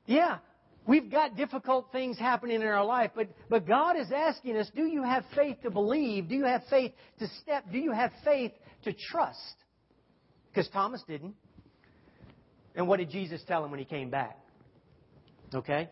yeah, 0.06 0.38
we've 0.86 1.10
got 1.10 1.36
difficult 1.36 1.90
things 1.90 2.18
happening 2.18 2.56
in 2.56 2.66
our 2.66 2.84
life, 2.84 3.12
but, 3.14 3.28
but 3.48 3.66
God 3.66 3.96
is 3.96 4.12
asking 4.14 4.58
us, 4.58 4.70
do 4.76 4.84
you 4.84 5.02
have 5.02 5.24
faith 5.34 5.56
to 5.62 5.70
believe? 5.70 6.28
Do 6.28 6.34
you 6.34 6.44
have 6.44 6.62
faith 6.68 6.92
to 7.18 7.26
step? 7.40 7.64
Do 7.72 7.78
you 7.78 7.92
have 7.92 8.12
faith 8.24 8.52
to 8.84 8.92
trust? 8.92 9.56
Because 10.50 10.68
Thomas 10.68 11.02
didn't. 11.08 11.34
And 12.74 12.86
what 12.86 12.98
did 12.98 13.10
Jesus 13.10 13.42
tell 13.48 13.64
him 13.64 13.70
when 13.70 13.80
he 13.80 13.86
came 13.86 14.10
back? 14.10 14.38
Okay? 15.54 15.88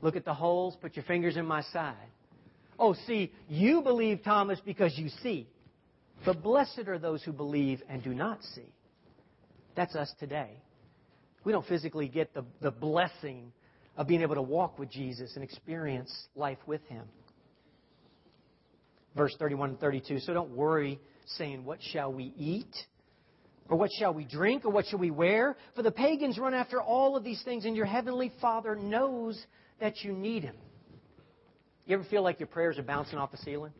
Look 0.00 0.14
at 0.14 0.24
the 0.24 0.34
holes, 0.34 0.76
put 0.80 0.94
your 0.94 1.04
fingers 1.04 1.36
in 1.36 1.46
my 1.46 1.62
side. 1.72 1.96
Oh, 2.78 2.94
see, 3.06 3.32
you 3.48 3.82
believe, 3.82 4.22
Thomas, 4.22 4.60
because 4.64 4.96
you 4.96 5.08
see. 5.22 5.48
But 6.24 6.42
blessed 6.42 6.88
are 6.88 6.98
those 6.98 7.22
who 7.22 7.32
believe 7.32 7.82
and 7.88 8.02
do 8.02 8.14
not 8.14 8.42
see. 8.54 8.72
That's 9.74 9.94
us 9.94 10.12
today. 10.18 10.50
We 11.44 11.52
don't 11.52 11.66
physically 11.66 12.08
get 12.08 12.34
the, 12.34 12.44
the 12.60 12.70
blessing 12.70 13.52
of 13.96 14.08
being 14.08 14.22
able 14.22 14.34
to 14.34 14.42
walk 14.42 14.78
with 14.78 14.90
Jesus 14.90 15.32
and 15.36 15.44
experience 15.44 16.12
life 16.34 16.58
with 16.66 16.84
Him. 16.86 17.04
Verse 19.16 19.34
31 19.38 19.70
and 19.70 19.80
32. 19.80 20.20
So 20.20 20.34
don't 20.34 20.50
worry 20.50 20.98
saying, 21.36 21.64
What 21.64 21.78
shall 21.92 22.12
we 22.12 22.32
eat? 22.36 22.74
Or 23.68 23.76
what 23.76 23.90
shall 23.98 24.14
we 24.14 24.24
drink? 24.24 24.64
Or 24.64 24.70
what 24.70 24.86
shall 24.86 24.98
we 24.98 25.10
wear? 25.10 25.56
For 25.74 25.82
the 25.82 25.90
pagans 25.90 26.38
run 26.38 26.54
after 26.54 26.80
all 26.80 27.16
of 27.16 27.24
these 27.24 27.42
things, 27.42 27.64
and 27.64 27.76
your 27.76 27.86
heavenly 27.86 28.32
Father 28.40 28.76
knows 28.76 29.40
that 29.80 30.02
you 30.02 30.12
need 30.12 30.44
Him. 30.44 30.56
You 31.86 31.94
ever 31.94 32.04
feel 32.04 32.22
like 32.22 32.40
your 32.40 32.48
prayers 32.48 32.78
are 32.78 32.82
bouncing 32.82 33.18
off 33.18 33.30
the 33.30 33.36
ceiling? 33.38 33.72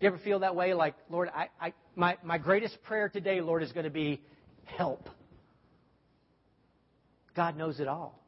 You 0.00 0.08
ever 0.08 0.18
feel 0.18 0.38
that 0.40 0.54
way? 0.56 0.72
Like, 0.74 0.94
Lord, 1.10 1.28
I, 1.34 1.48
I, 1.60 1.72
my, 1.96 2.16
my 2.22 2.38
greatest 2.38 2.82
prayer 2.82 3.08
today, 3.08 3.40
Lord, 3.40 3.62
is 3.62 3.72
going 3.72 3.84
to 3.84 3.90
be 3.90 4.22
help. 4.64 5.08
God 7.36 7.56
knows 7.56 7.78
it 7.78 7.88
all. 7.88 8.18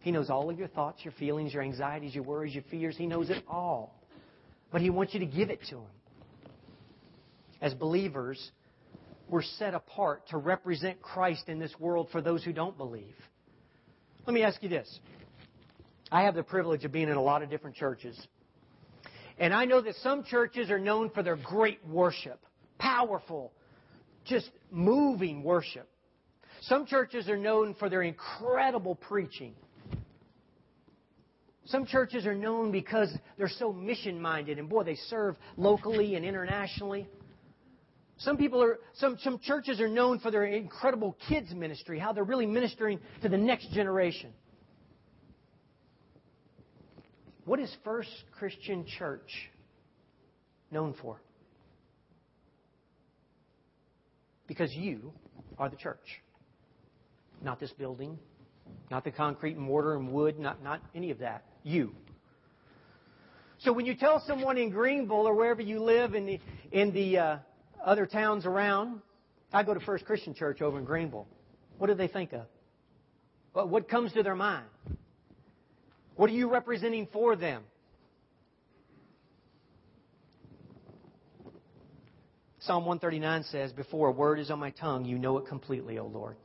He 0.00 0.12
knows 0.12 0.30
all 0.30 0.50
of 0.50 0.58
your 0.58 0.68
thoughts, 0.68 1.00
your 1.04 1.12
feelings, 1.14 1.52
your 1.52 1.62
anxieties, 1.62 2.14
your 2.14 2.22
worries, 2.22 2.54
your 2.54 2.62
fears. 2.70 2.96
He 2.96 3.06
knows 3.06 3.28
it 3.28 3.42
all. 3.48 4.00
But 4.70 4.80
He 4.80 4.90
wants 4.90 5.14
you 5.14 5.20
to 5.20 5.26
give 5.26 5.50
it 5.50 5.60
to 5.70 5.78
Him. 5.78 5.90
As 7.60 7.74
believers, 7.74 8.52
we're 9.28 9.42
set 9.42 9.74
apart 9.74 10.28
to 10.28 10.36
represent 10.36 11.02
Christ 11.02 11.48
in 11.48 11.58
this 11.58 11.74
world 11.80 12.08
for 12.12 12.20
those 12.20 12.44
who 12.44 12.52
don't 12.52 12.76
believe. 12.76 13.14
Let 14.26 14.34
me 14.34 14.42
ask 14.42 14.62
you 14.62 14.68
this 14.68 15.00
I 16.10 16.22
have 16.22 16.34
the 16.34 16.42
privilege 16.42 16.84
of 16.84 16.92
being 16.92 17.08
in 17.08 17.16
a 17.16 17.22
lot 17.22 17.42
of 17.42 17.50
different 17.50 17.76
churches. 17.76 18.18
And 19.38 19.52
I 19.52 19.64
know 19.64 19.80
that 19.80 19.94
some 19.96 20.24
churches 20.24 20.70
are 20.70 20.78
known 20.78 21.10
for 21.10 21.22
their 21.22 21.36
great 21.36 21.84
worship, 21.86 22.40
powerful, 22.78 23.52
just 24.24 24.50
moving 24.70 25.42
worship. 25.42 25.88
Some 26.62 26.86
churches 26.86 27.28
are 27.28 27.36
known 27.36 27.74
for 27.74 27.88
their 27.88 28.02
incredible 28.02 28.94
preaching. 28.94 29.54
Some 31.66 31.84
churches 31.84 32.26
are 32.26 32.34
known 32.34 32.70
because 32.70 33.12
they're 33.36 33.48
so 33.48 33.72
mission 33.72 34.20
minded 34.20 34.58
and 34.58 34.68
boy, 34.68 34.84
they 34.84 34.94
serve 34.94 35.36
locally 35.56 36.14
and 36.14 36.24
internationally. 36.24 37.08
Some 38.18 38.36
people 38.36 38.62
are, 38.62 38.78
some, 38.94 39.18
some 39.18 39.38
churches 39.40 39.80
are 39.80 39.88
known 39.88 40.20
for 40.20 40.30
their 40.30 40.44
incredible 40.44 41.16
kids 41.28 41.52
ministry, 41.52 41.98
how 41.98 42.12
they're 42.12 42.24
really 42.24 42.46
ministering 42.46 43.00
to 43.22 43.28
the 43.28 43.36
next 43.36 43.72
generation. 43.72 44.32
What 47.46 47.60
is 47.60 47.74
First 47.84 48.10
Christian 48.36 48.84
Church 48.98 49.30
known 50.72 50.94
for? 51.00 51.22
Because 54.48 54.74
you 54.74 55.12
are 55.56 55.70
the 55.70 55.76
church. 55.76 56.20
Not 57.40 57.60
this 57.60 57.70
building, 57.72 58.18
not 58.90 59.04
the 59.04 59.12
concrete 59.12 59.56
and 59.56 59.64
mortar 59.64 59.94
and 59.94 60.10
wood, 60.10 60.40
not, 60.40 60.60
not 60.62 60.82
any 60.92 61.12
of 61.12 61.20
that. 61.20 61.44
You. 61.62 61.94
So 63.58 63.72
when 63.72 63.86
you 63.86 63.94
tell 63.94 64.22
someone 64.26 64.58
in 64.58 64.72
Greeneville 64.72 65.12
or 65.12 65.34
wherever 65.34 65.62
you 65.62 65.78
live 65.82 66.16
in 66.16 66.26
the, 66.26 66.40
in 66.72 66.92
the 66.92 67.18
uh, 67.18 67.36
other 67.84 68.06
towns 68.06 68.44
around, 68.44 69.00
I 69.52 69.62
go 69.62 69.72
to 69.72 69.80
First 69.80 70.04
Christian 70.04 70.34
Church 70.34 70.62
over 70.62 70.80
in 70.80 70.84
Greeneville. 70.84 71.26
What 71.78 71.86
do 71.86 71.94
they 71.94 72.08
think 72.08 72.32
of? 72.32 72.46
What 73.52 73.88
comes 73.88 74.12
to 74.14 74.24
their 74.24 74.34
mind? 74.34 74.66
What 76.16 76.30
are 76.30 76.34
you 76.34 76.50
representing 76.50 77.08
for 77.12 77.36
them? 77.36 77.62
Psalm 82.60 82.84
139 82.84 83.44
says, 83.44 83.72
Before 83.72 84.08
a 84.08 84.12
word 84.12 84.40
is 84.40 84.50
on 84.50 84.58
my 84.58 84.70
tongue, 84.70 85.04
you 85.04 85.18
know 85.18 85.38
it 85.38 85.46
completely, 85.46 85.98
O 85.98 86.06
Lord. 86.06 86.36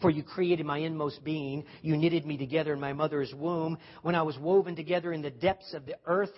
For 0.00 0.10
you 0.10 0.22
created 0.22 0.64
my 0.64 0.78
inmost 0.78 1.22
being. 1.22 1.64
You 1.82 1.96
knitted 1.96 2.24
me 2.24 2.38
together 2.38 2.72
in 2.72 2.80
my 2.80 2.94
mother's 2.94 3.32
womb. 3.34 3.76
When 4.00 4.14
I 4.14 4.22
was 4.22 4.38
woven 4.38 4.74
together 4.74 5.12
in 5.12 5.20
the 5.20 5.30
depths 5.30 5.74
of 5.74 5.84
the 5.84 5.96
earth, 6.06 6.32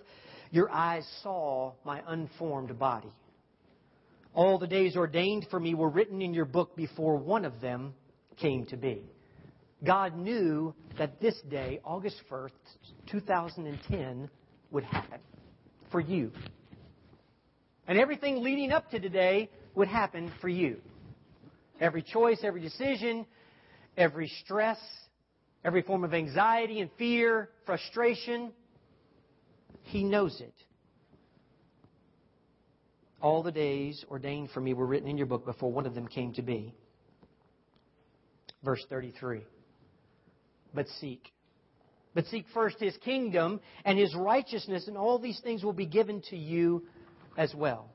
your 0.51 0.71
eyes 0.71 1.07
saw 1.23 1.75
my 1.85 2.03
unformed 2.07 2.77
body. 2.79 3.13
All 4.35 4.59
the 4.59 4.67
days 4.67 4.97
ordained 4.97 5.47
for 5.51 5.61
me 5.61 5.75
were 5.75 5.89
written 5.89 6.21
in 6.21 6.35
your 6.35 6.45
book 6.45 6.75
before 6.75 7.17
one 7.17 7.45
of 7.45 7.61
them 7.61 7.95
came 8.37 8.67
to 8.67 8.77
be. 8.77 9.05
God 9.85 10.17
knew 10.17 10.75
that 10.99 11.21
this 11.21 11.35
day, 11.51 11.81
August 11.85 12.17
1st, 12.31 12.51
2010, 13.11 14.31
would 14.71 14.85
happen 14.85 15.21
for 15.91 16.01
you. 16.01 16.33
And 17.87 17.99
everything 17.99 18.43
leading 18.43 18.73
up 18.73 18.91
to 18.91 18.99
today 18.99 19.51
would 19.75 19.89
happen 19.89 20.33
for 20.41 20.49
you. 20.49 20.79
Every 21.81 22.03
choice, 22.03 22.39
every 22.43 22.61
decision, 22.61 23.27
every 23.97 24.29
stress, 24.45 24.79
every 25.65 25.83
form 25.83 26.05
of 26.05 26.15
anxiety 26.15 26.81
and 26.81 26.91
fear, 26.99 27.51
frustration, 27.67 28.53
He 29.83 30.05
knows 30.05 30.41
it. 30.41 30.55
All 33.21 33.43
the 33.43 33.53
days 33.53 34.05
ordained 34.11 34.51
for 34.51 34.61
me 34.61 34.75
were 34.75 34.87
written 34.87 35.09
in 35.09 35.17
your 35.17 35.27
book 35.27 35.45
before 35.45 35.73
one 35.73 35.87
of 35.87 35.95
them 35.95 36.07
came 36.07 36.33
to 36.35 36.43
be. 36.43 36.75
Verse 38.63 38.85
33. 38.89 39.43
But 40.75 40.89
seek. 41.01 41.33
But 42.15 42.27
seek 42.27 42.47
first 42.55 42.79
His 42.81 42.97
kingdom 42.99 43.61
and 43.85 43.99
His 43.99 44.15
righteousness, 44.15 44.89
and 44.89 44.97
all 44.97 45.19
these 45.19 45.41
things 45.41 45.65
will 45.65 45.73
be 45.73 45.87
given 45.87 46.23
to 46.31 46.37
you 46.37 46.85
as 47.37 47.55
well. 47.55 47.91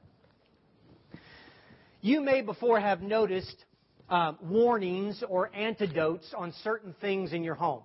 You 2.02 2.22
may 2.22 2.42
before 2.42 2.80
have 2.80 3.02
noticed 3.02 3.66
uh, 4.10 4.34
warnings 4.42 5.24
or 5.28 5.54
antidotes 5.54 6.34
on 6.36 6.54
certain 6.64 6.96
things 7.02 7.34
in 7.34 7.44
your 7.44 7.56
home, 7.56 7.84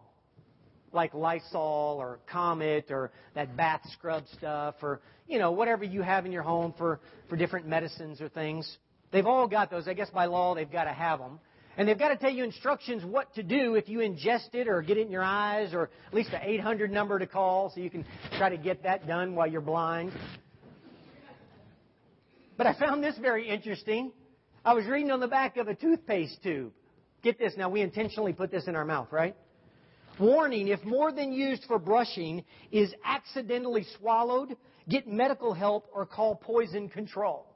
like 0.93 1.15
Lysol 1.15 1.97
or 2.01 2.21
Comet 2.31 2.91
or 2.91 3.11
that 3.35 3.57
bath 3.57 3.83
scrub 3.93 4.25
stuff 4.37 4.77
or 4.83 5.01
you 5.27 5.39
know 5.39 5.51
whatever 5.51 5.85
you 5.85 6.03
have 6.03 6.27
in 6.27 6.33
your 6.33 6.43
home 6.43 6.75
for 6.79 7.01
for 7.29 7.37
different 7.37 7.67
medicines 7.67 8.21
or 8.21 8.29
things. 8.29 8.79
They've 9.11 9.27
all 9.27 9.47
got 9.47 9.71
those. 9.71 9.87
I 9.89 9.95
guess 9.95 10.11
by 10.11 10.27
law 10.27 10.55
they've 10.55 10.71
got 10.71 10.85
to 10.85 10.93
have 10.93 11.19
them. 11.19 11.41
And 11.77 11.89
they've 11.89 11.99
got 11.99 12.09
to 12.09 12.17
tell 12.17 12.31
you 12.31 12.45
instructions 12.45 13.05
what 13.05 13.35
to 13.35 13.43
do 13.43 13.75
if 13.75 13.89
you 13.89 13.99
ingest 13.99 14.55
it 14.55 14.69
or 14.69 14.81
get 14.81 14.97
it 14.97 15.07
in 15.07 15.11
your 15.11 15.25
eyes 15.25 15.75
or 15.75 15.91
at 16.07 16.15
least 16.15 16.31
an 16.33 16.41
800 16.43 16.91
number 16.91 17.19
to 17.19 17.27
call 17.27 17.71
so 17.75 17.81
you 17.81 17.91
can 17.91 18.05
try 18.39 18.49
to 18.49 18.57
get 18.57 18.85
that 18.85 19.07
done 19.07 19.35
while 19.35 19.47
you're 19.47 19.61
blind. 19.61 20.13
But 22.57 22.69
I 22.69 22.79
found 22.79 23.03
this 23.03 23.17
very 23.19 23.49
interesting. 23.49 24.13
I 24.65 24.75
was 24.75 24.87
reading 24.87 25.11
on 25.11 25.19
the 25.19 25.29
back 25.29 25.57
of 25.57 25.67
a 25.67 25.75
toothpaste 25.75 26.43
tube. 26.43 26.73
Get 27.23 27.39
this, 27.39 27.55
now 27.57 27.69
we 27.69 27.81
intentionally 27.81 28.33
put 28.33 28.53
this 28.53 28.69
in 28.69 28.77
our 28.77 28.85
mouth, 28.85 29.09
right? 29.11 29.35
Warning, 30.21 30.69
if 30.69 30.85
more 30.85 31.11
than 31.11 31.33
used 31.33 31.65
for 31.65 31.81
brushing 31.81 32.45
is 32.71 32.95
accidentally 33.05 33.85
swallowed, 33.99 34.57
get 34.89 35.09
medical 35.09 35.53
help 35.55 35.89
or 35.93 36.07
call 36.07 36.37
poison 36.37 36.89
control. 36.89 37.47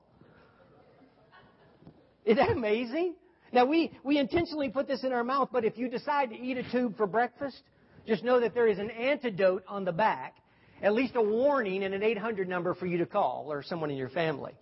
Isn't 2.25 2.39
that 2.39 2.51
amazing? 2.51 3.15
Now 3.53 3.65
we, 3.65 3.93
we 4.05 4.19
intentionally 4.19 4.69
put 4.69 4.87
this 4.87 5.05
in 5.05 5.13
our 5.13 5.25
mouth, 5.25 5.49
but 5.53 5.65
if 5.65 5.79
you 5.79 5.89
decide 5.89 6.31
to 6.31 6.37
eat 6.37 6.59
a 6.59 6.71
tube 6.71 6.97
for 6.97 7.07
breakfast, 7.07 7.63
just 8.07 8.25
know 8.25 8.41
that 8.41 8.55
there 8.55 8.69
is 8.69 8.79
an 8.79 8.91
antidote 8.91 9.65
on 9.69 9.85
the 9.85 9.93
back, 9.93 10.37
at 10.83 10.93
least 10.93 11.15
a 11.17 11.23
warning 11.23 11.83
and 11.83 11.95
an 11.95 12.03
800 12.03 12.49
number 12.49 12.75
for 12.75 12.87
you 12.87 12.99
to 12.99 13.07
call 13.07 13.47
or 13.51 13.63
someone 13.63 13.91
in 13.91 13.97
your 13.97 14.11
family. 14.11 14.53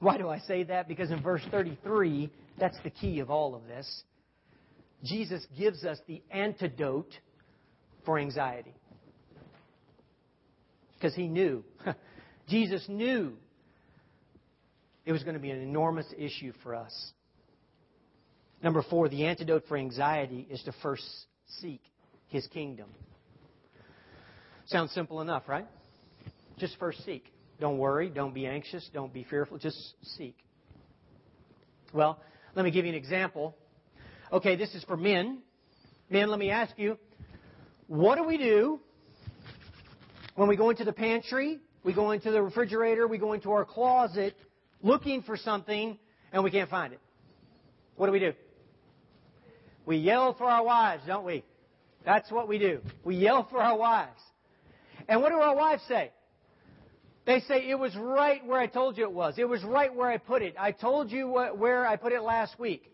Why 0.00 0.16
do 0.16 0.28
I 0.28 0.38
say 0.38 0.64
that? 0.64 0.88
Because 0.88 1.10
in 1.10 1.22
verse 1.22 1.42
33, 1.50 2.30
that's 2.58 2.76
the 2.82 2.90
key 2.90 3.20
of 3.20 3.30
all 3.30 3.54
of 3.54 3.66
this. 3.66 4.02
Jesus 5.04 5.46
gives 5.58 5.84
us 5.84 5.98
the 6.06 6.22
antidote 6.30 7.12
for 8.04 8.18
anxiety. 8.18 8.74
Because 10.94 11.14
he 11.14 11.28
knew. 11.28 11.64
Jesus 12.48 12.84
knew 12.88 13.32
it 15.04 15.12
was 15.12 15.22
going 15.22 15.34
to 15.34 15.40
be 15.40 15.50
an 15.50 15.60
enormous 15.60 16.06
issue 16.16 16.52
for 16.62 16.74
us. 16.74 17.12
Number 18.62 18.82
four, 18.82 19.08
the 19.08 19.24
antidote 19.24 19.64
for 19.68 19.76
anxiety 19.76 20.46
is 20.50 20.62
to 20.64 20.72
first 20.82 21.04
seek 21.60 21.80
his 22.28 22.46
kingdom. 22.48 22.90
Sounds 24.66 24.92
simple 24.92 25.20
enough, 25.20 25.44
right? 25.48 25.66
Just 26.58 26.78
first 26.78 27.04
seek. 27.04 27.24
Don't 27.58 27.78
worry. 27.78 28.08
Don't 28.08 28.34
be 28.34 28.46
anxious. 28.46 28.88
Don't 28.92 29.12
be 29.12 29.24
fearful. 29.24 29.58
Just 29.58 29.94
seek. 30.16 30.36
Well, 31.92 32.20
let 32.54 32.64
me 32.64 32.70
give 32.70 32.84
you 32.84 32.90
an 32.90 32.96
example. 32.96 33.56
Okay, 34.32 34.56
this 34.56 34.74
is 34.74 34.84
for 34.84 34.96
men. 34.96 35.38
Men, 36.08 36.28
let 36.28 36.38
me 36.38 36.50
ask 36.50 36.72
you, 36.76 36.98
what 37.86 38.16
do 38.16 38.24
we 38.24 38.36
do 38.36 38.78
when 40.36 40.48
we 40.48 40.56
go 40.56 40.70
into 40.70 40.84
the 40.84 40.92
pantry, 40.92 41.58
we 41.82 41.92
go 41.92 42.12
into 42.12 42.30
the 42.30 42.42
refrigerator, 42.42 43.08
we 43.08 43.18
go 43.18 43.32
into 43.32 43.50
our 43.50 43.64
closet 43.64 44.34
looking 44.82 45.22
for 45.22 45.36
something 45.36 45.98
and 46.32 46.44
we 46.44 46.50
can't 46.50 46.70
find 46.70 46.92
it? 46.92 47.00
What 47.96 48.06
do 48.06 48.12
we 48.12 48.20
do? 48.20 48.32
We 49.86 49.96
yell 49.96 50.34
for 50.34 50.44
our 50.44 50.64
wives, 50.64 51.02
don't 51.06 51.24
we? 51.24 51.44
That's 52.04 52.30
what 52.30 52.48
we 52.48 52.58
do. 52.58 52.80
We 53.04 53.16
yell 53.16 53.46
for 53.50 53.60
our 53.60 53.76
wives. 53.76 54.20
And 55.08 55.20
what 55.22 55.30
do 55.30 55.36
our 55.36 55.56
wives 55.56 55.82
say? 55.88 56.12
They 57.26 57.40
say, 57.40 57.68
it 57.68 57.78
was 57.78 57.94
right 57.96 58.44
where 58.46 58.58
I 58.58 58.66
told 58.66 58.96
you 58.96 59.04
it 59.04 59.12
was. 59.12 59.34
It 59.36 59.48
was 59.48 59.62
right 59.62 59.94
where 59.94 60.10
I 60.10 60.16
put 60.16 60.42
it. 60.42 60.54
I 60.58 60.72
told 60.72 61.10
you 61.10 61.28
what, 61.28 61.58
where 61.58 61.86
I 61.86 61.96
put 61.96 62.12
it 62.12 62.22
last 62.22 62.58
week. 62.58 62.90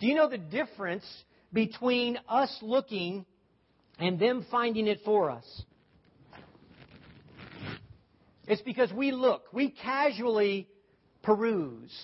Do 0.00 0.06
you 0.06 0.14
know 0.14 0.28
the 0.28 0.38
difference 0.38 1.04
between 1.52 2.18
us 2.28 2.56
looking 2.62 3.24
and 3.98 4.18
them 4.18 4.46
finding 4.50 4.86
it 4.86 5.00
for 5.04 5.30
us? 5.30 5.62
It's 8.46 8.62
because 8.62 8.92
we 8.92 9.12
look. 9.12 9.44
We 9.52 9.70
casually 9.70 10.68
peruse. 11.22 11.94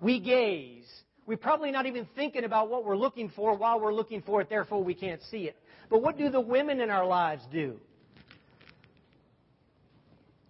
We 0.00 0.20
gaze. 0.20 0.88
We're 1.30 1.36
probably 1.36 1.70
not 1.70 1.86
even 1.86 2.08
thinking 2.16 2.42
about 2.42 2.68
what 2.68 2.84
we're 2.84 2.96
looking 2.96 3.28
for 3.28 3.56
while 3.56 3.78
we're 3.78 3.94
looking 3.94 4.20
for 4.20 4.40
it, 4.40 4.48
therefore 4.48 4.82
we 4.82 4.94
can't 4.94 5.22
see 5.30 5.44
it. 5.44 5.54
But 5.88 6.02
what 6.02 6.18
do 6.18 6.28
the 6.28 6.40
women 6.40 6.80
in 6.80 6.90
our 6.90 7.06
lives 7.06 7.44
do? 7.52 7.76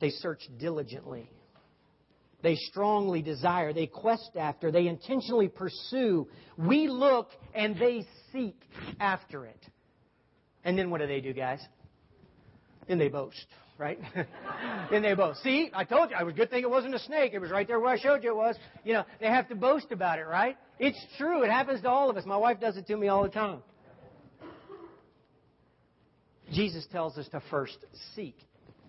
They 0.01 0.09
search 0.09 0.41
diligently. 0.59 1.29
They 2.43 2.55
strongly 2.55 3.21
desire. 3.21 3.75
They 3.75 3.89
quest 3.89 4.31
after. 4.39 4.73
They 4.73 4.87
intentionally 4.87 5.49
pursue. 5.49 6.27
We 6.57 6.89
look 6.89 7.29
and 7.55 7.79
they 7.79 8.07
seek 8.33 8.57
after 8.99 9.45
it. 9.45 9.63
And 10.65 10.79
then 10.79 10.89
what 10.89 11.03
do 11.03 11.07
they 11.07 11.21
do, 11.21 11.35
guys? 11.35 11.61
Then 12.89 12.97
they 12.99 13.09
boast, 13.09 13.45
right? 13.77 13.99
then 14.91 15.03
they 15.03 15.13
boast. 15.13 15.43
See, 15.43 15.71
I 15.75 15.85
told 15.85 16.09
you. 16.09 16.17
I 16.17 16.23
was 16.23 16.33
good 16.33 16.49
thing 16.49 16.63
it 16.63 16.71
wasn't 16.71 16.95
a 16.95 17.01
snake. 17.01 17.33
It 17.35 17.39
was 17.39 17.51
right 17.51 17.69
there 17.69 17.79
where 17.81 17.93
I 17.93 17.99
showed 17.99 18.25
you 18.25 18.31
it 18.31 18.37
was. 18.37 18.57
You 18.83 18.95
know, 18.95 19.05
they 19.21 19.27
have 19.27 19.47
to 19.51 19.55
boast 19.55 19.93
about 19.93 20.19
it, 20.19 20.27
right? 20.27 20.57
It's 20.81 20.99
true. 21.19 21.43
It 21.43 21.51
happens 21.51 21.83
to 21.83 21.91
all 21.91 22.09
of 22.09 22.17
us. 22.17 22.25
My 22.25 22.39
wife 22.39 22.59
does 22.59 22.79
it 22.79 22.87
to 22.87 22.97
me 22.97 23.09
all 23.09 23.23
the 23.23 23.29
time. 23.29 23.63
Jesus 26.53 26.87
tells 26.91 27.19
us 27.19 27.29
to 27.29 27.43
first 27.51 27.77
seek 28.17 28.35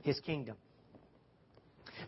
his 0.02 0.18
kingdom. 0.22 0.56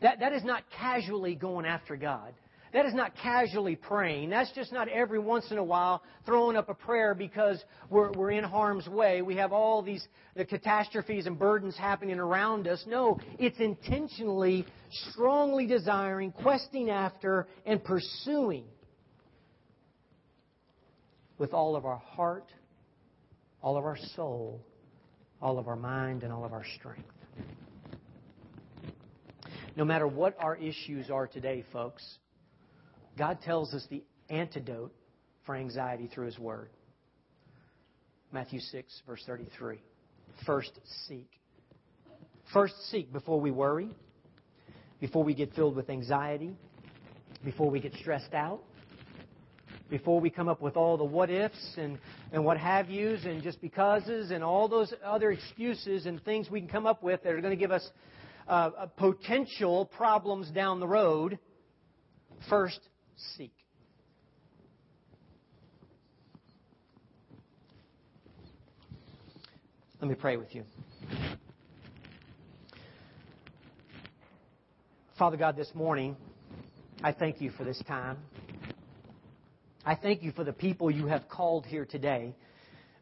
That, 0.02 0.22
that 0.22 0.32
is 0.32 0.44
not 0.46 0.64
casually 0.80 1.36
going 1.36 1.66
after 1.66 1.98
God. 1.98 2.34
That 2.72 2.86
is 2.86 2.94
not 2.94 3.12
casually 3.22 3.76
praying. 3.76 4.30
That's 4.30 4.52
just 4.54 4.72
not 4.72 4.88
every 4.88 5.20
once 5.20 5.52
in 5.52 5.58
a 5.58 5.64
while 5.64 6.02
throwing 6.26 6.56
up 6.56 6.70
a 6.70 6.74
prayer 6.74 7.14
because 7.14 7.62
we're, 7.90 8.12
we're 8.14 8.32
in 8.32 8.44
harm's 8.46 8.88
way. 8.88 9.22
We 9.22 9.36
have 9.36 9.52
all 9.52 9.82
these 9.84 10.08
the 10.36 10.46
catastrophes 10.46 11.28
and 11.28 11.38
burdens 11.38 11.78
happening 11.78 12.20
around 12.20 12.70
us. 12.70 12.84
No, 12.88 13.20
it's 13.38 13.60
intentionally, 13.60 14.66
strongly 15.12 15.68
desiring, 15.68 16.32
questing 16.32 16.90
after, 16.90 17.48
and 17.66 17.84
pursuing 17.84 18.64
with 21.38 21.54
all 21.54 21.76
of 21.76 21.86
our 21.86 21.98
heart, 21.98 22.52
all 23.62 23.78
of 23.78 23.86
our 23.86 23.98
soul, 24.16 24.62
all 25.42 25.58
of 25.60 25.68
our 25.68 25.76
mind, 25.76 26.24
and 26.24 26.32
all 26.32 26.46
of 26.46 26.54
our 26.54 26.66
strength. 26.78 27.08
No 29.76 29.84
matter 29.84 30.08
what 30.08 30.36
our 30.40 30.56
issues 30.56 31.10
are 31.10 31.28
today, 31.28 31.64
folks, 31.74 32.04
God 33.18 33.40
tells 33.42 33.74
us 33.74 33.86
the 33.90 34.04
antidote 34.30 34.94
for 35.46 35.56
anxiety 35.56 36.10
through 36.14 36.28
His 36.28 36.38
Word. 36.38 36.70
Matthew 38.32 38.60
6, 38.60 39.02
verse 39.08 39.24
33. 39.26 39.80
First 40.46 40.72
seek. 41.08 41.30
First 42.52 42.74
seek 42.90 43.12
before 43.12 43.40
we 43.40 43.52
worry, 43.52 43.90
before 45.00 45.24
we 45.24 45.34
get 45.34 45.54
filled 45.54 45.76
with 45.76 45.90
anxiety, 45.90 46.56
before 47.44 47.70
we 47.70 47.80
get 47.80 47.94
stressed 47.96 48.34
out, 48.34 48.62
before 49.90 50.20
we 50.20 50.30
come 50.30 50.48
up 50.48 50.62
with 50.62 50.76
all 50.76 50.98
the 50.98 51.04
what 51.04 51.30
ifs 51.30 51.76
and, 51.78 52.00
and 52.32 52.44
what 52.44 52.58
have 52.58 52.90
yous 52.90 53.26
and 53.26 53.44
just 53.44 53.62
becauses 53.62 54.32
and 54.32 54.44
all 54.44 54.68
those 54.68 54.94
other 55.06 55.32
excuses 55.32 56.06
and 56.06 56.24
things 56.24 56.50
we 56.50 56.60
can 56.60 56.70
come 56.70 56.86
up 56.86 57.04
with 57.04 57.22
that 57.24 57.34
are 57.34 57.42
going 57.42 57.56
to 57.56 57.60
give 57.60 57.72
us 57.72 57.88
uh, 58.48 58.70
potential 58.98 59.86
problems 59.86 60.50
down 60.52 60.80
the 60.80 60.88
road, 60.88 61.38
first 62.50 62.80
seek. 63.38 63.54
Let 70.02 70.10
me 70.10 70.16
pray 70.16 70.36
with 70.36 70.54
you. 70.54 70.64
Father 75.18 75.38
God, 75.38 75.56
this 75.56 75.70
morning, 75.74 76.18
I 77.02 77.14
thank 77.14 77.40
you 77.40 77.52
for 77.52 77.64
this 77.64 77.82
time. 77.88 78.18
I 79.86 79.96
thank 79.96 80.24
you 80.24 80.32
for 80.32 80.44
the 80.44 80.54
people 80.54 80.90
you 80.90 81.08
have 81.08 81.28
called 81.28 81.66
here 81.66 81.86
today 81.86 82.36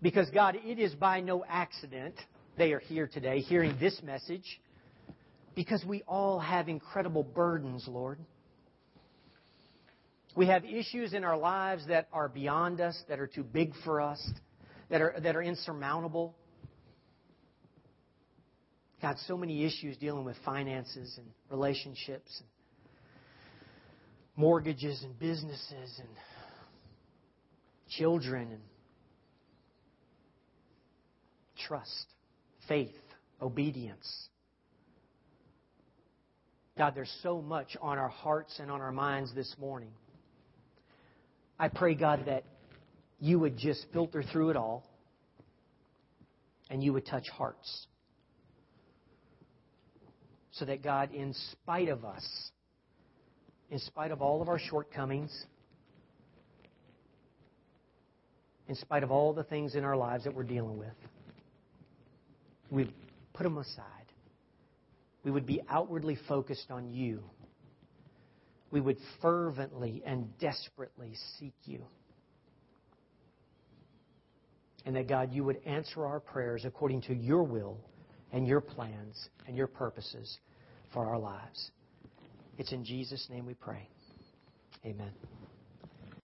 Because, 0.02 0.30
God, 0.32 0.58
it 0.64 0.80
is 0.80 0.96
by 0.96 1.22
no 1.22 1.46
accident 1.48 2.16
they 2.58 2.74
are 2.74 2.80
here 2.80 3.08
today 3.08 3.40
hearing 3.40 3.78
this 3.80 4.02
message. 4.04 4.60
Because 5.54 5.84
we 5.86 6.02
all 6.08 6.40
have 6.40 6.70
incredible 6.70 7.24
burdens, 7.24 7.86
Lord. 7.88 8.18
We 10.36 10.48
have 10.48 10.64
issues 10.66 11.14
in 11.14 11.24
our 11.24 11.38
lives 11.38 11.88
that 11.88 12.08
are 12.12 12.30
beyond 12.30 12.82
us, 12.82 13.00
that 13.10 13.20
are 13.20 13.28
too 13.28 13.44
big 13.44 13.74
for 13.84 14.02
us, 14.02 14.26
that 14.90 15.02
are, 15.02 15.16
that 15.22 15.36
are 15.36 15.42
insurmountable. 15.42 16.36
God, 19.02 19.18
so 19.28 19.36
many 19.36 19.66
issues 19.66 19.98
dealing 19.98 20.24
with 20.24 20.38
finances 20.46 21.16
and 21.18 21.28
relationships 21.50 22.32
and 22.40 22.48
mortgages 24.38 25.04
and 25.04 25.18
businesses 25.20 26.00
and 26.00 26.08
children 27.98 28.52
and 28.52 28.62
trust, 31.68 32.06
faith, 32.68 32.96
obedience. 33.42 34.28
God, 36.78 36.96
there's 36.96 37.14
so 37.22 37.42
much 37.42 37.78
on 37.82 37.98
our 37.98 38.10
hearts 38.10 38.60
and 38.60 38.72
on 38.72 38.82
our 38.82 38.92
minds 38.92 39.34
this 39.36 39.54
morning. 39.60 39.92
I 41.60 41.68
pray, 41.68 41.94
God, 41.94 42.24
that 42.26 42.44
you 43.20 43.38
would 43.40 43.58
just 43.58 43.86
filter 43.94 44.24
through 44.24 44.50
it 44.50 44.56
all 44.56 44.84
and 46.70 46.84
you 46.84 46.94
would 46.94 47.06
touch 47.06 47.28
hearts. 47.30 47.88
So 50.54 50.66
that, 50.66 50.82
God, 50.82 51.14
in 51.14 51.34
spite 51.52 51.90
of 51.90 52.04
us, 52.04 52.26
in 53.70 53.80
spite 53.80 54.12
of 54.12 54.22
all 54.22 54.42
of 54.42 54.50
our 54.50 54.60
shortcomings, 54.60 55.32
in 58.72 58.76
spite 58.78 59.04
of 59.04 59.12
all 59.12 59.34
the 59.34 59.44
things 59.44 59.76
in 59.76 59.84
our 59.84 59.98
lives 59.98 60.24
that 60.24 60.34
we're 60.34 60.44
dealing 60.44 60.78
with, 60.78 60.94
we 62.70 62.90
put 63.34 63.44
them 63.44 63.58
aside. 63.58 63.86
We 65.26 65.32
would 65.32 65.46
be 65.46 65.62
outwardly 65.70 66.18
focused 66.30 66.72
on 66.72 66.90
you. 66.90 67.22
We 68.72 68.80
would 68.80 68.96
fervently 69.22 70.02
and 70.06 70.30
desperately 70.40 71.16
seek 71.38 71.54
you. 71.66 71.84
And 74.86 74.96
that, 74.96 75.10
God, 75.10 75.34
you 75.34 75.44
would 75.44 75.58
answer 75.66 76.06
our 76.06 76.22
prayers 76.22 76.64
according 76.64 77.02
to 77.02 77.14
your 77.14 77.44
will 77.44 77.78
and 78.32 78.48
your 78.48 78.62
plans 78.62 79.28
and 79.48 79.58
your 79.58 79.68
purposes 79.68 80.38
for 80.94 81.08
our 81.08 81.20
lives. 81.20 81.72
It's 82.58 82.72
in 82.72 82.86
Jesus' 82.86 83.28
name 83.30 83.46
we 83.46 83.54
pray. 83.54 83.86
Amen. 84.86 85.12